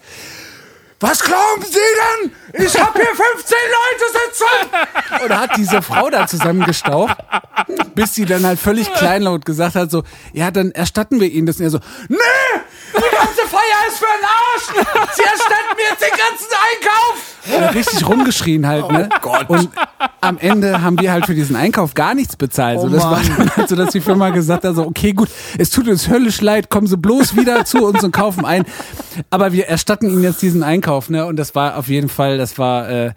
[1.02, 1.78] Was glauben Sie
[2.22, 2.32] denn?
[2.66, 5.24] Ich habe hier 15 Leute sitzen!
[5.24, 7.16] Und hat diese Frau da zusammengestaucht,
[7.94, 10.02] bis sie dann halt völlig kleinlaut gesagt hat, so,
[10.34, 11.56] ja, dann erstatten wir Ihnen das.
[11.56, 12.16] Und er so, nee,
[12.94, 14.86] die ganze Feier ist für den Arsch!
[15.14, 17.30] Sie erstatten mir jetzt den ganzen Einkauf!
[17.58, 19.08] Hat richtig rumgeschrien halt, ne?
[19.12, 19.48] Oh Gott.
[19.50, 19.68] Und
[20.20, 22.80] am Ende haben wir halt für diesen Einkauf gar nichts bezahlt.
[22.80, 23.32] So, Oh das war Mann.
[23.38, 25.28] dann halt so, dass die Firma gesagt hat, so, okay, gut,
[25.58, 28.64] es tut uns höllisch leid, kommen Sie bloß wieder zu uns und kaufen ein.
[29.30, 31.26] Aber wir erstatten Ihnen jetzt diesen Einkauf, ne?
[31.26, 33.10] Und das war auf jeden Fall, das war, äh,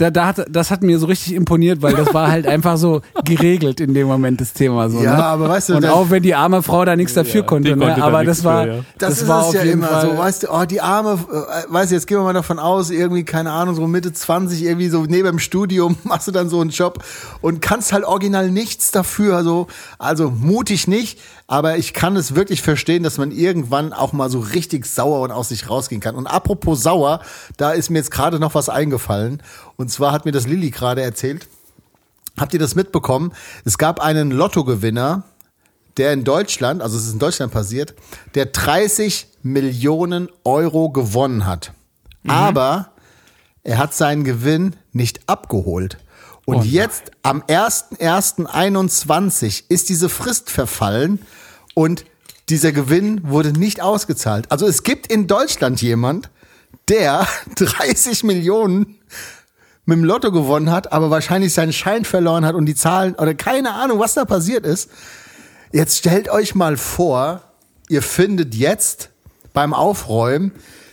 [0.00, 3.02] da, da hat, das hat mir so richtig imponiert, weil das war halt einfach so
[3.24, 5.02] geregelt in dem Moment das Thema so.
[5.02, 5.24] Ja, ne?
[5.24, 7.84] aber weißt du, und auch wenn die arme Frau da nichts dafür konnte, die ne?
[7.84, 8.76] konnte da aber das war, für, ja.
[8.96, 10.80] Das, das ist war es auf ja jeden immer Fall, so, weißt du, oh, die
[10.80, 14.10] Arme, äh, weißt du, jetzt gehen wir mal davon aus, irgendwie, keine Ahnung, so Mitte
[14.10, 17.04] 20, irgendwie so neben dem Studium machst du dann so einen Job
[17.42, 19.66] und kannst halt original nichts dafür, also,
[19.98, 21.18] also mutig nicht,
[21.50, 25.32] aber ich kann es wirklich verstehen, dass man irgendwann auch mal so richtig sauer und
[25.32, 26.14] aus sich rausgehen kann.
[26.14, 27.18] Und apropos sauer,
[27.56, 29.42] da ist mir jetzt gerade noch was eingefallen.
[29.74, 31.48] Und zwar hat mir das Lilly gerade erzählt.
[32.36, 33.32] Habt ihr das mitbekommen?
[33.64, 35.24] Es gab einen Lottogewinner,
[35.96, 37.94] der in Deutschland, also es ist in Deutschland passiert,
[38.36, 41.72] der 30 Millionen Euro gewonnen hat.
[42.28, 42.92] Aber
[43.64, 45.98] er hat seinen Gewinn nicht abgeholt.
[46.44, 51.18] Und Oh jetzt am 01.01.21 ist diese Frist verfallen
[51.74, 52.04] und
[52.48, 54.50] dieser Gewinn wurde nicht ausgezahlt.
[54.50, 56.30] Also es gibt in Deutschland jemand,
[56.88, 58.98] der 30 Millionen
[59.86, 63.34] mit dem Lotto gewonnen hat, aber wahrscheinlich seinen Schein verloren hat und die Zahlen oder
[63.34, 64.90] keine Ahnung, was da passiert ist.
[65.72, 67.42] Jetzt stellt euch mal vor,
[67.88, 69.10] ihr findet jetzt
[69.52, 70.52] beim Aufräumen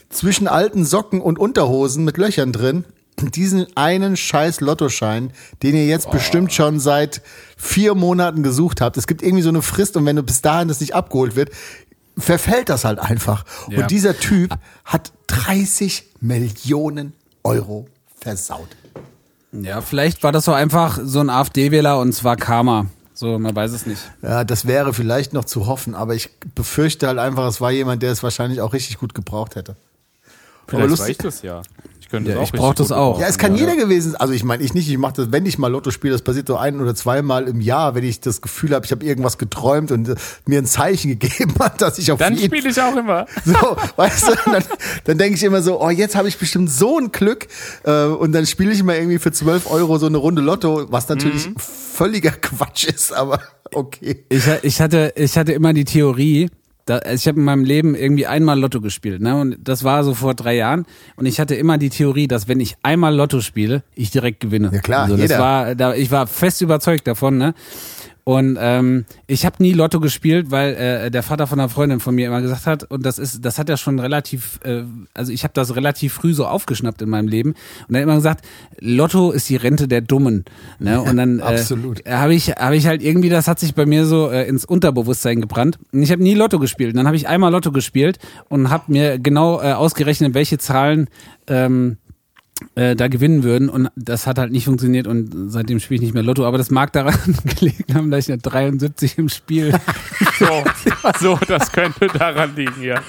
[0.09, 2.86] zwischen alten Socken und Unterhosen mit Löchern drin
[3.22, 5.32] diesen einen scheiß Lottoschein,
[5.63, 7.22] den ihr jetzt bestimmt schon seit
[7.57, 8.97] vier Monaten gesucht habt.
[8.97, 11.49] Es gibt irgendwie so eine Frist und wenn du bis dahin das nicht abgeholt wird,
[12.18, 13.43] verfällt das halt einfach.
[13.70, 13.80] Ja.
[13.82, 14.55] Und dieser Typ
[14.86, 17.13] hat 30 Millionen
[17.43, 17.88] Euro
[18.20, 18.70] versaut.
[19.51, 22.88] Ja, vielleicht war das so einfach so ein AfD-Wähler und zwar Karma.
[23.13, 24.01] So, man weiß es nicht.
[24.22, 28.03] Ja, das wäre vielleicht noch zu hoffen, aber ich befürchte halt einfach, es war jemand,
[28.03, 29.76] der es wahrscheinlich auch richtig gut gebraucht hätte.
[30.68, 31.61] Vielleicht lustig- war ich das ja.
[32.07, 33.19] Ich könnte Ja, das auch ich brauch richtig das auch.
[33.19, 34.21] Ja, es kann jeder gewesen sein.
[34.21, 36.47] Also ich meine, ich nicht, ich mache das, wenn ich mal Lotto spiele, das passiert
[36.47, 39.91] so ein oder zweimal im Jahr, wenn ich das Gefühl habe, ich habe irgendwas geträumt
[39.91, 43.25] und äh, mir ein Zeichen gegeben hat, dass ich auf Dann spiele ich auch immer.
[43.45, 44.63] so, weißt du, dann,
[45.03, 47.47] dann denke ich immer so, oh, jetzt habe ich bestimmt so ein Glück
[47.83, 51.09] äh, und dann spiele ich mal irgendwie für 12 Euro so eine Runde Lotto, was
[51.09, 53.41] natürlich völliger Quatsch ist, aber
[53.73, 54.23] okay.
[54.29, 56.49] Ich, ich, hatte, ich hatte immer die Theorie,
[56.88, 59.35] da, also ich habe in meinem Leben irgendwie einmal Lotto gespielt, ne?
[59.35, 60.85] Und das war so vor drei Jahren.
[61.17, 64.71] Und ich hatte immer die Theorie, dass wenn ich einmal Lotto spiele, ich direkt gewinne.
[64.73, 65.39] Ja, klar, also das jeder.
[65.39, 67.53] war, da, ich war fest überzeugt davon, ne?
[68.28, 72.13] Und ähm, ich habe nie Lotto gespielt, weil äh, der Vater von einer Freundin von
[72.13, 75.45] mir immer gesagt hat, und das ist, das hat er schon relativ, äh, also ich
[75.45, 77.53] habe das relativ früh so aufgeschnappt in meinem Leben.
[77.88, 78.45] Und er hat immer gesagt,
[78.82, 80.43] Lotto ist die Rente der Dummen.
[80.78, 81.01] Ne?
[81.09, 81.63] Und dann äh,
[82.05, 85.39] habe ich, habe ich halt irgendwie, das hat sich bei mir so äh, ins Unterbewusstsein
[85.39, 85.80] gebrannt.
[85.93, 86.95] Und ich habe nie Lotto gespielt.
[86.95, 88.19] Und dann habe ich einmal Lotto gespielt
[88.49, 91.07] und habe mir genau äh, ausgerechnet, welche Zahlen
[91.47, 91.95] ähm,
[92.75, 96.13] äh, da gewinnen würden und das hat halt nicht funktioniert und seitdem spiele ich nicht
[96.13, 97.15] mehr Lotto, aber das mag daran
[97.59, 99.73] gelegen haben, dass ich eine 73 im Spiel
[100.39, 100.63] So,
[101.19, 103.01] so, das könnte daran liegen, ja.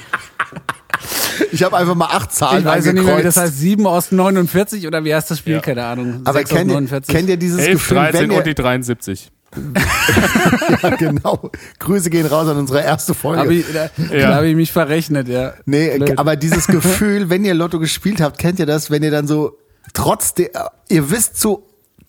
[1.52, 4.10] Ich habe einfach mal acht Zahlen ich weiß nicht mehr, wie das heißt, 7 aus
[4.12, 5.54] 49 oder wie heißt das Spiel?
[5.54, 5.60] Ja.
[5.60, 6.22] Keine Ahnung.
[6.24, 7.14] Aber 6 aus kennt ihr, 49.
[7.14, 9.30] kennt ihr dieses 11, Gefühl, 13 wenn ihr, und die 73.
[10.82, 11.50] ja, genau.
[11.78, 13.40] Grüße gehen raus an unsere erste Folge.
[13.42, 14.28] Hab ich, da Ja.
[14.30, 15.54] da habe ich mich verrechnet, ja.
[15.66, 16.18] Nee, Blöd.
[16.18, 19.56] aber dieses Gefühl, wenn ihr Lotto gespielt habt, kennt ihr das, wenn ihr dann so
[19.94, 20.48] trotzdem,
[20.88, 21.62] ihr wisst zu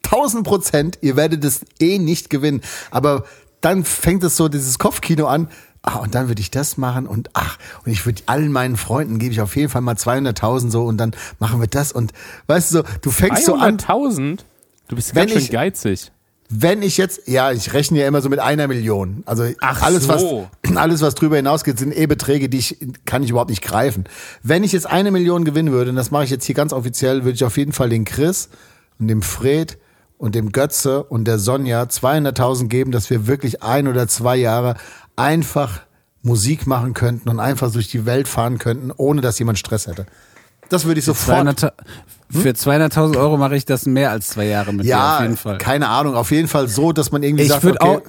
[0.06, 3.26] 1000 Prozent, ihr werdet es eh nicht gewinnen, aber
[3.62, 5.50] dann fängt es so dieses Kopfkino an,
[5.82, 9.20] ah, und dann würde ich das machen und ach, und ich würde allen meinen Freunden
[9.20, 12.12] gebe ich auf jeden Fall mal 200.000 so und dann machen wir das und
[12.48, 14.40] weißt du so, du fängst so an, 100.000?
[14.88, 16.12] Du bist Wenn ganz schön ich- geizig.
[16.52, 19.22] Wenn ich jetzt, ja, ich rechne ja immer so mit einer Million.
[19.28, 20.48] Also Ach alles, so.
[20.66, 24.06] was alles, was drüber hinausgeht, sind eh Beträge, die ich kann ich überhaupt nicht greifen.
[24.42, 27.24] Wenn ich jetzt eine Million gewinnen würde, und das mache ich jetzt hier ganz offiziell,
[27.24, 28.50] würde ich auf jeden Fall den Chris
[28.98, 29.78] und dem Fred
[30.18, 34.76] und dem Götze und der Sonja 200.000 geben, dass wir wirklich ein oder zwei Jahre
[35.16, 35.82] einfach
[36.24, 40.08] Musik machen könnten und einfach durch die Welt fahren könnten, ohne dass jemand Stress hätte.
[40.70, 41.74] Das würde ich sofort.
[42.32, 45.22] 200, für 200.000 Euro mache ich das mehr als zwei Jahre mit dir, ja, auf
[45.24, 45.58] jeden Fall.
[45.58, 46.16] keine Ahnung.
[46.16, 48.02] Auf jeden Fall so, dass man irgendwie Ich sagt, okay, auch-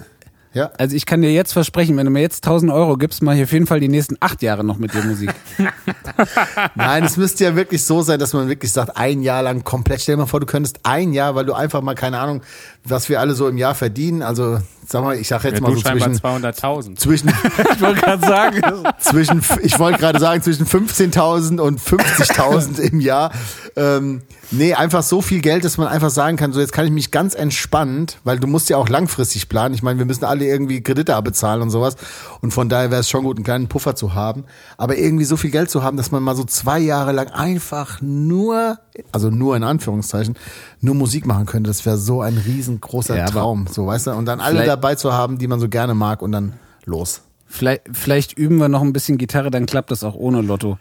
[0.53, 0.73] ja.
[0.79, 3.45] Also ich kann dir jetzt versprechen, wenn du mir jetzt 1000 Euro gibst, mache ich
[3.45, 5.33] auf jeden Fall die nächsten acht Jahre noch mit dir Musik.
[6.75, 10.01] Nein, es müsste ja wirklich so sein, dass man wirklich sagt, ein Jahr lang komplett.
[10.01, 12.43] Stell dir mal vor, du könntest ein Jahr, weil du einfach mal keine Ahnung,
[12.85, 14.23] was wir alle so im Jahr verdienen.
[14.23, 14.59] Also
[14.91, 16.97] sag mal, ich sag jetzt Ja, mal du so scheinbar zwischen, 200.000.
[16.97, 18.61] zwischen, ich wollte gerade sagen.
[18.99, 23.31] zwischen, ich wollte gerade sagen, zwischen 15.000 und 50.000 im Jahr.
[23.77, 26.91] Ähm, nee, einfach so viel Geld, dass man einfach sagen kann, so jetzt kann ich
[26.91, 29.75] mich ganz entspannt, weil du musst ja auch langfristig planen.
[29.75, 31.97] Ich meine, wir müssen alle irgendwie Kredite abbezahlen und sowas.
[32.41, 34.45] Und von daher wäre es schon gut, einen kleinen Puffer zu haben.
[34.77, 38.01] Aber irgendwie so viel Geld zu haben, dass man mal so zwei Jahre lang einfach
[38.01, 38.79] nur,
[39.13, 40.37] also nur in Anführungszeichen,
[40.81, 44.11] nur Musik machen könnte, das wäre so ein riesengroßer Ja, Traum, so weißt du.
[44.13, 46.55] Und dann alle dabei zu haben, die man so gerne mag und dann
[46.85, 47.23] los.
[47.47, 50.79] Vielleicht, vielleicht üben wir noch ein bisschen Gitarre, dann klappt das auch ohne Lotto.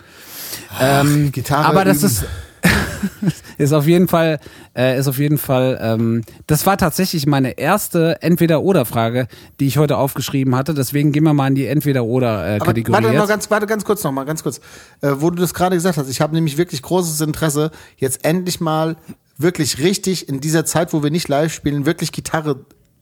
[0.80, 2.06] Ähm, Gitarre aber das üben.
[2.08, 2.26] ist
[3.58, 4.40] ist auf jeden Fall
[4.76, 9.28] äh, ist auf jeden Fall ähm, das war tatsächlich meine erste entweder oder Frage,
[9.60, 10.74] die ich heute aufgeschrieben hatte.
[10.74, 13.30] Deswegen gehen wir mal in die entweder oder äh, Aber Kategorie warte, noch jetzt.
[13.30, 14.60] ganz, warte ganz kurz noch mal, ganz kurz.
[15.02, 18.60] Äh, wo du das gerade gesagt hast, ich habe nämlich wirklich großes Interesse, jetzt endlich
[18.60, 18.98] mal
[19.40, 22.58] wirklich richtig in dieser Zeit, wo wir nicht live spielen, wirklich Gitarre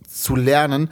[0.08, 0.90] zu lernen.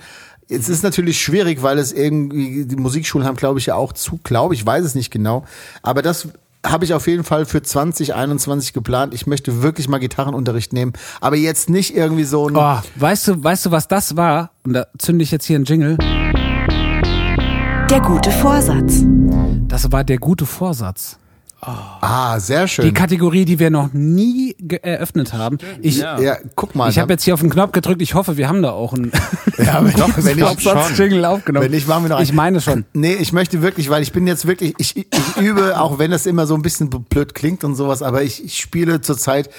[0.49, 4.19] Es ist natürlich schwierig, weil es irgendwie, die Musikschulen haben, glaube ich, ja auch zu,
[4.23, 5.45] glaube ich, weiß es nicht genau.
[5.81, 6.27] Aber das
[6.65, 9.13] habe ich auf jeden Fall für 2021 geplant.
[9.13, 10.93] Ich möchte wirklich mal Gitarrenunterricht nehmen.
[11.21, 12.55] Aber jetzt nicht irgendwie so ein.
[12.55, 14.51] Oh, weißt du, weißt du, was das war?
[14.63, 15.97] Und da zünde ich jetzt hier einen Jingle.
[17.89, 19.03] Der gute Vorsatz.
[19.67, 21.17] Das war der gute Vorsatz.
[21.61, 22.85] Ah, sehr schön.
[22.85, 25.57] Die Kategorie, die wir noch nie eröffnet haben.
[25.81, 26.19] Ich, Ja.
[26.19, 26.89] ja, guck mal.
[26.89, 28.01] ich habe jetzt hier auf den Knopf gedrückt.
[28.01, 29.11] Ich hoffe, wir haben da auch einen
[29.57, 31.65] ja, wenn, doch, wenn ich, aufgenommen.
[31.65, 32.35] Wenn nicht, machen wir noch Ich einen.
[32.35, 32.85] meine schon.
[32.93, 35.07] Nee, ich möchte wirklich, weil ich bin jetzt wirklich, ich, ich
[35.41, 38.57] übe, auch wenn das immer so ein bisschen blöd klingt und sowas, aber ich, ich
[38.59, 39.49] spiele zurzeit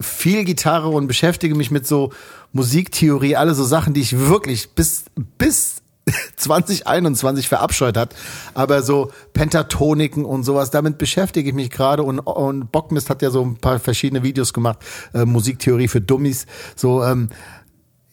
[0.00, 2.12] viel Gitarre und beschäftige mich mit so
[2.52, 5.04] Musiktheorie, alle so Sachen, die ich wirklich bis,
[5.38, 5.81] bis
[6.36, 8.14] 2021 verabscheut hat.
[8.54, 13.30] Aber so Pentatoniken und sowas, damit beschäftige ich mich gerade und, und Bockmist hat ja
[13.30, 14.78] so ein paar verschiedene Videos gemacht,
[15.14, 16.46] äh, Musiktheorie für Dummies,
[16.76, 17.28] so, ähm,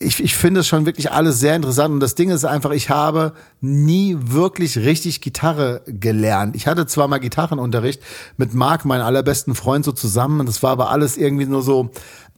[0.01, 1.93] ich, ich finde es schon wirklich alles sehr interessant.
[1.93, 6.55] Und das Ding ist einfach, ich habe nie wirklich richtig Gitarre gelernt.
[6.55, 8.01] Ich hatte zwar mal Gitarrenunterricht
[8.37, 10.39] mit Marc, meinem allerbesten Freund, so zusammen.
[10.39, 11.91] Und das war aber alles irgendwie nur so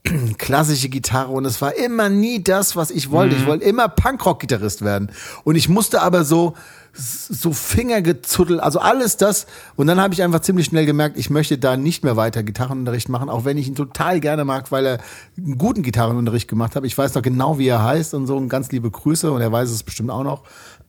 [0.38, 1.32] klassische Gitarre.
[1.32, 3.36] Und es war immer nie das, was ich wollte.
[3.36, 5.10] Ich wollte immer Punkrock-Gitarrist werden.
[5.44, 6.54] Und ich musste aber so,
[6.92, 9.46] so Fingergezuddel, also alles das.
[9.76, 13.08] Und dann habe ich einfach ziemlich schnell gemerkt, ich möchte da nicht mehr weiter Gitarrenunterricht
[13.08, 14.98] machen, auch wenn ich ihn total gerne mag, weil er
[15.36, 16.84] einen guten Gitarrenunterricht gemacht hat.
[16.84, 18.36] Ich weiß noch genau, wie er heißt und so.
[18.36, 20.42] Und ganz liebe Grüße und er weiß es bestimmt auch noch.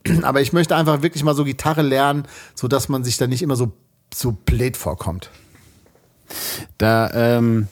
[0.22, 3.42] Aber ich möchte einfach wirklich mal so Gitarre lernen, so dass man sich da nicht
[3.42, 3.72] immer so
[4.12, 5.30] so blöd vorkommt.
[6.78, 7.68] Da ähm,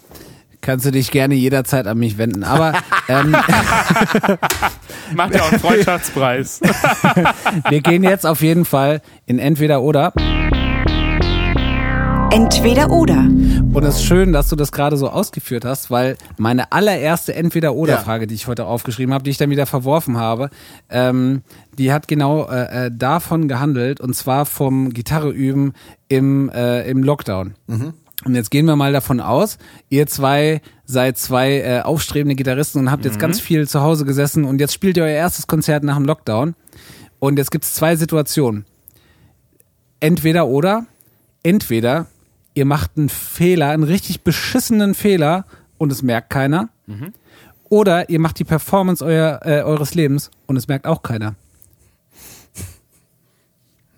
[0.63, 2.45] kannst du dich gerne jederzeit an mich wenden.
[2.45, 2.73] Aber
[3.09, 3.33] ähm,
[5.15, 6.61] Macht ja auch einen Freundschaftspreis.
[7.69, 10.13] wir gehen jetzt auf jeden Fall in entweder oder.
[12.31, 13.19] Entweder oder.
[13.75, 18.27] Und es ist schön, dass du das gerade so ausgeführt hast, weil meine allererste Entweder-Oder-Frage,
[18.27, 20.49] die ich heute aufgeschrieben habe, die ich dann wieder verworfen habe,
[20.89, 21.43] ähm,
[21.77, 25.75] die hat genau äh, äh, davon gehandelt und zwar vom Gitarreüben
[26.09, 27.55] im, äh, im Lockdown.
[28.25, 29.59] Und jetzt gehen wir mal davon aus,
[29.89, 34.45] ihr zwei seid zwei äh, aufstrebende Gitarristen und habt jetzt ganz viel zu Hause gesessen
[34.45, 36.55] und jetzt spielt ihr euer erstes Konzert nach dem Lockdown.
[37.18, 38.64] Und jetzt gibt's zwei Situationen.
[40.01, 40.87] Entweder oder,
[41.43, 42.07] entweder
[42.55, 45.47] ihr macht einen Fehler, einen richtig beschissenen Fehler
[45.79, 46.68] und es merkt keiner.
[47.68, 51.35] Oder ihr macht die Performance euer, äh, eures Lebens und es merkt auch keiner.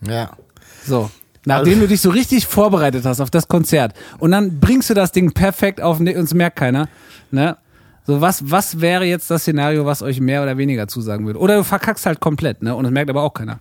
[0.06, 0.36] Ja.
[0.84, 1.10] So.
[1.44, 5.12] Nachdem du dich so richtig vorbereitet hast auf das Konzert und dann bringst du das
[5.12, 6.88] Ding perfekt auf den und es merkt keiner.
[7.30, 7.56] Ne?
[8.06, 11.38] So, was, was wäre jetzt das Szenario, was euch mehr oder weniger zusagen würde?
[11.38, 12.74] Oder du verkackst halt komplett, ne?
[12.74, 13.58] Und es merkt aber auch keiner.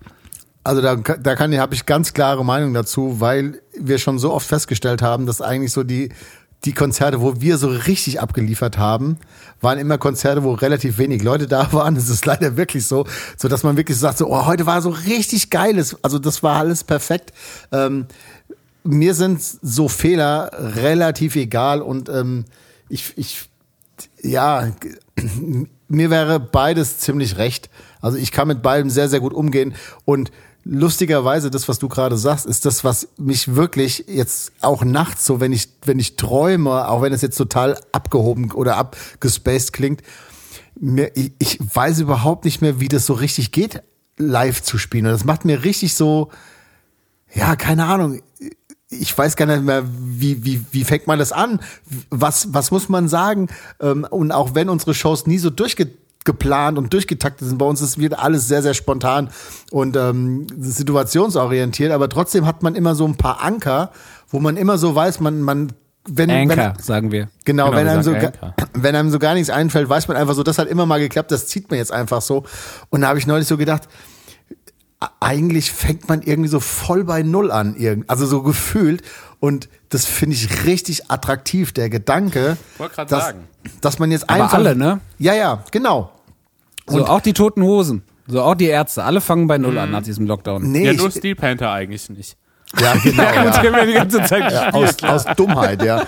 [0.65, 4.47] Also da, da kann, habe ich ganz klare Meinung dazu, weil wir schon so oft
[4.47, 6.09] festgestellt haben, dass eigentlich so die
[6.65, 9.17] die Konzerte, wo wir so richtig abgeliefert haben,
[9.59, 11.95] waren immer Konzerte, wo relativ wenig Leute da waren.
[11.95, 13.05] Das ist leider wirklich so,
[13.37, 15.97] so dass man wirklich sagt, so, oh, heute war so richtig geiles.
[16.03, 17.33] Also das war alles perfekt.
[17.71, 18.07] Ähm,
[18.83, 22.45] mir sind so Fehler relativ egal und ähm,
[22.89, 23.49] ich, ich,
[24.21, 24.71] ja,
[25.87, 27.69] mir wäre beides ziemlich recht.
[28.01, 29.73] Also ich kann mit beidem sehr, sehr gut umgehen
[30.05, 30.31] und
[30.65, 35.39] lustigerweise, das, was du gerade sagst, ist das, was mich wirklich jetzt auch nachts so,
[35.39, 40.01] wenn ich, wenn ich träume, auch wenn es jetzt total abgehoben oder abgespaced klingt,
[40.79, 43.83] mir, ich, ich weiß überhaupt nicht mehr, wie das so richtig geht,
[44.17, 45.05] live zu spielen.
[45.05, 46.29] Und das macht mir richtig so,
[47.33, 48.21] ja, keine Ahnung.
[48.89, 51.59] Ich weiß gar nicht mehr, wie, wie, wie fängt man das an?
[52.09, 53.47] Was, was muss man sagen?
[53.79, 55.89] Ähm, und auch wenn unsere Shows nie so durchge
[56.25, 57.57] geplant und durchgetaktet sind.
[57.57, 59.29] Bei uns ist wieder alles sehr, sehr spontan
[59.71, 63.91] und ähm, situationsorientiert, aber trotzdem hat man immer so ein paar Anker,
[64.29, 65.73] wo man immer so weiß, man, man
[66.05, 67.29] wenn, Anchor, wenn, sagen wir.
[67.45, 68.13] Genau, Genau, wenn, einem so,
[68.73, 71.31] wenn einem so gar nichts einfällt, weiß man einfach so, das hat immer mal geklappt,
[71.31, 72.43] das zieht man jetzt einfach so.
[72.89, 73.87] Und da habe ich neulich so gedacht,
[75.19, 79.01] eigentlich fängt man irgendwie so voll bei Null an, also so gefühlt.
[79.43, 83.43] Und das finde ich richtig attraktiv, der Gedanke, Wollte grad dass, sagen.
[83.81, 84.57] dass man jetzt Aber einfach.
[84.57, 85.01] alle, ne?
[85.19, 86.11] Ja, ja, genau.
[86.87, 88.03] So, auch die toten Hosen.
[88.25, 89.03] So, auch die Ärzte.
[89.03, 90.71] Alle fangen bei Null an nach diesem Lockdown.
[90.71, 92.37] Nee, Ja, nur Steel Panther eigentlich nicht.
[92.79, 93.21] ja genau.
[93.21, 93.49] ja.
[93.61, 96.07] Die haben ja die ganze Zeit Ja, aus, aus Dummheit, ja.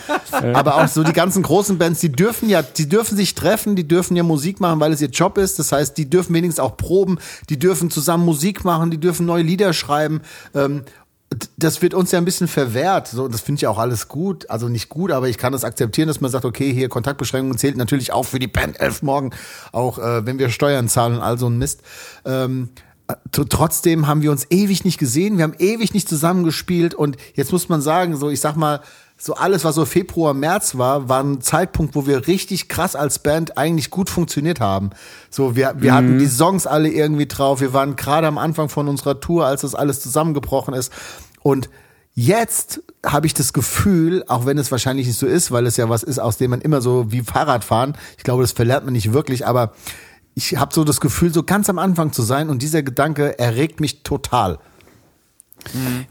[0.53, 3.85] Aber auch so die ganzen großen Bands, die dürfen ja, die dürfen sich treffen, die
[3.85, 5.59] dürfen ja Musik machen, weil es ihr Job ist.
[5.59, 7.17] Das heißt, die dürfen wenigstens auch proben,
[7.49, 10.21] die dürfen zusammen Musik machen, die dürfen neue Lieder schreiben.
[10.53, 10.83] Ähm,
[11.57, 13.07] das wird uns ja ein bisschen verwehrt.
[13.07, 14.49] So, das finde ich auch alles gut.
[14.49, 17.77] Also nicht gut, aber ich kann das akzeptieren, dass man sagt, okay, hier Kontaktbeschränkungen zählt
[17.77, 19.31] natürlich auch für die Band Elf morgen,
[19.71, 21.81] auch äh, wenn wir Steuern zahlen und all so ein Mist.
[22.25, 22.69] Ähm,
[23.31, 27.51] T- Trotzdem haben wir uns ewig nicht gesehen, wir haben ewig nicht zusammengespielt und jetzt
[27.51, 28.81] muss man sagen, so ich sag mal,
[29.17, 33.19] so alles, was so Februar, März war, war ein Zeitpunkt, wo wir richtig krass als
[33.19, 34.89] Band eigentlich gut funktioniert haben.
[35.29, 38.89] So, wir, wir hatten die Songs alle irgendwie drauf, wir waren gerade am Anfang von
[38.89, 40.91] unserer Tour, als das alles zusammengebrochen ist
[41.45, 41.69] und
[42.17, 45.89] Jetzt habe ich das Gefühl, auch wenn es wahrscheinlich nicht so ist, weil es ja
[45.89, 49.11] was ist, aus dem man immer so wie Fahrradfahren, ich glaube, das verlernt man nicht
[49.11, 49.73] wirklich, aber
[50.33, 53.81] ich habe so das Gefühl, so ganz am Anfang zu sein und dieser Gedanke erregt
[53.81, 54.59] mich total.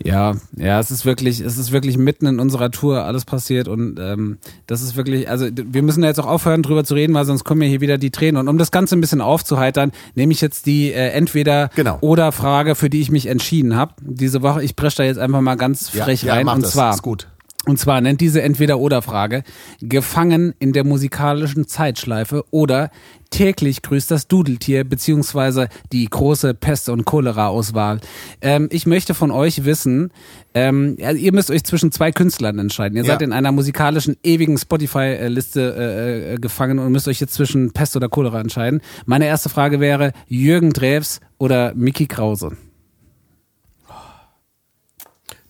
[0.03, 3.99] Ja, ja, es ist wirklich, es ist wirklich mitten in unserer Tour alles passiert und
[4.01, 7.25] ähm, das ist wirklich, also wir müssen da jetzt auch aufhören drüber zu reden, weil
[7.25, 8.39] sonst kommen mir hier wieder die Tränen.
[8.41, 11.99] Und um das Ganze ein bisschen aufzuheitern, nehme ich jetzt die äh, entweder Genau.
[12.01, 13.95] oder Frage, für die ich mich entschieden habe.
[14.01, 16.73] Diese Woche, ich presche da jetzt einfach mal ganz frech rein mach und das.
[16.73, 17.29] zwar ist gut.
[17.67, 19.43] Und zwar nennt diese Entweder-Oder-Frage
[19.81, 22.91] gefangen in der musikalischen Zeitschleife oder
[23.31, 28.01] täglich grüßt das Dudeltier beziehungsweise die große Pest- und Cholera-Auswahl.
[28.41, 30.13] Ähm, ich möchte von euch wissen,
[30.55, 32.97] ähm, ja, ihr müsst euch zwischen zwei Künstlern entscheiden.
[32.97, 33.13] Ihr Ja.
[33.13, 37.97] seid in einer musikalischen ewigen Spotify-Liste äh, äh, gefangen und müsst euch jetzt zwischen Pest
[37.97, 38.81] oder Cholera entscheiden.
[39.07, 42.57] Meine erste Frage wäre Jürgen Drews oder Mickey Krause.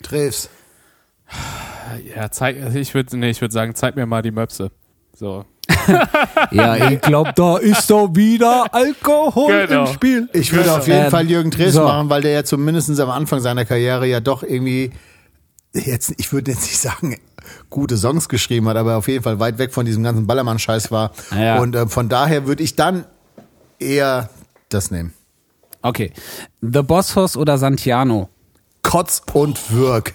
[0.02, 0.48] Treves.
[2.14, 4.70] Ja, zeig, also ich würde nee, ich würd sagen, zeig mir mal die Möpse.
[5.14, 5.45] So.
[6.51, 9.87] Ja, ich glaube, da ist doch wieder Alkohol Genau.
[9.87, 10.28] im Spiel.
[10.32, 11.85] Ich würde auf jeden Ähm, Fall Jürgen Treves so.
[11.85, 14.93] machen, weil der ja zumindest am Anfang seiner Karriere ja doch irgendwie
[15.72, 17.16] jetzt, ich würde jetzt nicht sagen,
[17.70, 21.12] gute Songs geschrieben hat, aber auf jeden Fall weit weg von diesem ganzen Ballermann-Scheiß war.
[21.37, 21.59] Ja.
[21.61, 23.05] Und äh, von daher würde ich dann
[23.78, 24.28] eher
[24.68, 25.12] das nehmen.
[25.82, 26.12] Okay.
[26.61, 28.28] The Bosphorus oder Santiano?
[28.82, 30.14] Kotz und Würg.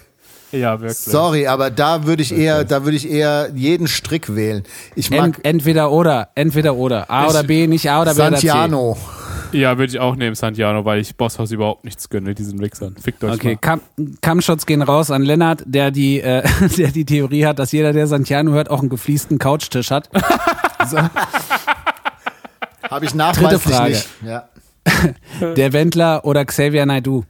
[0.52, 0.98] Ja, wirklich.
[0.98, 4.64] Sorry, aber da würde ich eher, da würde ich eher jeden Strick wählen.
[4.96, 7.10] Ich mag Ent, entweder oder, entweder oder.
[7.10, 8.96] A Ich- oder B, nicht A oder B Santiano.
[9.52, 12.94] Ja, würde ich auch nehmen, Santiano, weil ich Bosshaus überhaupt nichts gönne, diesen Wichsern.
[13.00, 13.48] Fickt euch oder C.
[13.48, 13.60] Okay, mal.
[13.60, 13.80] Kam
[14.20, 16.42] Kampfshots gehen raus an Lennart, der die, äh,
[16.78, 20.08] der die Theorie hat, dass jeder, der Santiano hört, auch einen gefliesten Couchtisch hat.
[22.90, 23.90] Habe ich nachweislich Frage.
[23.90, 24.08] nicht.
[24.24, 24.48] Ja.
[25.56, 27.24] Der Wendler oder Xavier Naidoo?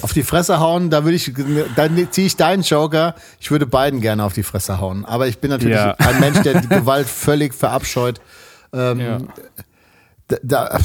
[0.00, 1.32] Auf die Fresse hauen, da würde ich,
[1.76, 3.14] dann ziehe ich deinen Joker.
[3.40, 5.04] Ich würde beiden gerne auf die Fresse hauen.
[5.04, 5.94] Aber ich bin natürlich Ja.
[5.98, 8.20] ein Mensch, der die Gewalt völlig verabscheut.
[8.72, 9.18] Ähm, Ja.
[10.28, 10.78] da, da,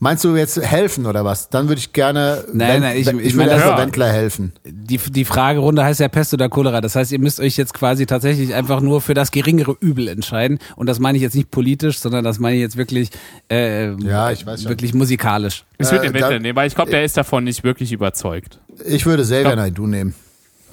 [0.00, 1.48] meinst du jetzt helfen oder was?
[1.48, 3.78] Dann würde ich gerne, Nein, nein, ich- ich würde meine, ja.
[3.78, 4.52] Wendler helfen.
[4.66, 6.80] Die, die Fragerunde heißt ja Pest oder Cholera.
[6.80, 10.58] Das heißt, ihr müsst euch jetzt quasi tatsächlich einfach nur für das geringere Übel entscheiden.
[10.76, 13.10] Und das meine ich jetzt nicht politisch, sondern das meine ich jetzt wirklich,
[13.50, 14.68] äh, Ja, ich weiß schon.
[14.70, 15.64] wirklich musikalisch.
[15.78, 18.58] Ich würde Äh, den Wendler nehmen, weil ich glaube, der ist davon nicht wirklich überzeugt.
[18.86, 20.14] Ich würde Glaub- Naidoo nehmen.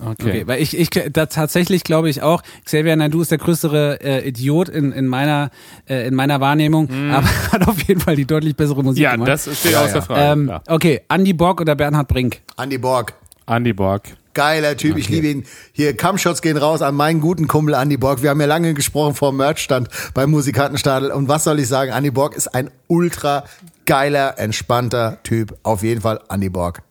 [0.04, 4.28] Okay, weil ich, ich da tatsächlich glaube ich auch, Xavier Naidoo ist der größere äh,
[4.28, 5.52] Idiot in, in meiner
[5.88, 9.02] äh, in meiner Wahrnehmung, aber hat auf jeden Fall die deutlich bessere Musik.
[9.04, 9.30] Ja, gemacht.
[9.30, 10.02] das steht Ja, außer ja.
[10.02, 10.22] Frage.
[10.22, 10.64] ähm, klar.
[10.68, 12.42] okay, Andy Borg oder Bernhard Brink?
[12.58, 13.14] Andy Borg.
[13.48, 14.16] Andy Borg.
[14.34, 15.46] Geiler Typ, ich liebe ihn.
[15.72, 18.22] Hier, Kampfshots gehen raus an meinen guten Kumpel Andy Borg.
[18.22, 21.12] Wir haben ja lange gesprochen vor dem Merchstand beim Musikantenstadel.
[21.12, 21.92] Und was soll ich sagen?
[21.94, 23.46] Andy Borg ist ein ultra
[23.86, 25.56] geiler, entspannter Typ.
[25.64, 26.82] Auf jeden Fall Andy Borg.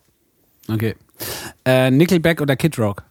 [0.72, 0.94] Okay.
[1.64, 3.02] Äh, Nickelback oder Kid Rock?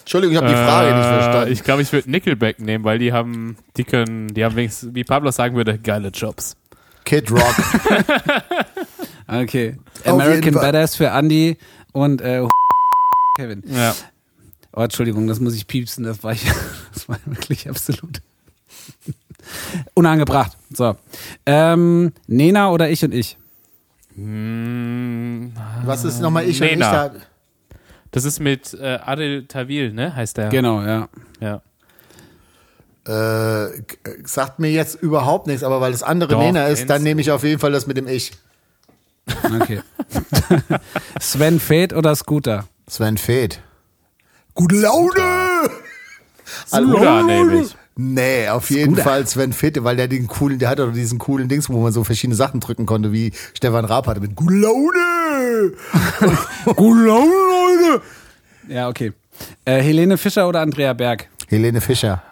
[0.00, 1.52] Entschuldigung, ich habe die Frage nicht Äh, verstanden.
[1.52, 5.04] Ich glaube, ich würde Nickelback nehmen, weil die haben, die können, die haben wenigstens, wie
[5.04, 6.56] Pablo sagen würde, geile Jobs.
[7.04, 7.54] Kid Rock.
[9.26, 9.78] Okay.
[10.04, 10.52] Auf American.
[10.52, 11.56] Badass für Andy
[11.92, 12.46] und äh,
[13.38, 13.62] Kevin.
[13.66, 13.94] Ja.
[14.74, 16.44] Oh, Entschuldigung, das muss ich piepsen, das war, ich,
[16.92, 18.20] das war wirklich absolut
[19.94, 20.56] unangebracht.
[20.72, 20.96] So.
[21.46, 23.36] Ähm, Nena oder ich und ich?
[24.16, 25.48] Mm,
[25.84, 27.08] Was ist nochmal ich und ich Nena.
[27.08, 27.14] da?
[28.10, 30.14] Das ist mit äh, Adel Tawil, ne?
[30.14, 30.48] Heißt der?
[30.48, 31.08] Genau, ja.
[31.40, 31.62] Ja.
[33.06, 33.82] Äh,
[34.24, 37.30] sagt mir jetzt überhaupt nichts, aber weil das andere Doch, Nena ist, dann nehme ich
[37.30, 38.32] auf jeden Fall das mit dem Ich.
[39.60, 39.82] Okay.
[41.20, 42.66] Sven Feth oder Scooter?
[42.88, 43.60] Sven Feth.
[44.54, 45.70] Gute Laune!
[46.66, 47.76] Scooter nehme ich.
[47.96, 51.48] Nee, auf jeden Fall Sven Feth, weil der den coolen, der hat doch diesen coolen
[51.48, 55.72] Dings, wo man so verschiedene Sachen drücken konnte, wie Stefan Raab hatte mit Gute Laune!
[56.74, 58.02] Gute Laune, Leute!
[58.68, 59.12] Ja, okay.
[59.64, 61.28] Äh, Helene Fischer oder Andrea Berg?
[61.48, 62.22] Helene Fischer.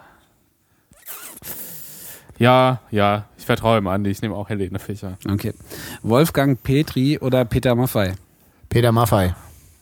[2.39, 3.25] Ja, ja.
[3.37, 4.09] Ich vertraue ihm Andi.
[4.09, 5.17] Ich nehme auch Helene Fischer.
[5.29, 5.53] Okay.
[6.01, 8.15] Wolfgang Petri oder Peter Maffei?
[8.67, 9.35] Peter Maffei.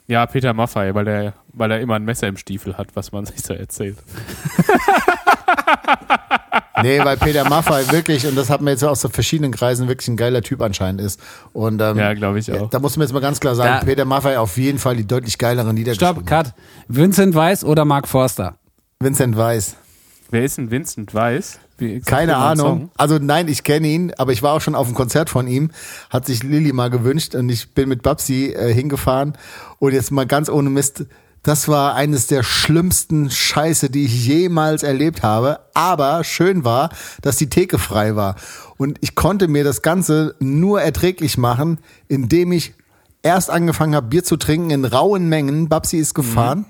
[0.08, 3.26] Ja, Peter Maffei, weil er, weil er immer ein Messer im Stiefel hat, was man
[3.26, 3.98] sich so erzählt.
[6.84, 10.08] Nee, weil Peter Maffei wirklich, und das hat man jetzt aus so verschiedenen Kreisen, wirklich
[10.08, 11.20] ein geiler Typ anscheinend ist.
[11.54, 12.70] Und ähm, Ja, glaube ich auch.
[12.70, 13.84] Da muss man jetzt mal ganz klar sagen, Ja.
[13.84, 16.26] Peter Maffei auf jeden Fall die deutlich geileren Lieder Stopp.
[16.26, 16.54] Cut.
[16.88, 18.56] Vincent Weiss oder Mark Forster?
[19.00, 19.76] Vincent Weiss.
[20.32, 21.60] Wer ist denn Vincent Weiss?
[21.80, 22.92] Sag Keine Ahnung.
[22.96, 25.72] Also nein, ich kenne ihn, aber ich war auch schon auf einem Konzert von ihm.
[26.10, 29.34] Hat sich Lilly mal gewünscht und ich bin mit Babsi äh, hingefahren.
[29.80, 31.06] Und jetzt mal ganz ohne Mist,
[31.44, 35.60] das war eines der schlimmsten Scheiße, die ich jemals erlebt habe.
[35.74, 36.90] Aber schön war,
[37.22, 38.36] dass die Theke frei war.
[38.78, 42.74] Und ich konnte mir das Ganze nur erträglich machen, indem ich
[43.24, 45.68] erst angefangen habe, Bier zu trinken in rauen Mengen.
[45.68, 46.66] Babsi ist gefahren.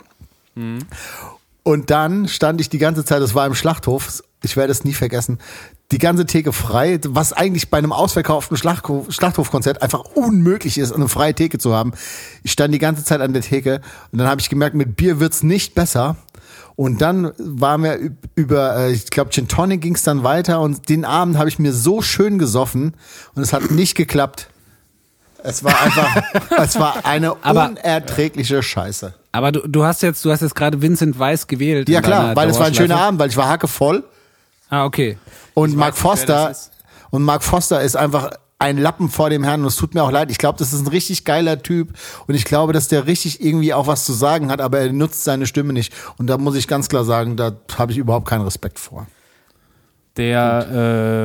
[1.63, 4.93] Und dann stand ich die ganze Zeit, das war im Schlachthof, ich werde es nie
[4.93, 5.39] vergessen,
[5.92, 11.08] die ganze Theke frei, was eigentlich bei einem ausverkauften Schlachthof, Schlachthofkonzert einfach unmöglich ist, eine
[11.10, 11.92] freie Theke zu haben.
[12.44, 13.82] Ich stand die ganze Zeit an der Theke
[14.12, 16.16] und dann habe ich gemerkt, mit Bier wird's nicht besser.
[16.78, 20.62] Und dann waren wir üb- über, äh, ich glaube, Gin Tonic ging es dann weiter
[20.62, 22.96] und den Abend habe ich mir so schön gesoffen
[23.36, 24.48] und es hat nicht geklappt.
[25.44, 26.24] Es war einfach,
[26.58, 29.14] es war eine Aber- unerträgliche Scheiße.
[29.34, 31.88] Aber du, du hast jetzt, du hast jetzt gerade Vincent Weiss gewählt.
[31.89, 33.00] Ja klar, weil es war ein schöner.
[33.00, 34.04] Abend, weil ich war hackevoll.
[34.70, 35.18] Ah, okay.
[35.62, 36.53] Und Mark Foster
[37.12, 40.12] und Mark Foster ist einfach ein Lappen vor dem Herrn und es tut mir auch
[40.12, 40.30] leid.
[40.30, 41.93] Ich glaube, das ist ein richtig geiler Typ
[42.28, 45.24] und ich glaube, dass der richtig irgendwie auch was zu sagen hat, aber er nutzt
[45.24, 45.91] seine Stimme nicht.
[46.18, 49.07] Und da muss ich ganz klar sagen, da habe ich überhaupt keinen Respekt vor.
[50.18, 50.68] Der,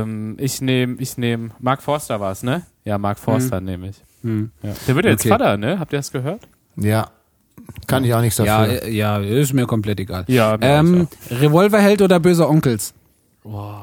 [0.05, 2.63] ähm, ich nehme, ich nehme, Mark Forster war es, ne?
[2.85, 3.97] Ja, Mark Forster nehme ich.
[4.23, 4.73] Ja.
[4.87, 5.29] Der wird ja jetzt Okay.
[5.31, 5.79] Vater, ne?
[5.79, 6.41] Habt ihr das gehört?
[6.77, 7.11] Ja,
[7.87, 8.83] kann ich auch nichts Ja, dafür.
[8.85, 10.25] äh, ja, ist mir komplett egal.
[10.29, 12.95] Ja, mir ähm, Revolverheld oder böse Onkels?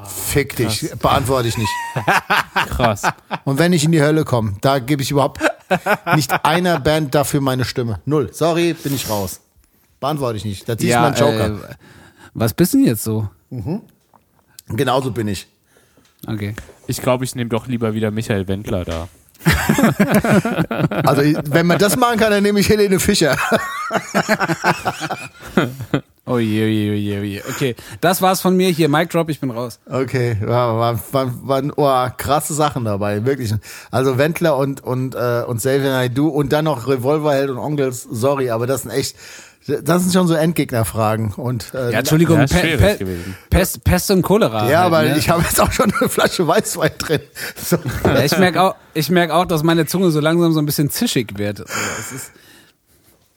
[0.06, 1.70] Fick dich, beantworte ich nicht.
[2.70, 3.04] Krass.
[3.46, 5.42] Und wenn ich in die Hölle komme, da gebe ich überhaupt
[6.16, 8.00] nicht einer Band dafür meine Stimme.
[8.06, 8.34] Null.
[8.34, 9.42] Sorry, bin ich raus.
[10.00, 10.68] Beantworte ich nicht.
[10.68, 11.72] Da ziehst du mal einen Joker.
[11.72, 11.76] Äh,
[12.34, 13.30] was bist denn jetzt so?
[14.68, 15.48] Genauso bin ich.
[16.28, 16.56] Okay.
[16.88, 19.08] Ich glaube, ich nehme doch lieber wieder Michael Wendler da.
[21.06, 23.38] Also, wenn man das machen kann, dann nehme ich Helene Fischer.
[26.26, 27.42] Oh je, oh je, oh je, oh je.
[27.50, 28.70] Okay, das war's von mir.
[28.70, 29.80] Hier, Mic Drop, ich bin raus.
[29.90, 33.54] Okay, war, war, war, waren oh, krasse Sachen dabei, wirklich.
[33.92, 38.04] Also Wendler und und äh, und Xavier Naidoo und dann noch Revolverheld und Onkels.
[38.10, 39.18] Sorry, aber das sind echt,
[39.68, 41.34] das sind schon so Endgegnerfragen.
[41.34, 43.36] Und äh, Ja, Entschuldigung, Ja, Pe Pe gewesen.
[43.50, 44.70] Pest, Pest und Cholera.
[44.70, 45.18] ja, halt, aber ne?
[45.18, 47.20] ich habe jetzt auch schon eine Flasche Weißwein drin.
[47.62, 47.78] So.
[48.06, 50.90] Ja, ich merke auch, ich merk auch, dass meine Zunge so langsam so ein bisschen
[50.90, 51.58] zischig wird.
[51.58, 51.66] So,
[52.00, 52.32] es ist,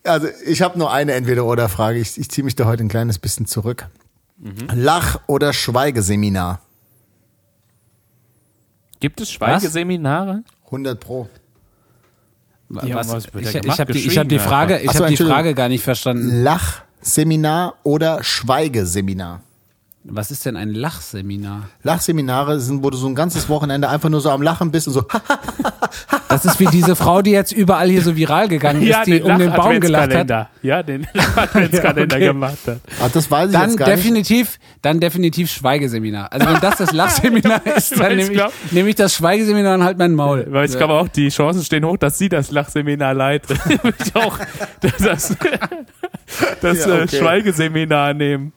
[0.07, 1.99] Also ich habe nur eine Entweder-oder-Frage.
[1.99, 3.89] Ich, ich ziehe mich da heute ein kleines bisschen zurück.
[4.75, 6.61] Lach- oder Schweigeseminar?
[9.01, 10.43] Gibt es Schweigeseminare?
[10.67, 11.29] 100 pro.
[12.69, 15.17] Ja, was, was ich, ich habe die, ich hab die Frage, ich so, habe die.
[15.17, 16.43] Frage gar nicht verstanden.
[16.43, 19.43] Lachseminar oder Schweigeseminar?
[20.09, 21.69] Was ist denn ein Lachseminar?
[21.83, 24.95] Lachseminare sind, wo du so ein ganzes Wochenende einfach nur so am Lachen bist und
[24.95, 25.05] so,
[26.29, 29.39] Das ist wie diese Frau, die jetzt überall hier so viral gegangen ist, die um
[29.39, 30.49] den Baum gelacht hat.
[30.63, 31.07] Ja, den
[31.37, 32.27] Adventskalender Ja, okay.
[32.27, 32.81] gemacht hat.
[33.01, 33.99] ah, das weiß ich Dann jetzt gar nicht.
[33.99, 36.33] definitiv, dann definitiv Schweigeseminar.
[36.33, 39.99] Also wenn das das Lachseminar ist, dann nehme ich, nehm ich das Schweigeseminar und halt
[39.99, 40.47] mein Maul.
[40.49, 43.59] Weil ich glaube auch, die Chancen stehen hoch, dass sie das Lachseminar leitet.
[44.05, 44.39] ich auch
[44.81, 45.37] das, das,
[46.61, 47.19] das Ja, äh, okay.
[47.19, 48.53] Schweigeseminar nehmen.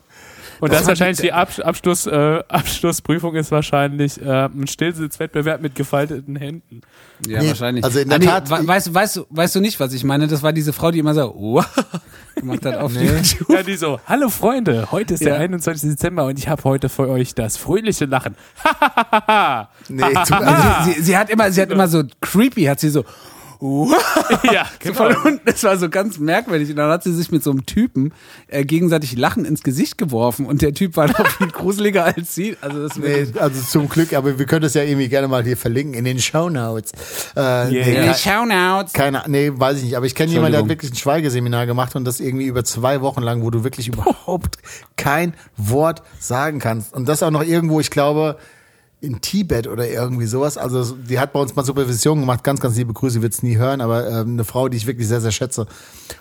[0.59, 5.75] Und das, ist wahrscheinlich die Ab Abschluss, äh, Abschlussprüfung ist wahrscheinlich äh, ein Stillsitzwettbewerb mit
[5.75, 6.81] gefalteten Händen.
[7.27, 7.83] Ja, Nee, wahrscheinlich.
[7.83, 9.93] also in der Ah, nee, Tat- we- weißt, du- weißt, du- weißt du nicht, was
[9.93, 10.27] ich meine?
[10.27, 11.65] Das war diese Frau, die immer so wow,
[12.35, 13.49] gemacht hat auf YouTube.
[13.49, 15.31] Ja, die so, hallo Freunde, heute ist Ja.
[15.31, 15.89] der 21.
[15.91, 18.35] Dezember und ich habe heute für euch das fröhliche Lachen.
[19.89, 20.35] Nee, also,
[20.85, 23.03] sie, sie hat immer, sie hat immer so creepy, hat sie so
[23.61, 25.41] ja, so von unten.
[25.45, 26.69] Das war so ganz merkwürdig.
[26.69, 28.13] Und dann hat sie sich mit so einem Typen
[28.47, 32.55] äh, gegenseitig Lachen ins Gesicht geworfen und der Typ war noch viel gruseliger als sie.
[32.61, 35.57] Also das nee, also zum Glück, aber wir können das ja irgendwie gerne mal hier
[35.57, 36.91] verlinken in den Shownotes.
[37.35, 38.13] Äh, nee, Yeah.
[38.13, 38.93] ke- Shoutouts.
[38.93, 41.95] keine, nee, weiß ich nicht, aber ich kenne jemanden, der hat wirklich ein Schweigeseminar gemacht
[41.95, 44.57] und das irgendwie über zwei Wochen lang, wo du wirklich überhaupt
[44.95, 46.93] kein Wort sagen kannst.
[46.93, 48.37] Und das auch noch irgendwo, ich glaube,
[49.01, 50.57] in Tibet oder irgendwie sowas.
[50.57, 53.81] Also die hat bei uns mal Supervision gemacht, ganz, ganz liebe Grüße, wird's nie hören,
[53.81, 55.67] aber ähm, eine Frau, die ich wirklich sehr, sehr schätze.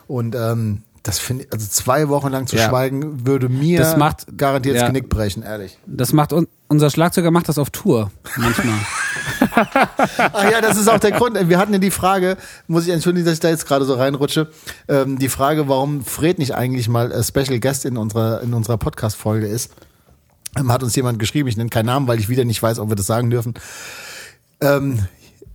[0.06, 2.68] Und ähm, das finde ich, also zwei Wochen lang zu Ja.
[2.68, 4.86] schweigen, würde mir Das macht- garantiert das ja.
[4.88, 5.78] Genick brechen, ehrlich.
[5.86, 8.74] Das macht un unser Schlagzeuger macht das auf Tour manchmal.
[9.54, 11.48] Ach ja, das ist auch der Grund.
[11.48, 14.50] Wir hatten ja die Frage, muss ich entschuldigen, dass ich da jetzt gerade so reinrutsche,
[14.86, 18.76] ähm, die Frage, warum Fred nicht eigentlich mal äh, Special Guest in unserer, in unserer
[18.76, 19.72] Podcast-Folge ist.
[20.56, 22.88] Ähm, hat uns jemand geschrieben, ich nenne keinen Namen, weil ich wieder nicht weiß, ob
[22.88, 23.54] wir das sagen dürfen.
[24.60, 25.06] Ähm,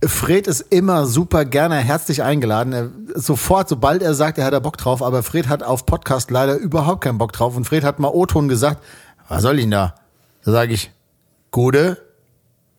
[0.04, 2.72] Fred ist immer super gerne herzlich eingeladen.
[2.72, 6.30] Er, sofort, sobald er sagt, er hat da Bock drauf, aber Fred hat auf Podcast
[6.30, 7.56] leider überhaupt keinen Bock drauf.
[7.56, 8.82] Und Fred hat mal O-Ton gesagt,
[9.28, 9.94] was soll ich denn da?
[10.44, 10.90] Da sage ich,
[11.50, 11.98] Gute,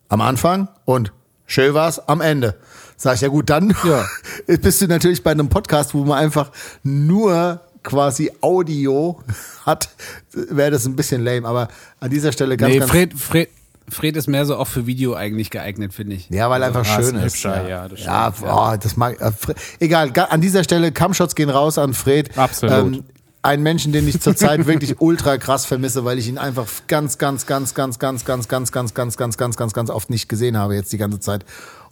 [0.09, 1.13] am Anfang und
[1.45, 2.55] schön war's am Ende.
[2.97, 4.05] Sag ich, ja gut, dann Ja.
[4.61, 6.51] bist du natürlich bei einem Podcast, wo man einfach
[6.83, 9.19] nur quasi Audio
[9.65, 9.87] hat,
[10.33, 11.47] wäre das ein bisschen lame.
[11.47, 11.69] Aber
[12.01, 13.49] an dieser Stelle ganz, nee, ganz Fred, Fred,
[13.87, 16.27] Fred ist mehr so auch für Video eigentlich geeignet, finde ich.
[16.29, 17.35] Ja, weil er einfach Ah, schön ist.
[17.35, 19.21] hübscher, ja, das ja, stimmt, boah, das mag.
[19.21, 22.29] Äh, Fred, egal, ga- an dieser Stelle, Kampfshots gehen raus an Fred.
[22.29, 23.03] Ähm, Absolut.
[23.43, 27.45] ein Menschen, den ich zurzeit wirklich ultra krass vermisse, weil ich ihn einfach ganz, ganz,
[27.45, 30.73] ganz, ganz, ganz, ganz, ganz, ganz, ganz, ganz, ganz, ganz, ganz oft nicht gesehen habe
[30.73, 31.45] jetzt die ganze Zeit.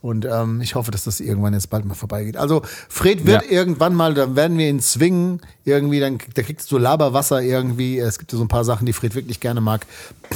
[0.04, 2.36] Und ähm, ich hoffe, dass das irgendwann jetzt bald mal vorbeigeht.
[2.36, 3.50] Also Fred wird Ja.
[3.50, 8.00] irgendwann mal, dann werden wir ihn zwingen, irgendwie, dann da kriegst du Laberwasser irgendwie.
[8.00, 9.86] Es gibt ja so ein paar Sachen, die Fred wirklich gerne mag.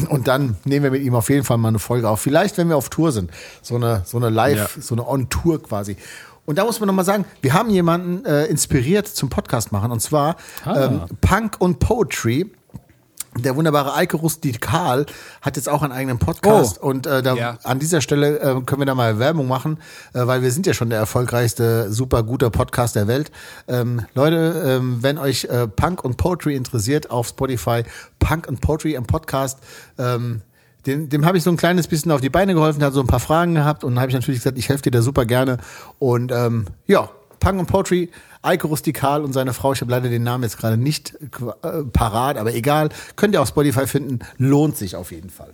[0.08, 2.22] Und dann nehmen wir mit ihm auf jeden Fall mal eine Folge auf.
[2.22, 3.30] Vielleicht, wenn wir auf Tour sind.
[3.62, 5.98] So eine, so eine Live, so eine On-Tour quasi.
[6.46, 9.92] Und da muss man nochmal sagen, wir haben jemanden äh, inspiriert zum Podcast machen.
[9.92, 12.50] Und zwar ähm, Punk und Poetry.
[13.44, 15.06] Der wunderbare Eike Rustikal
[15.42, 16.88] hat jetzt auch einen eigenen Podcast Oh.
[16.88, 17.58] und äh, da, Ja.
[17.64, 19.78] an dieser Stelle äh, können wir da mal Werbung machen,
[20.14, 23.32] äh, weil wir sind ja schon der erfolgreichste, super guter Podcast der Welt.
[23.68, 27.84] Ähm, Leute, ähm, wenn euch äh, Punk und Poetry interessiert auf Spotify,
[28.20, 29.60] Punk und Poetry im Podcast,
[29.98, 30.42] ähm,
[30.86, 33.08] dem, dem habe ich so ein kleines bisschen auf die Beine geholfen, hat so ein
[33.08, 35.58] paar Fragen gehabt und dann habe ich natürlich gesagt, ich helfe dir da super gerne.
[36.00, 37.10] Und ähm, ja,
[37.40, 38.10] Punk und Poetry,
[38.42, 42.38] Eike Rustikal und seine Frau, ich habe leider den Namen jetzt gerade nicht äh, parat,
[42.38, 45.54] aber egal, könnt ihr auf Spotify finden, lohnt sich auf jeden Fall.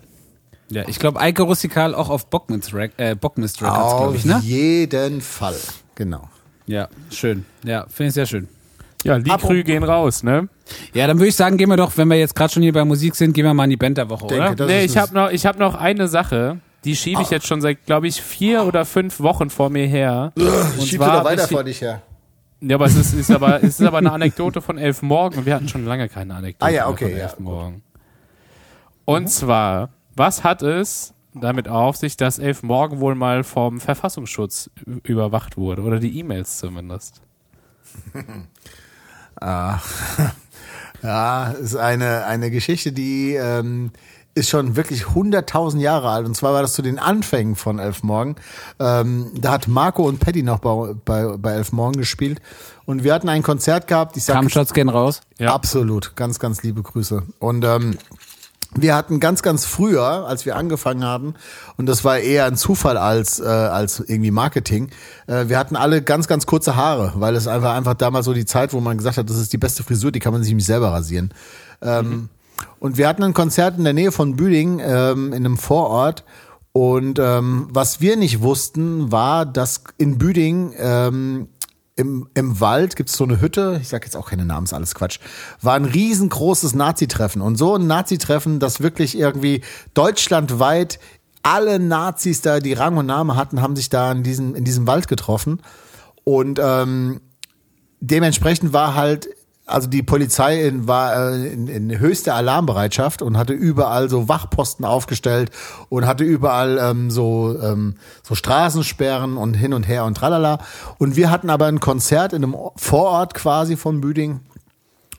[0.69, 4.25] Ja, ich glaube, Eike Rustikal auch auf Bockmist, Rec äh, Bockmist Records, glaube Auf ich,
[4.25, 4.39] ne?
[4.43, 5.57] jeden Fall,
[5.95, 6.29] genau.
[6.65, 7.45] Ja, schön.
[7.63, 8.47] Ja, finde ich sehr schön.
[9.03, 10.47] Ja, Liedkrü gehen raus, ne?
[10.93, 12.85] Ja, dann würde ich sagen, gehen wir doch, wenn wir jetzt gerade schon hier bei
[12.85, 14.55] Musik sind, gehen wir mal in die Band der Woche, Denke, oder?
[14.55, 17.61] das nee, ich habe noch, ich hab noch eine Sache, die schiebe ich jetzt schon
[17.61, 20.31] seit, glaube ich, vier oder fünf Wochen vor mir her.
[20.35, 22.01] Und Schieb zwar doch hab weiter vor dich her.
[22.61, 25.45] Ja, aber es ist, ist aber es ist aber eine Anekdote von Elf Morgen und
[25.45, 27.83] wir hatten schon lange keine Anekdote Ah ja, mehr okay, von ja, Elf Morgen.
[29.05, 34.69] Und zwar, was hat es damit auf sich, dass Elf Morgen wohl mal vom Verfassungsschutz
[34.87, 37.21] ü- überwacht wurde oder die E-Mails zumindest?
[41.01, 43.91] Ja, ist eine, eine Geschichte, die ähm,
[44.35, 46.25] ist schon wirklich 100.000 Jahre alt.
[46.25, 48.35] Und zwar war das zu den Anfängen von Elf Morgen.
[48.79, 52.41] Ähm, da hat Marco und Patty noch bei, bei, bei Elf Morgen gespielt.
[52.85, 54.17] Und wir hatten ein Konzert gehabt.
[54.17, 55.21] Ich sag Kampfshots gehen raus.
[55.37, 55.53] Ja.
[55.53, 57.23] Absolut, ganz, ganz liebe Grüße.
[57.39, 57.97] Und ähm,
[58.75, 61.35] wir hatten ganz, ganz früher, als wir angefangen haben,
[61.77, 64.89] und das war eher ein Zufall als, äh, als irgendwie Marketing,
[65.27, 68.45] äh, wir hatten alle ganz, ganz kurze Haare, weil es einfach, einfach damals so die
[68.45, 70.65] Zeit, wo man gesagt hat, das ist die beste Frisur, die kann man sich nämlich
[70.65, 71.31] selber rasieren.
[71.83, 72.29] Ähm,
[72.79, 76.23] Und wir hatten ein Konzert in der Nähe von Büding, ähm, in einem Vorort.
[76.71, 81.47] Und ähm, was wir nicht wussten, war, dass in Büding ähm,
[81.95, 84.95] im, im Wald gibt's so eine Hütte, ich sage jetzt auch keine Namen, ist alles
[84.95, 85.19] Quatsch,
[85.61, 87.41] war ein riesengroßes Nazi-Treffen.
[87.41, 89.61] Und so ein Nazi-Treffen, das wirklich irgendwie
[89.93, 90.99] deutschlandweit
[91.43, 94.87] alle Nazis da, die Rang und Name hatten, haben sich da in diesem, in diesem
[94.87, 95.61] Wald getroffen.
[96.23, 97.19] Und ähm,
[97.99, 99.29] dementsprechend war halt,
[99.65, 104.85] also die Polizei in, war äh, in, in höchster Alarmbereitschaft und hatte überall so Wachposten
[104.85, 105.51] aufgestellt
[105.89, 110.59] und hatte überall ähm, so, ähm, so Straßensperren und hin und her und tralala.
[110.97, 114.41] Und wir hatten aber ein Konzert in einem Vorort quasi von Büding.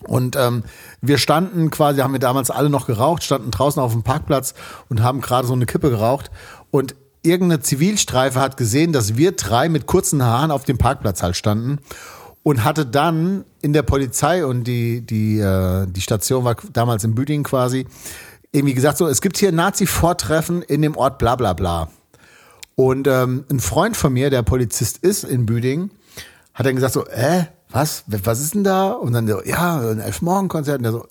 [0.07, 0.65] Und ähm,
[1.01, 4.53] wir standen quasi, haben wir damals alle noch geraucht, standen draußen auf dem Parkplatz
[4.91, 6.31] und haben gerade so eine Kippe geraucht.
[6.71, 11.37] Und irgendeine Zivilstreife hat gesehen, dass wir drei mit kurzen Haaren auf dem Parkplatz halt
[11.37, 11.79] standen
[12.45, 17.17] und hatte dann in der Polizei und die die äh, die Station war damals in
[17.17, 17.87] Büdingen quasi
[18.53, 21.89] irgendwie gesagt so, es gibt hier Nazi-Vortreffen in dem Ort bla bla bla.
[22.77, 25.91] Und ähm, ein Freund von mir, der Polizist ist in Büdingen,
[26.55, 28.93] hat dann gesagt so, äh, was, was ist denn da?
[28.93, 30.79] Und dann so, ja, ein Elfmorgen-Konzert.
[30.79, 31.07] Und der so,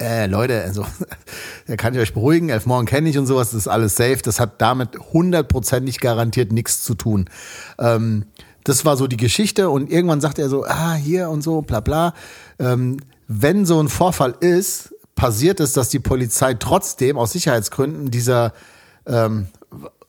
[0.00, 0.84] äh, Leute, also,
[1.66, 4.18] da kann ich euch beruhigen, Elfmorgen kenne ich und sowas, das ist alles safe.
[4.22, 7.30] Das hat damit hundertprozentig garantiert nichts zu tun.
[7.78, 8.26] Ähm,
[8.68, 11.80] das war so die Geschichte und irgendwann sagt er so, ah, hier und so, bla
[11.80, 12.14] bla.
[12.58, 18.52] Ähm, wenn so ein Vorfall ist, passiert es, dass die Polizei trotzdem aus Sicherheitsgründen dieser,
[19.06, 19.48] ähm,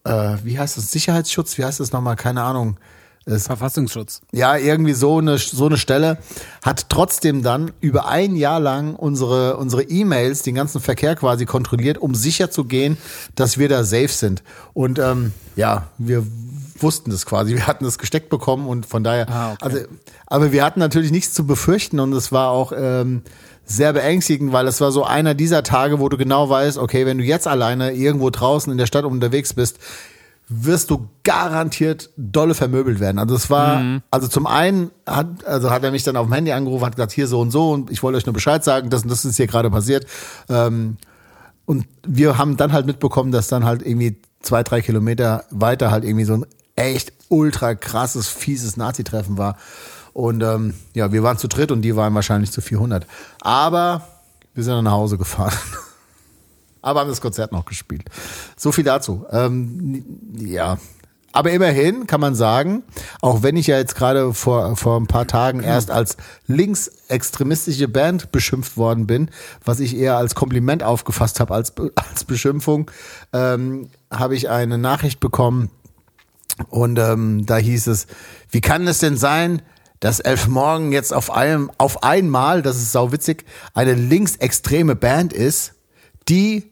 [0.03, 2.77] äh, wie heißt das, Sicherheitsschutz, wie heißt das nochmal, keine Ahnung,
[3.25, 4.21] es, Verfassungsschutz.
[4.31, 6.17] ja, irgendwie so eine, so eine Stelle,
[6.63, 11.97] hat trotzdem dann über ein Jahr lang unsere, unsere E-Mails, den ganzen Verkehr quasi kontrolliert,
[11.97, 12.97] um sicher zu gehen,
[13.35, 14.43] dass wir da safe sind.
[14.73, 16.25] Und ähm, ja, wir
[16.83, 17.53] wussten das quasi.
[17.55, 19.57] Wir hatten das gesteckt bekommen und von daher, Ah, okay.
[19.61, 19.77] also,
[20.27, 23.23] aber wir hatten natürlich nichts zu befürchten und es war auch ähm,
[23.65, 27.17] sehr beängstigend, weil es war so einer dieser Tage, wo du genau weißt, okay, wenn
[27.17, 29.79] du jetzt alleine irgendwo draußen in der Stadt unterwegs bist,
[30.51, 33.19] wirst du garantiert dolle vermöbelt werden.
[33.19, 36.51] Also es war, also zum einen hat, also hat er mich dann auf dem Handy
[36.51, 39.03] angerufen, hat gesagt, hier so und so und ich wollte euch nur Bescheid sagen, das
[39.03, 40.07] und das ist hier gerade passiert.
[40.49, 40.97] Ähm,
[41.65, 46.03] und wir haben dann halt mitbekommen, dass dann halt irgendwie zwei, drei Kilometer weiter halt
[46.03, 46.45] irgendwie so ein
[46.79, 49.57] echt ultra krasses, fieses Nazi-Treffen war.
[50.13, 53.05] Und ähm, ja, wir waren zu dritt und die waren wahrscheinlich zu 400.
[53.41, 54.07] Aber
[54.53, 55.53] wir sind dann nach Hause gefahren.
[56.81, 58.05] Aber haben das Konzert noch gespielt.
[58.57, 59.25] So viel dazu.
[59.31, 60.03] Ähm,
[60.37, 60.77] ja.
[61.31, 62.83] Aber immerhin kann man sagen,
[63.21, 68.31] auch wenn ich ja jetzt gerade vor, vor ein paar Tagen erst als linksextremistische Band
[68.31, 69.29] beschimpft worden bin,
[69.63, 72.89] was ich eher als Kompliment aufgefasst habe als, als Beschimpfung,
[73.31, 75.69] ähm, habe ich eine Nachricht bekommen
[76.69, 78.07] und ähm, da hieß es,
[78.49, 79.61] wie kann es denn sein,
[79.99, 85.73] dass Elf Morgen jetzt auf einem, auf einmal, das ist sauwitzig, eine linksextreme Band ist,
[86.29, 86.71] die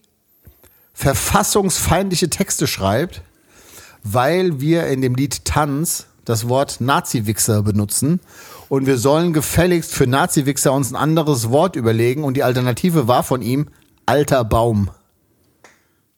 [0.93, 3.21] verfassungsfeindliche Texte schreibt,
[4.03, 8.19] weil wir in dem Lied Tanz das Wort Nazi-Wichser benutzen
[8.69, 13.23] und wir sollen gefälligst für Nazi-Wichser uns ein anderes Wort überlegen und die Alternative war
[13.23, 13.67] von ihm
[14.05, 14.89] alter Baum.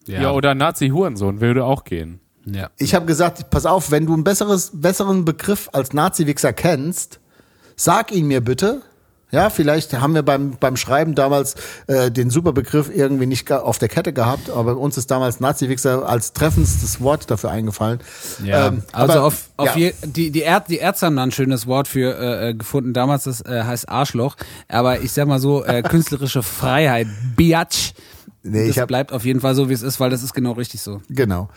[0.08, 2.20] Ja, oder Nazi-Hurensohn würde auch gehen.
[2.54, 2.70] Ja.
[2.78, 7.20] Ich habe gesagt, pass auf, wenn du einen besseres, besseren Begriff als Nazi-Wichser kennst,
[7.76, 8.82] sag ihn mir bitte.
[9.32, 11.54] Ja, vielleicht haben wir beim, beim Schreiben damals
[11.86, 16.10] äh, den super Begriff irgendwie nicht auf der Kette gehabt, aber uns ist damals Nazi-Wichser
[16.10, 18.00] als treffendstes Wort dafür eingefallen.
[18.44, 19.90] Ja, Ähm, also aber- auf, auf ja.
[19.90, 22.92] je, die, die, Erd, die Ärzte haben da ein schönes Wort für äh, äh, gefunden.
[22.94, 24.36] Damals, das äh, heißt Arschloch.
[24.68, 27.06] Aber ich sag mal so, äh, künstlerische Freiheit,
[27.36, 27.94] Biatch.
[28.42, 30.34] Nee, das ich hab- bleibt auf jeden Fall so, wie es ist, weil das ist
[30.34, 31.02] genau richtig so.
[31.08, 31.50] Genau.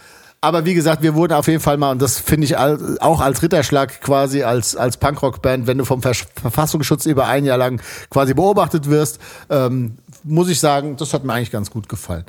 [0.45, 3.43] Aber wie gesagt, wir wurden auf jeden Fall mal, und das finde ich auch als
[3.43, 8.35] Ritterschlag quasi, als, als Punkrock-Band, wenn du vom Ver Verfassungsschutz über ein Jahr lang quasi
[8.35, 9.21] beobachtet wirst,
[9.51, 12.25] ähm, muss ich sagen, das hat mir eigentlich ganz gut gefallen.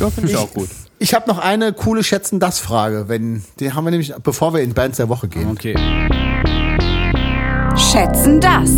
[0.00, 0.70] Ja, finde ich, auch gut.
[0.98, 4.96] Ich habe noch eine coole Schätzen-Das-Frage, wenn, die haben wir nämlich, bevor wir in Bands
[4.96, 5.50] der Woche gehen.
[5.50, 5.74] Okay.
[7.76, 8.70] Schätzen das.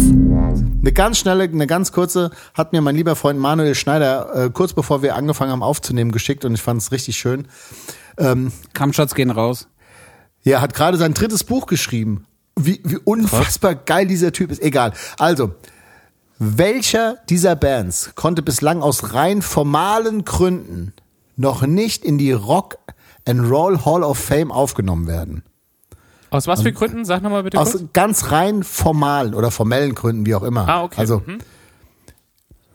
[0.80, 4.72] Eine ganz schnelle, eine ganz kurze hat mir mein lieber Freund Manuel Schneider äh, kurz
[4.72, 7.46] bevor wir angefangen haben aufzunehmen geschickt und ich fand es richtig schön.
[8.72, 9.68] Kampfshots gehen raus.
[10.42, 12.26] Ja, hat gerade sein drittes Buch geschrieben.
[12.58, 14.62] Wie, wie unfassbar geil dieser Typ ist.
[14.62, 14.92] Egal.
[15.18, 15.54] Also,
[16.38, 20.92] welcher dieser Bands konnte bislang aus rein formalen Gründen
[21.36, 22.78] noch nicht in die Rock
[23.26, 25.42] and Roll Hall of Fame aufgenommen werden?
[26.30, 27.04] Aus was für Gründen?
[27.04, 27.84] Sag nochmal bitte Aus kurz.
[27.92, 30.66] ganz rein formalen oder formellen Gründen, wie auch immer.
[30.68, 31.00] Ah, okay.
[31.00, 31.38] Also, Mhm.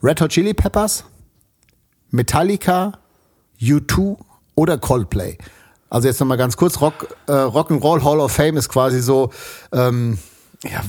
[0.04, 1.06] Red Hot Chili Peppers,
[2.10, 2.94] Metallica,
[3.60, 4.18] U2
[4.62, 5.40] oder Coldplay.
[5.90, 9.32] Also jetzt nochmal ganz kurz, Rock, äh, Rock'n'Roll Hall of Fame ist quasi so,
[9.74, 10.20] ähm,
[10.64, 10.82] ja,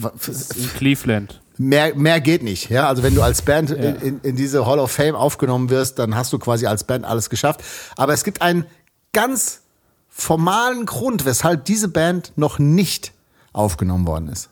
[0.76, 1.40] Cleveland.
[1.56, 2.68] mehr, mehr geht nicht.
[2.68, 5.98] Ja, also wenn du als Band in, in, in diese Hall of Fame aufgenommen wirst,
[5.98, 7.62] dann hast du quasi als Band alles geschafft.
[7.96, 8.66] Aber es gibt einen
[9.14, 9.62] ganz
[10.10, 13.12] formalen Grund, weshalb diese Band noch nicht
[13.54, 14.50] aufgenommen worden ist.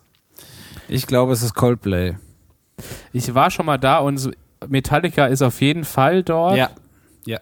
[0.89, 2.17] Ich glaube, es ist Coldplay.
[3.13, 4.31] Ich war schon mal da und
[4.67, 6.57] Metallica ist auf jeden Fall dort.
[6.57, 6.71] Ja.
[7.27, 7.39] Ja.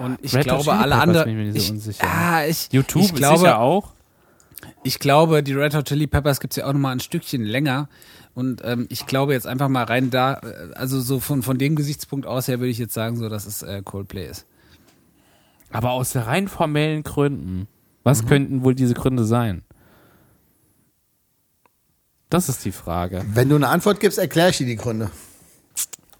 [0.00, 1.24] Und ich Red glaube, alle anderen.
[1.24, 3.92] bin ich mir nicht so ah, ich, YouTube ich glaube, sicher auch.
[4.82, 7.88] Ich glaube, die Red Hot Chili Peppers gibt's ja auch noch mal ein Stückchen länger.
[8.34, 11.76] Und ähm, ich glaube jetzt einfach mal rein da, äh, also so von, von dem
[11.76, 14.44] Gesichtspunkt aus her würde ich jetzt sagen, so dass es äh, Coldplay ist.
[15.72, 17.68] Aber aus rein formellen Gründen.
[18.04, 18.26] Was Mhm.
[18.28, 19.62] könnten wohl diese Gründe sein?
[22.28, 23.24] Das ist die Frage.
[23.32, 25.10] Wenn du eine Antwort gibst, erkläre ich dir die Gründe.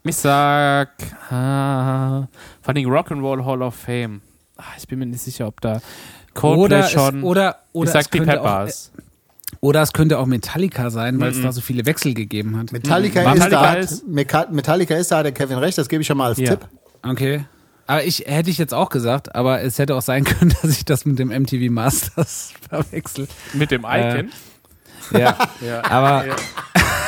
[0.08, 0.88] Ich sag,
[1.30, 2.26] ah,
[2.62, 4.20] vor allem Rock'n'Roll Hall of Fame.
[4.56, 5.80] Ah, ich bin mir nicht sicher, ob da
[6.34, 7.22] Coldplay Oder, es, schon.
[7.22, 8.92] oder, oder ich sag es die könnte auch, Peppers.
[9.60, 12.72] oder es könnte auch Metallica sein, weil es da so viele Wechsel gegeben hat.
[12.72, 13.26] Metallica, Mhm.
[13.26, 16.02] ist, da, Metallica hat, ist- Meka- Metallica ist da, hat der Kevin recht, das gebe
[16.02, 16.50] ich schon mal als Ja.
[16.56, 16.66] Tipp.
[17.02, 17.44] Okay.
[17.86, 20.84] Aber ich hätte ich jetzt auch gesagt, aber es hätte auch sein können, dass ich
[20.84, 23.28] das mit dem MTV Masters verwechsel.
[23.54, 24.30] Mit dem Icon.
[25.12, 25.84] Ja, ja.
[25.84, 26.24] aber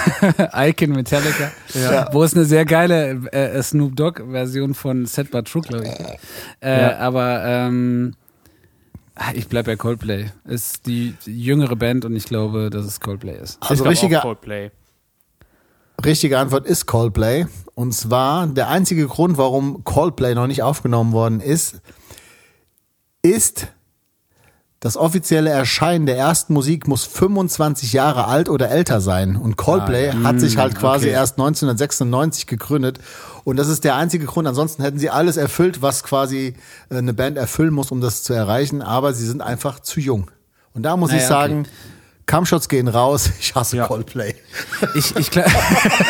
[0.54, 2.08] Icon Metallica, Ja.
[2.12, 6.66] wo es eine sehr geile äh, Snoop Dogg Version von Set But True, glaube ich.
[6.66, 6.98] Äh, Ja.
[6.98, 8.14] Aber ähm,
[9.34, 10.26] ich bleib bei Coldplay.
[10.44, 13.58] Ist die jüngere Band und ich glaube, dass es Coldplay ist.
[13.60, 14.70] Also richtige, Coldplay.
[16.04, 17.46] richtige Antwort ist Coldplay.
[17.74, 21.80] Und zwar der einzige Grund, warum Coldplay noch nicht aufgenommen worden ist,
[23.22, 23.68] ist
[24.80, 29.36] das offizielle Erscheinen der ersten Musik muss 25 Jahre alt oder älter sein.
[29.36, 31.14] Und Coldplay hat sich halt quasi okay.
[31.14, 33.00] erst 1996 gegründet.
[33.42, 34.46] Und das ist der einzige Grund.
[34.46, 36.54] Ansonsten hätten sie alles erfüllt, was quasi
[36.90, 38.80] äh, eine Band erfüllen muss, um das zu erreichen.
[38.80, 40.30] Aber sie sind einfach zu jung.
[40.74, 41.66] Und da muss Naja, ich sagen,
[42.28, 43.30] Cumshots gehen raus.
[43.40, 43.86] Ich hasse Ja.
[43.86, 44.34] Coldplay.
[44.94, 45.50] Ich, ich glaube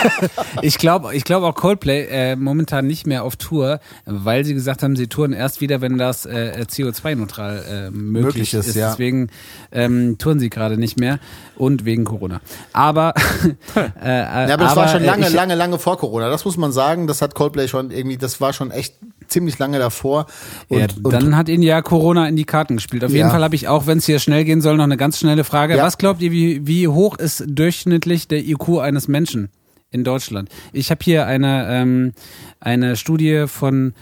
[0.62, 4.82] ich glaub, ich glaub auch Coldplay äh, momentan nicht mehr auf Tour, weil sie gesagt
[4.82, 8.74] haben, sie touren erst wieder, wenn das äh, CO2-neutral äh, möglich, Möglich ist, ist.
[8.76, 8.90] ja.
[8.90, 9.28] Deswegen
[9.72, 11.20] ähm, touren sie gerade nicht mehr
[11.56, 12.40] und wegen Corona.
[12.72, 13.14] Aber,
[14.02, 16.28] äh, Ja, aber das war schon lange, ich, lange, lange vor Corona.
[16.28, 17.06] Das muss man sagen.
[17.06, 18.96] Das hat Coldplay schon irgendwie, das war schon echt
[19.28, 20.26] ziemlich lange davor.
[20.68, 23.04] Und, ja, und dann hat ihnen ja Corona in die Karten gespielt.
[23.04, 23.30] Auf jeden Ja.
[23.30, 25.76] Fall habe ich auch, wenn es hier schnell gehen soll, noch eine ganz schnelle Frage.
[25.76, 25.84] Ja.
[25.84, 29.50] Was glaubt ihr, wie, wie hoch ist durchschnittlich der IQ eines Menschen
[29.90, 30.48] in Deutschland?
[30.72, 32.12] Ich habe hier eine, ähm,
[32.60, 33.94] eine Studie von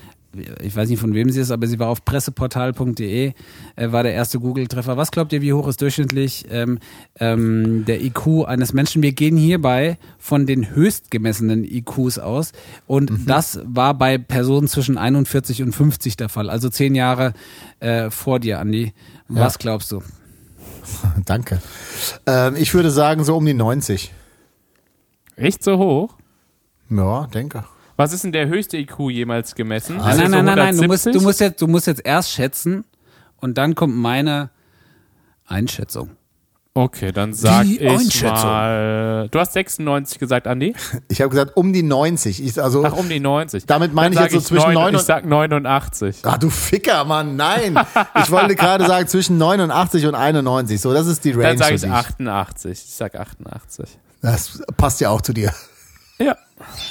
[0.62, 3.32] ich weiß nicht von wem sie ist, aber sie war auf presseportal.de,
[3.76, 4.96] äh, war der erste Google-Treffer.
[4.96, 6.78] Was glaubt ihr, wie hoch ist durchschnittlich ähm,
[7.18, 9.02] ähm, der IQ eines Menschen?
[9.02, 12.52] Wir gehen hierbei von den höchst gemessenen IQs aus
[12.86, 13.26] und Mhm.
[13.26, 17.32] das war bei Personen zwischen 41 und 50 der Fall, also zehn Jahre
[17.80, 18.92] äh, vor dir, Andi.
[19.28, 20.02] Was glaubst du?
[21.24, 21.60] danke.
[22.26, 24.12] Ähm, ich würde sagen, so um die 90.
[25.36, 26.14] Echt so hoch?
[26.88, 27.64] Ja, denke.
[27.96, 29.96] Was ist denn der höchste IQ jemals gemessen?
[29.96, 30.76] Nein, nein, so nein, nein, nein.
[30.76, 31.12] Du musst, 170?
[31.12, 32.84] du, musst jetzt, du musst jetzt erst schätzen
[33.38, 34.50] und dann kommt meine
[35.46, 36.10] Einschätzung.
[36.74, 39.28] Okay, dann sag Die ich mal.
[39.30, 40.74] Du hast 96 gesagt, Andi?
[41.08, 42.44] Ich habe gesagt, um die 90.
[42.44, 43.64] Ich, also, Ach, um die 90.
[43.64, 46.16] Damit meine ich jetzt sag so zwischen neun- neun Ich und- sag 89.
[46.24, 47.78] ah, du Ficker, Mann, nein.
[48.22, 50.78] Ich wollte gerade sagen, zwischen 89 und 91.
[50.78, 51.44] So, das ist die Range.
[51.44, 51.90] Dann sage für ich dich.
[51.92, 52.72] 88.
[52.72, 53.98] Ich sag 88.
[54.20, 55.54] Das passt ja auch zu dir.
[56.18, 56.36] Ja.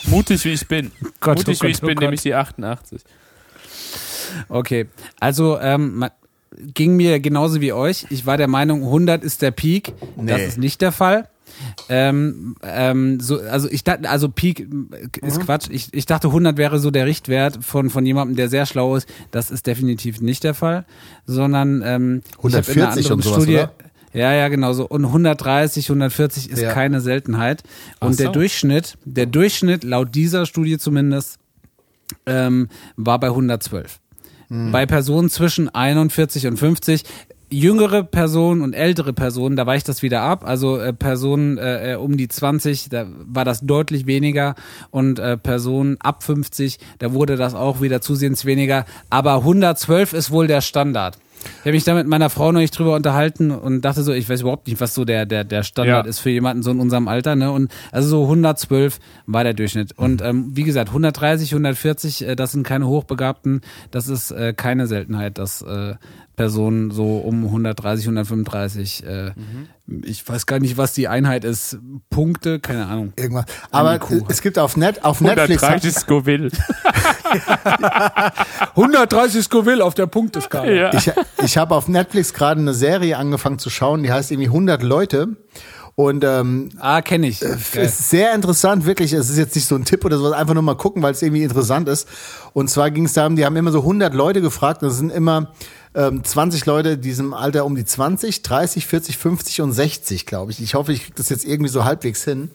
[0.07, 0.91] Mutig wie ich bin.
[1.19, 2.01] Gott, Mutig oh wie Gott, ich oh bin, Gott.
[2.03, 3.01] nehme ich die 88.
[4.49, 4.87] Okay,
[5.19, 6.05] also ähm,
[6.73, 8.05] ging mir genauso wie euch.
[8.09, 9.93] Ich war der Meinung, 100 ist der Peak.
[10.17, 10.45] Das Nee.
[10.45, 11.29] ist nicht der Fall.
[11.87, 14.67] Ähm, ähm, so, also ich dachte, also Peak
[15.21, 15.67] ist Quatsch.
[15.69, 19.07] Ich, ich dachte, 100 wäre so der Richtwert von von jemandem, der sehr schlau ist.
[19.31, 20.85] Das ist definitiv nicht der Fall,
[21.25, 23.55] sondern ähm, ich hab in einer 140 und sowas, Studie.
[23.55, 23.71] oder?
[24.15, 24.87] Ja, ja, genau so.
[24.87, 26.71] Und 130, 140 ist Ja.
[26.73, 27.63] keine Seltenheit.
[27.99, 28.23] Und so.
[28.23, 31.37] der Durchschnitt, der Durchschnitt laut dieser Studie zumindest,
[32.25, 33.99] ähm, war bei 112.
[34.47, 37.03] Bei Personen zwischen 41 und 50.
[37.49, 40.43] Jüngere Personen und ältere Personen, da weicht das wieder ab.
[40.47, 44.55] Also äh, Personen äh, äh, um die 20, da war das deutlich weniger.
[44.91, 48.85] Und äh, Personen ab 50, da wurde das auch wieder zusehends weniger.
[49.09, 51.17] Aber 112 ist wohl der Standard.
[51.45, 54.29] Ich habe mich da mit meiner Frau noch nicht drüber unterhalten und dachte so, ich
[54.29, 56.09] weiß überhaupt nicht, was so der, der, der Standard Ja.
[56.09, 57.35] ist für jemanden so in unserem Alter.
[57.35, 57.51] Ne?
[57.51, 59.97] Und also so 112 war der Durchschnitt.
[59.97, 63.61] Und ähm, wie gesagt, 130, 140, äh, das sind keine Hochbegabten.
[63.91, 65.95] Das ist äh, keine Seltenheit, dass äh,
[66.35, 69.31] Personen so um 130, 135, äh,
[70.03, 71.77] ich weiß gar nicht, was die Einheit ist,
[72.09, 73.13] Punkte, keine Ahnung.
[73.17, 73.45] Irgendwas.
[73.71, 73.99] Aber
[74.29, 75.63] es gibt auf, Net, auf Netflix.
[75.63, 76.49] 130 Scoville.
[78.75, 80.71] 130 Scoville auf der Punkteskala.
[80.71, 80.93] ja.
[80.93, 81.11] Ich,
[81.43, 85.37] ich habe auf Netflix gerade eine Serie angefangen zu schauen, die heißt irgendwie 100 Leute.
[85.97, 87.39] Und ähm, Ah, kenne ich.
[87.39, 87.57] Geil.
[87.85, 89.13] ist sehr interessant, wirklich.
[89.13, 91.21] Es ist jetzt nicht so ein Tipp oder sowas, einfach nur mal gucken, weil es
[91.21, 92.09] irgendwie interessant ist.
[92.51, 94.83] Und zwar ging es darum, die haben immer so 100 Leute gefragt.
[94.83, 95.53] Das sind immer
[95.95, 100.51] ähm, 20 Leute in diesem Alter um die 20, 30, 40, 50 und 60, glaube
[100.51, 100.61] ich.
[100.61, 102.51] Ich hoffe, ich kriege das jetzt irgendwie so halbwegs hin.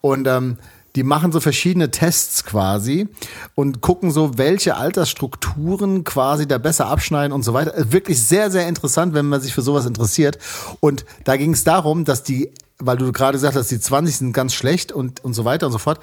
[0.00, 0.58] Und ähm,
[0.94, 3.08] die machen so verschiedene Tests quasi
[3.54, 7.76] und gucken so, welche Altersstrukturen quasi da besser abschneiden und so weiter.
[7.76, 10.38] Äh, Wirklich sehr, sehr interessant, wenn man sich für sowas interessiert.
[10.80, 14.32] Und da ging es darum, dass die, weil du gerade gesagt hast, die 20 sind
[14.32, 16.00] ganz schlecht und, und so weiter und so fort.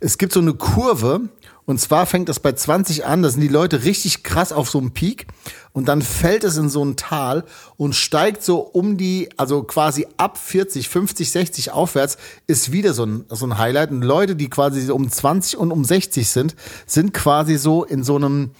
[0.00, 1.20] Es gibt so eine Kurve
[1.66, 4.78] Und zwar fängt das bei 20 an, da sind die Leute richtig krass auf so
[4.78, 5.26] einem Peak
[5.72, 7.44] und dann fällt es in so ein Tal
[7.76, 13.04] und steigt so um die, also quasi ab 40, 50, 60 aufwärts ist wieder so
[13.04, 13.90] ein, so ein Highlight.
[13.90, 16.54] Und Leute, die quasi um 20 und um 60 sind,
[16.86, 18.52] sind quasi so in so einem,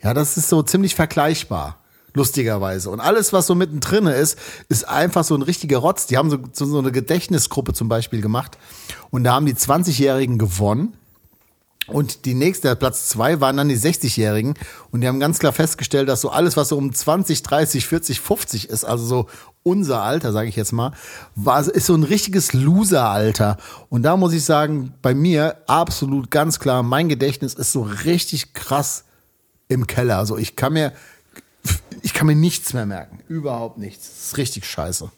[0.00, 1.78] ja, das ist so ziemlich vergleichbar
[2.14, 2.90] lustigerweise.
[2.90, 6.06] Und alles, was so mittendrin ist, ist einfach so ein richtiger Rotz.
[6.06, 8.58] Die haben so, so eine Gedächtnisgruppe zum Beispiel gemacht.
[9.10, 10.94] Und da haben die 20-Jährigen gewonnen.
[11.88, 14.54] Und die nächste, Platz zwei, waren dann die 60-Jährigen.
[14.90, 18.20] Und die haben ganz klar festgestellt, dass so alles, was so um 20, 30, 40,
[18.20, 19.28] 50 ist, also so
[19.64, 20.92] unser Alter, sage ich jetzt mal,
[21.34, 23.56] war, ist so ein richtiges Loser-Alter.
[23.88, 28.54] Und da muss ich sagen, bei mir absolut ganz klar, mein Gedächtnis ist so richtig
[28.54, 29.04] krass
[29.68, 30.18] im Keller.
[30.18, 30.92] Also ich kann mir,
[32.02, 33.20] ich kann mir nichts mehr merken.
[33.28, 34.08] Überhaupt nichts.
[34.08, 35.10] Das ist richtig scheiße.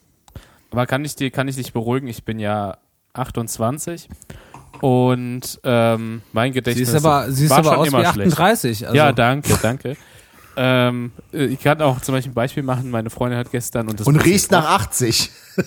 [0.70, 2.09] Aber kann ich, dir, kann ich dich beruhigen?
[2.09, 2.78] Ich bin ja
[3.12, 4.09] 28
[4.85, 8.32] und ähm, mein Gedächtnis Siehst aber, siehst war aber schon aus immer wie schlecht.
[8.32, 8.85] 38.
[8.85, 9.97] Also, Ja, danke, danke.
[10.59, 12.90] ähm, äh, ich kann auch zum Beispiel ein Beispiel machen.
[12.90, 15.31] Meine Freundin hat gestern und das Und riechst nach 80.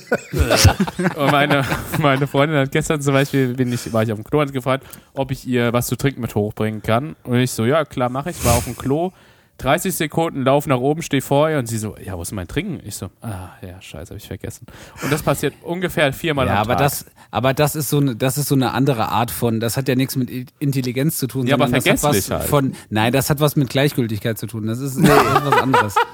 [1.16, 1.66] Und meine,
[1.98, 4.86] meine Freundin hat gestern zum Beispiel, bin ich, war ich auf dem Klo, hat gefragt,
[5.16, 7.16] ob ich ihr was zu trinken mit hochbringen kann.
[7.24, 8.46] Und ich so, ja, klar, mache ich.
[8.46, 9.14] War auf dem Klo,
[9.58, 12.48] 30 Sekunden, lauf nach oben, steh vor ihr und sie so, ja, wo ist mein
[12.48, 12.80] Trinken?
[12.86, 14.68] Ich so, ah, ja, scheiße, habe ich vergessen.
[15.04, 16.80] Und das passiert ungefähr viermal Ja, am aber Tag.
[16.80, 19.88] das, aber das ist so eine, das ist so eine andere Art von, das hat
[19.88, 20.30] ja nichts mit
[20.60, 22.50] Intelligenz zu tun, Ja, aber sondern das hat was vergesslich halt.
[22.50, 24.68] von, nein, das hat was mit Gleichgültigkeit zu tun.
[24.68, 25.96] Das ist, das ist was anderes.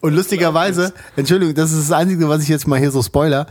[0.00, 3.46] Und lustigerweise, Entschuldigung, das ist das Einzige, was ich jetzt mal hier so spoiler.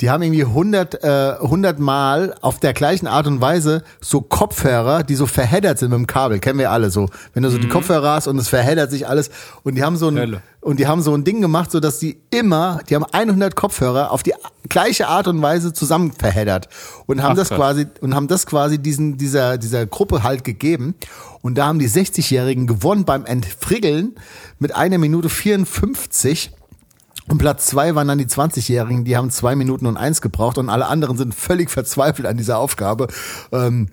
[0.00, 5.02] Die haben irgendwie 100, äh, 100 Mal auf der gleichen Art und Weise so Kopfhörer,
[5.02, 6.38] die so verheddert sind mit dem Kabel.
[6.38, 7.08] Kennen wir alle so.
[7.34, 9.30] Wenn du so die Kopfhörer hast und es verheddert sich alles.
[9.62, 10.42] Und die haben so ein, Hölle.
[10.60, 14.10] und die haben so ein Ding gemacht, so dass die immer, die haben 100 Kopfhörer
[14.10, 14.32] auf die
[14.70, 16.68] gleiche Art und Weise zusammen verheddert.
[17.04, 17.58] Und haben Ach, das krass.
[17.58, 20.94] quasi, und haben das quasi diesen, dieser, dieser Gruppe halt gegeben.
[21.42, 24.14] Und da haben die 60-Jährigen gewonnen beim Entfriggeln
[24.58, 26.52] mit einer Minute 54.
[27.30, 30.68] Und Platz zwei waren dann die 20-Jährigen, die haben zwei Minuten und eins gebraucht und
[30.68, 33.06] alle anderen sind völlig verzweifelt an dieser Aufgabe.
[33.52, 33.88] Ähm,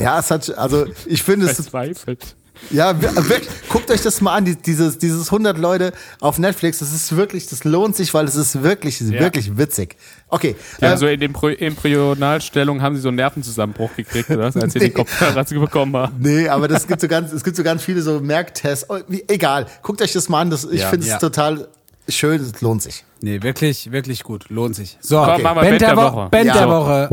[0.00, 2.34] ja, es hat, also ich finde es, Verzweifelt.
[2.70, 6.80] ja, wir- wirklich, guckt euch das mal an, die- dieses, dieses 100 Leute auf Netflix,
[6.80, 9.94] das ist wirklich, das lohnt sich, weil es ist wirklich, wirklich witzig.
[10.28, 14.40] Okay, haben äh, so in den Pro- Embryonalstellung haben sie so einen Nervenzusammenbruch gekriegt, oder?
[14.46, 14.86] was, als sie Nee.
[14.86, 16.16] die Kopfhörer bekommen haben.
[16.18, 18.86] Nee, aber das gibt so ganz, es gibt so ganz viele so Merktests.
[18.90, 20.50] Oh, wie, egal, guckt euch das mal an.
[20.50, 20.88] Das, ich Ja.
[20.88, 21.18] finde es Ja.
[21.18, 21.68] total
[22.08, 22.40] schön.
[22.40, 23.04] Es lohnt sich.
[23.20, 24.48] Nee, wirklich, wirklich gut.
[24.50, 24.98] Lohnt sich.
[25.00, 26.28] So, Komm, machen wir Band der Woche.
[26.30, 26.54] Band Ja.
[26.54, 27.08] der Woche.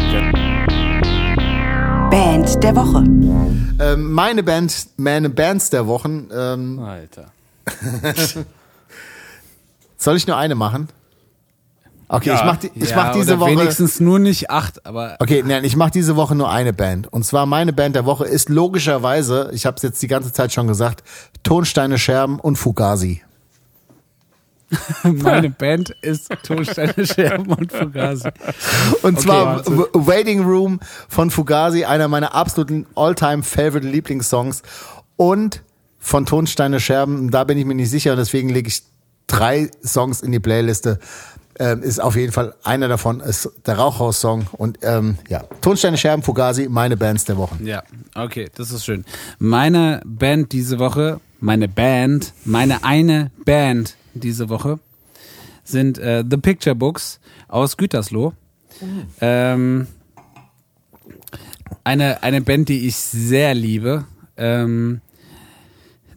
[2.11, 3.03] Band der Woche.
[3.79, 6.27] Ähm, meine Band, meine Bands der Wochen.
[6.35, 7.31] Ähm, Alter.
[9.97, 10.89] soll ich nur eine machen?
[12.09, 12.35] Okay, Ja.
[12.35, 13.51] ich mach, die, ich ja, mach diese Woche.
[13.51, 17.07] wenigstens nur nicht acht, aber Okay, nein, ich mache diese Woche nur eine Band.
[17.13, 20.51] Und zwar meine Band der Woche ist logischerweise, ich habe es jetzt die ganze Zeit
[20.51, 21.03] schon gesagt,
[21.43, 23.21] Tonsteine Scherben und Fugazi.
[25.03, 28.29] meine Band ist Tonsteine, Scherben und Fugazi.
[29.01, 29.77] Und zwar Wahnsinn.
[29.79, 30.79] W- Waiting Room
[31.09, 34.61] von Fugazi, einer meiner absoluten all-time favorite Lieblingssongs.
[35.17, 35.61] Und
[35.99, 38.83] von Tonsteine Scherben, da bin ich mir nicht sicher, deswegen lege ich
[39.27, 40.99] drei Songs in die Playliste.
[41.59, 44.47] Ähm, ist auf jeden Fall einer davon, ist der Rauchhaus-Song.
[44.53, 47.55] Und ähm, ja, Tonsteine Scherben, Fugazi, meine Bands der Woche.
[47.61, 47.83] Ja,
[48.15, 49.05] okay, das ist schön.
[49.37, 54.79] Meine Band diese Woche, meine Band, meine eine Band diese Woche
[55.63, 58.33] sind äh, The Picture Books aus Gütersloh.
[59.19, 59.87] Ähm,
[61.83, 64.05] eine, eine Band, die ich sehr liebe.
[64.37, 65.01] Ähm,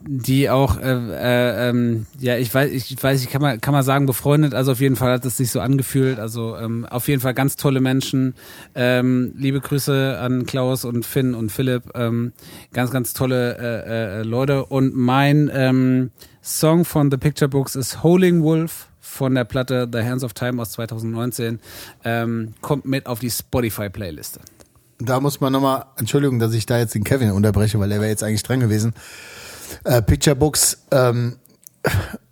[0.07, 3.83] die auch, äh, äh, ähm, ja, ich weiß, ich weiß, ich kann mal, kann mal
[3.83, 7.21] sagen, befreundet, also auf jeden Fall hat es sich so angefühlt, also ähm, auf jeden
[7.21, 8.35] Fall ganz tolle Menschen,
[8.75, 12.33] ähm, liebe Grüße an Klaus und Finn und Philipp, ähm,
[12.71, 14.65] ganz, ganz tolle äh, äh, Leute.
[14.65, 16.11] Und mein ähm,
[16.43, 20.61] Song von The Picture Books ist Holding Wolf von der Platte The Hands of Time
[20.61, 21.59] aus 2019,
[22.03, 24.39] ähm, kommt mit auf die Spotify-Playliste.
[24.99, 28.09] Da muss man nochmal, Entschuldigung, dass ich da jetzt den Kevin unterbreche, weil er wäre
[28.09, 28.93] jetzt eigentlich dran gewesen.
[29.83, 31.37] Äh, Picture Books, ähm,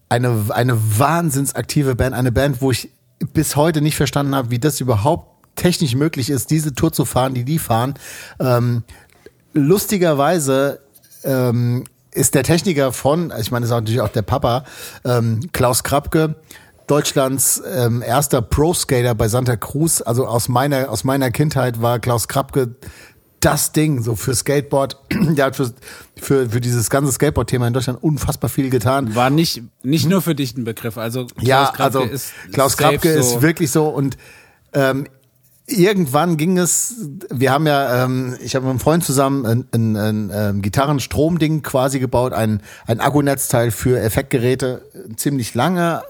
[0.10, 2.90] eine, eine wahnsinnsaktive Band, eine Band, wo ich
[3.34, 7.34] bis heute nicht verstanden habe, wie das überhaupt technisch möglich ist, diese Tour zu fahren,
[7.34, 7.94] die die fahren.
[8.40, 8.84] Ähm,
[9.54, 10.80] lustigerweise
[11.24, 14.66] ähm, ist der Techniker von, ich meine, das ist natürlich auch der Papa,
[15.04, 16.36] ähm, Klaus Krapke,
[16.88, 20.02] Deutschlands ähm, erster Pro-Skater bei Santa Cruz.
[20.02, 22.76] Also aus meiner, aus meiner Kindheit war Klaus Krapke
[23.44, 24.98] das Ding, so für Skateboard.
[25.12, 25.74] Der hat für,
[26.16, 29.16] für, für dieses ganze Skateboard-Thema in Deutschland unfassbar viel getan.
[29.16, 32.74] War nicht, nicht nur für dich ein Begriff, also Klaus ja, Krapke also ist Klaus
[32.74, 33.36] safe Krapke so.
[33.36, 34.18] ist wirklich so und
[34.74, 35.08] ähm,
[35.66, 36.96] irgendwann ging es,
[37.30, 41.64] wir haben ja, ähm, ich habe mit einem Freund zusammen ein, ein, ein, ein Gitarrenstromding
[41.64, 44.84] quasi gebaut, ein, ein Akkunetzteil für Effektgeräte,
[45.16, 46.04] ziemlich lange,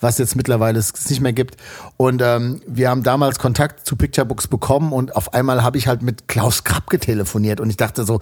[0.00, 1.56] was jetzt mittlerweile es nicht mehr gibt.
[1.96, 6.02] Und ähm, wir haben damals Kontakt zu Picturebooks bekommen und auf einmal habe ich halt
[6.02, 8.20] mit Klaus Krabke telefoniert und ich dachte so,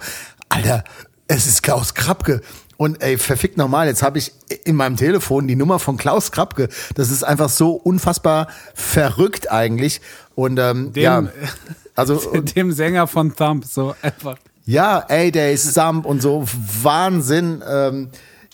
[0.49, 0.83] Alter,
[1.27, 2.41] es ist Klaus Krabke.
[2.77, 4.33] Und ey, verfickt nochmal, jetzt habe ich
[4.65, 6.67] in meinem Telefon die Nummer von Klaus Krabke.
[6.95, 10.01] Das ist einfach so unfassbar verrückt eigentlich.
[10.35, 11.23] Und ähm, Dem, ja,
[11.95, 12.17] also
[12.55, 14.37] dem Sänger von Thumb, so einfach.
[14.65, 16.45] ja, A-Day, Stump und so,
[16.81, 17.63] Wahnsinn.
[17.67, 18.09] Ähm,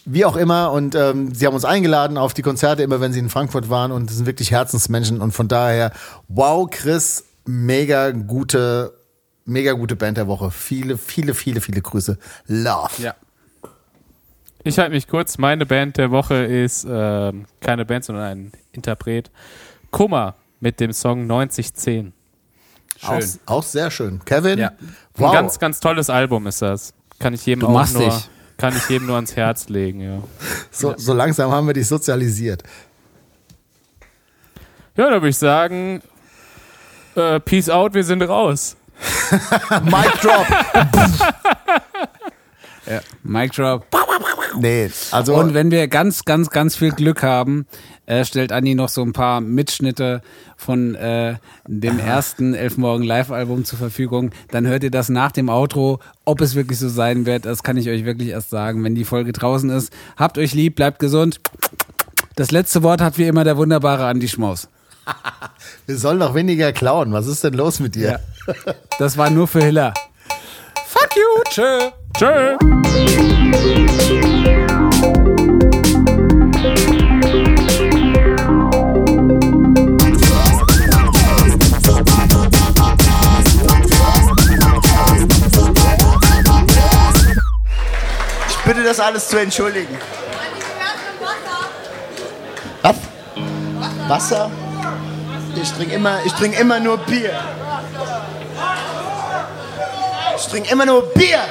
[0.06, 0.72] wie auch immer.
[0.72, 3.92] Und ähm, sie haben uns eingeladen auf die Konzerte, immer wenn sie in Frankfurt waren.
[3.92, 5.22] Und sind wirklich Herzensmenschen.
[5.22, 5.92] Und von daher,
[6.28, 8.94] wow, Chris, mega gute,
[9.46, 10.52] mega gute Band der Woche.
[10.52, 12.18] Viele, viele, viele, viele Grüße.
[12.48, 13.02] Love.
[13.02, 13.16] Ja.
[14.64, 15.38] Ich halte mich kurz.
[15.38, 19.32] Meine Band der Woche ist ähm, keine Band, sondern ein Interpret.
[19.90, 22.14] Kummer mit dem Song 9010.
[23.04, 24.22] Auch, auch sehr schön.
[24.24, 24.70] Kevin, Ja.
[24.70, 24.78] Ein
[25.16, 25.34] wow.
[25.34, 26.94] ganz, ganz tolles Album ist das.
[27.20, 28.30] Kann ich jedem Du auch machst nur, dich.
[28.58, 30.24] kann ich jedem nur ans Herz legen, ja.
[30.72, 32.64] so, so langsam haben wir dich sozialisiert.
[34.96, 36.02] Ja, da würde ich sagen,
[37.16, 38.76] äh, Peace out, wir sind raus.
[39.84, 40.46] Mic drop.
[43.24, 43.86] Mic Drop.
[44.60, 47.66] nee, also Und wenn wir ganz, ganz, ganz viel Glück haben,
[48.12, 50.22] äh, stellt Andi noch so ein paar Mitschnitte
[50.58, 51.36] von äh,
[51.66, 54.32] dem ersten Elf Morgen Live-Album zur Verfügung.
[54.50, 56.02] Dann hört ihr das nach dem Outro.
[56.26, 59.06] Ob es wirklich so sein wird, das kann ich euch wirklich erst sagen, wenn die
[59.06, 59.94] Folge draußen ist.
[60.18, 61.40] Habt euch lieb, bleibt gesund.
[62.36, 64.68] Das letzte Wort hat wie immer der wunderbare Andi Schmaus.
[65.86, 67.14] wir sollen doch weniger klauen.
[67.14, 68.20] Was ist denn los mit dir?
[68.48, 68.74] Ja.
[69.00, 69.94] Das war nur für Hiller.
[70.86, 71.22] Fuck you.
[71.50, 71.92] Tschö.
[72.18, 72.58] Tschö.
[88.82, 89.98] Bitte das alles zu entschuldigen.
[92.82, 92.96] Was?
[94.08, 94.52] Wasser?
[95.56, 97.40] Ich trinke immer, ich trinke immer nur Bier.
[100.36, 101.44] Ich trinke immer nur Bier.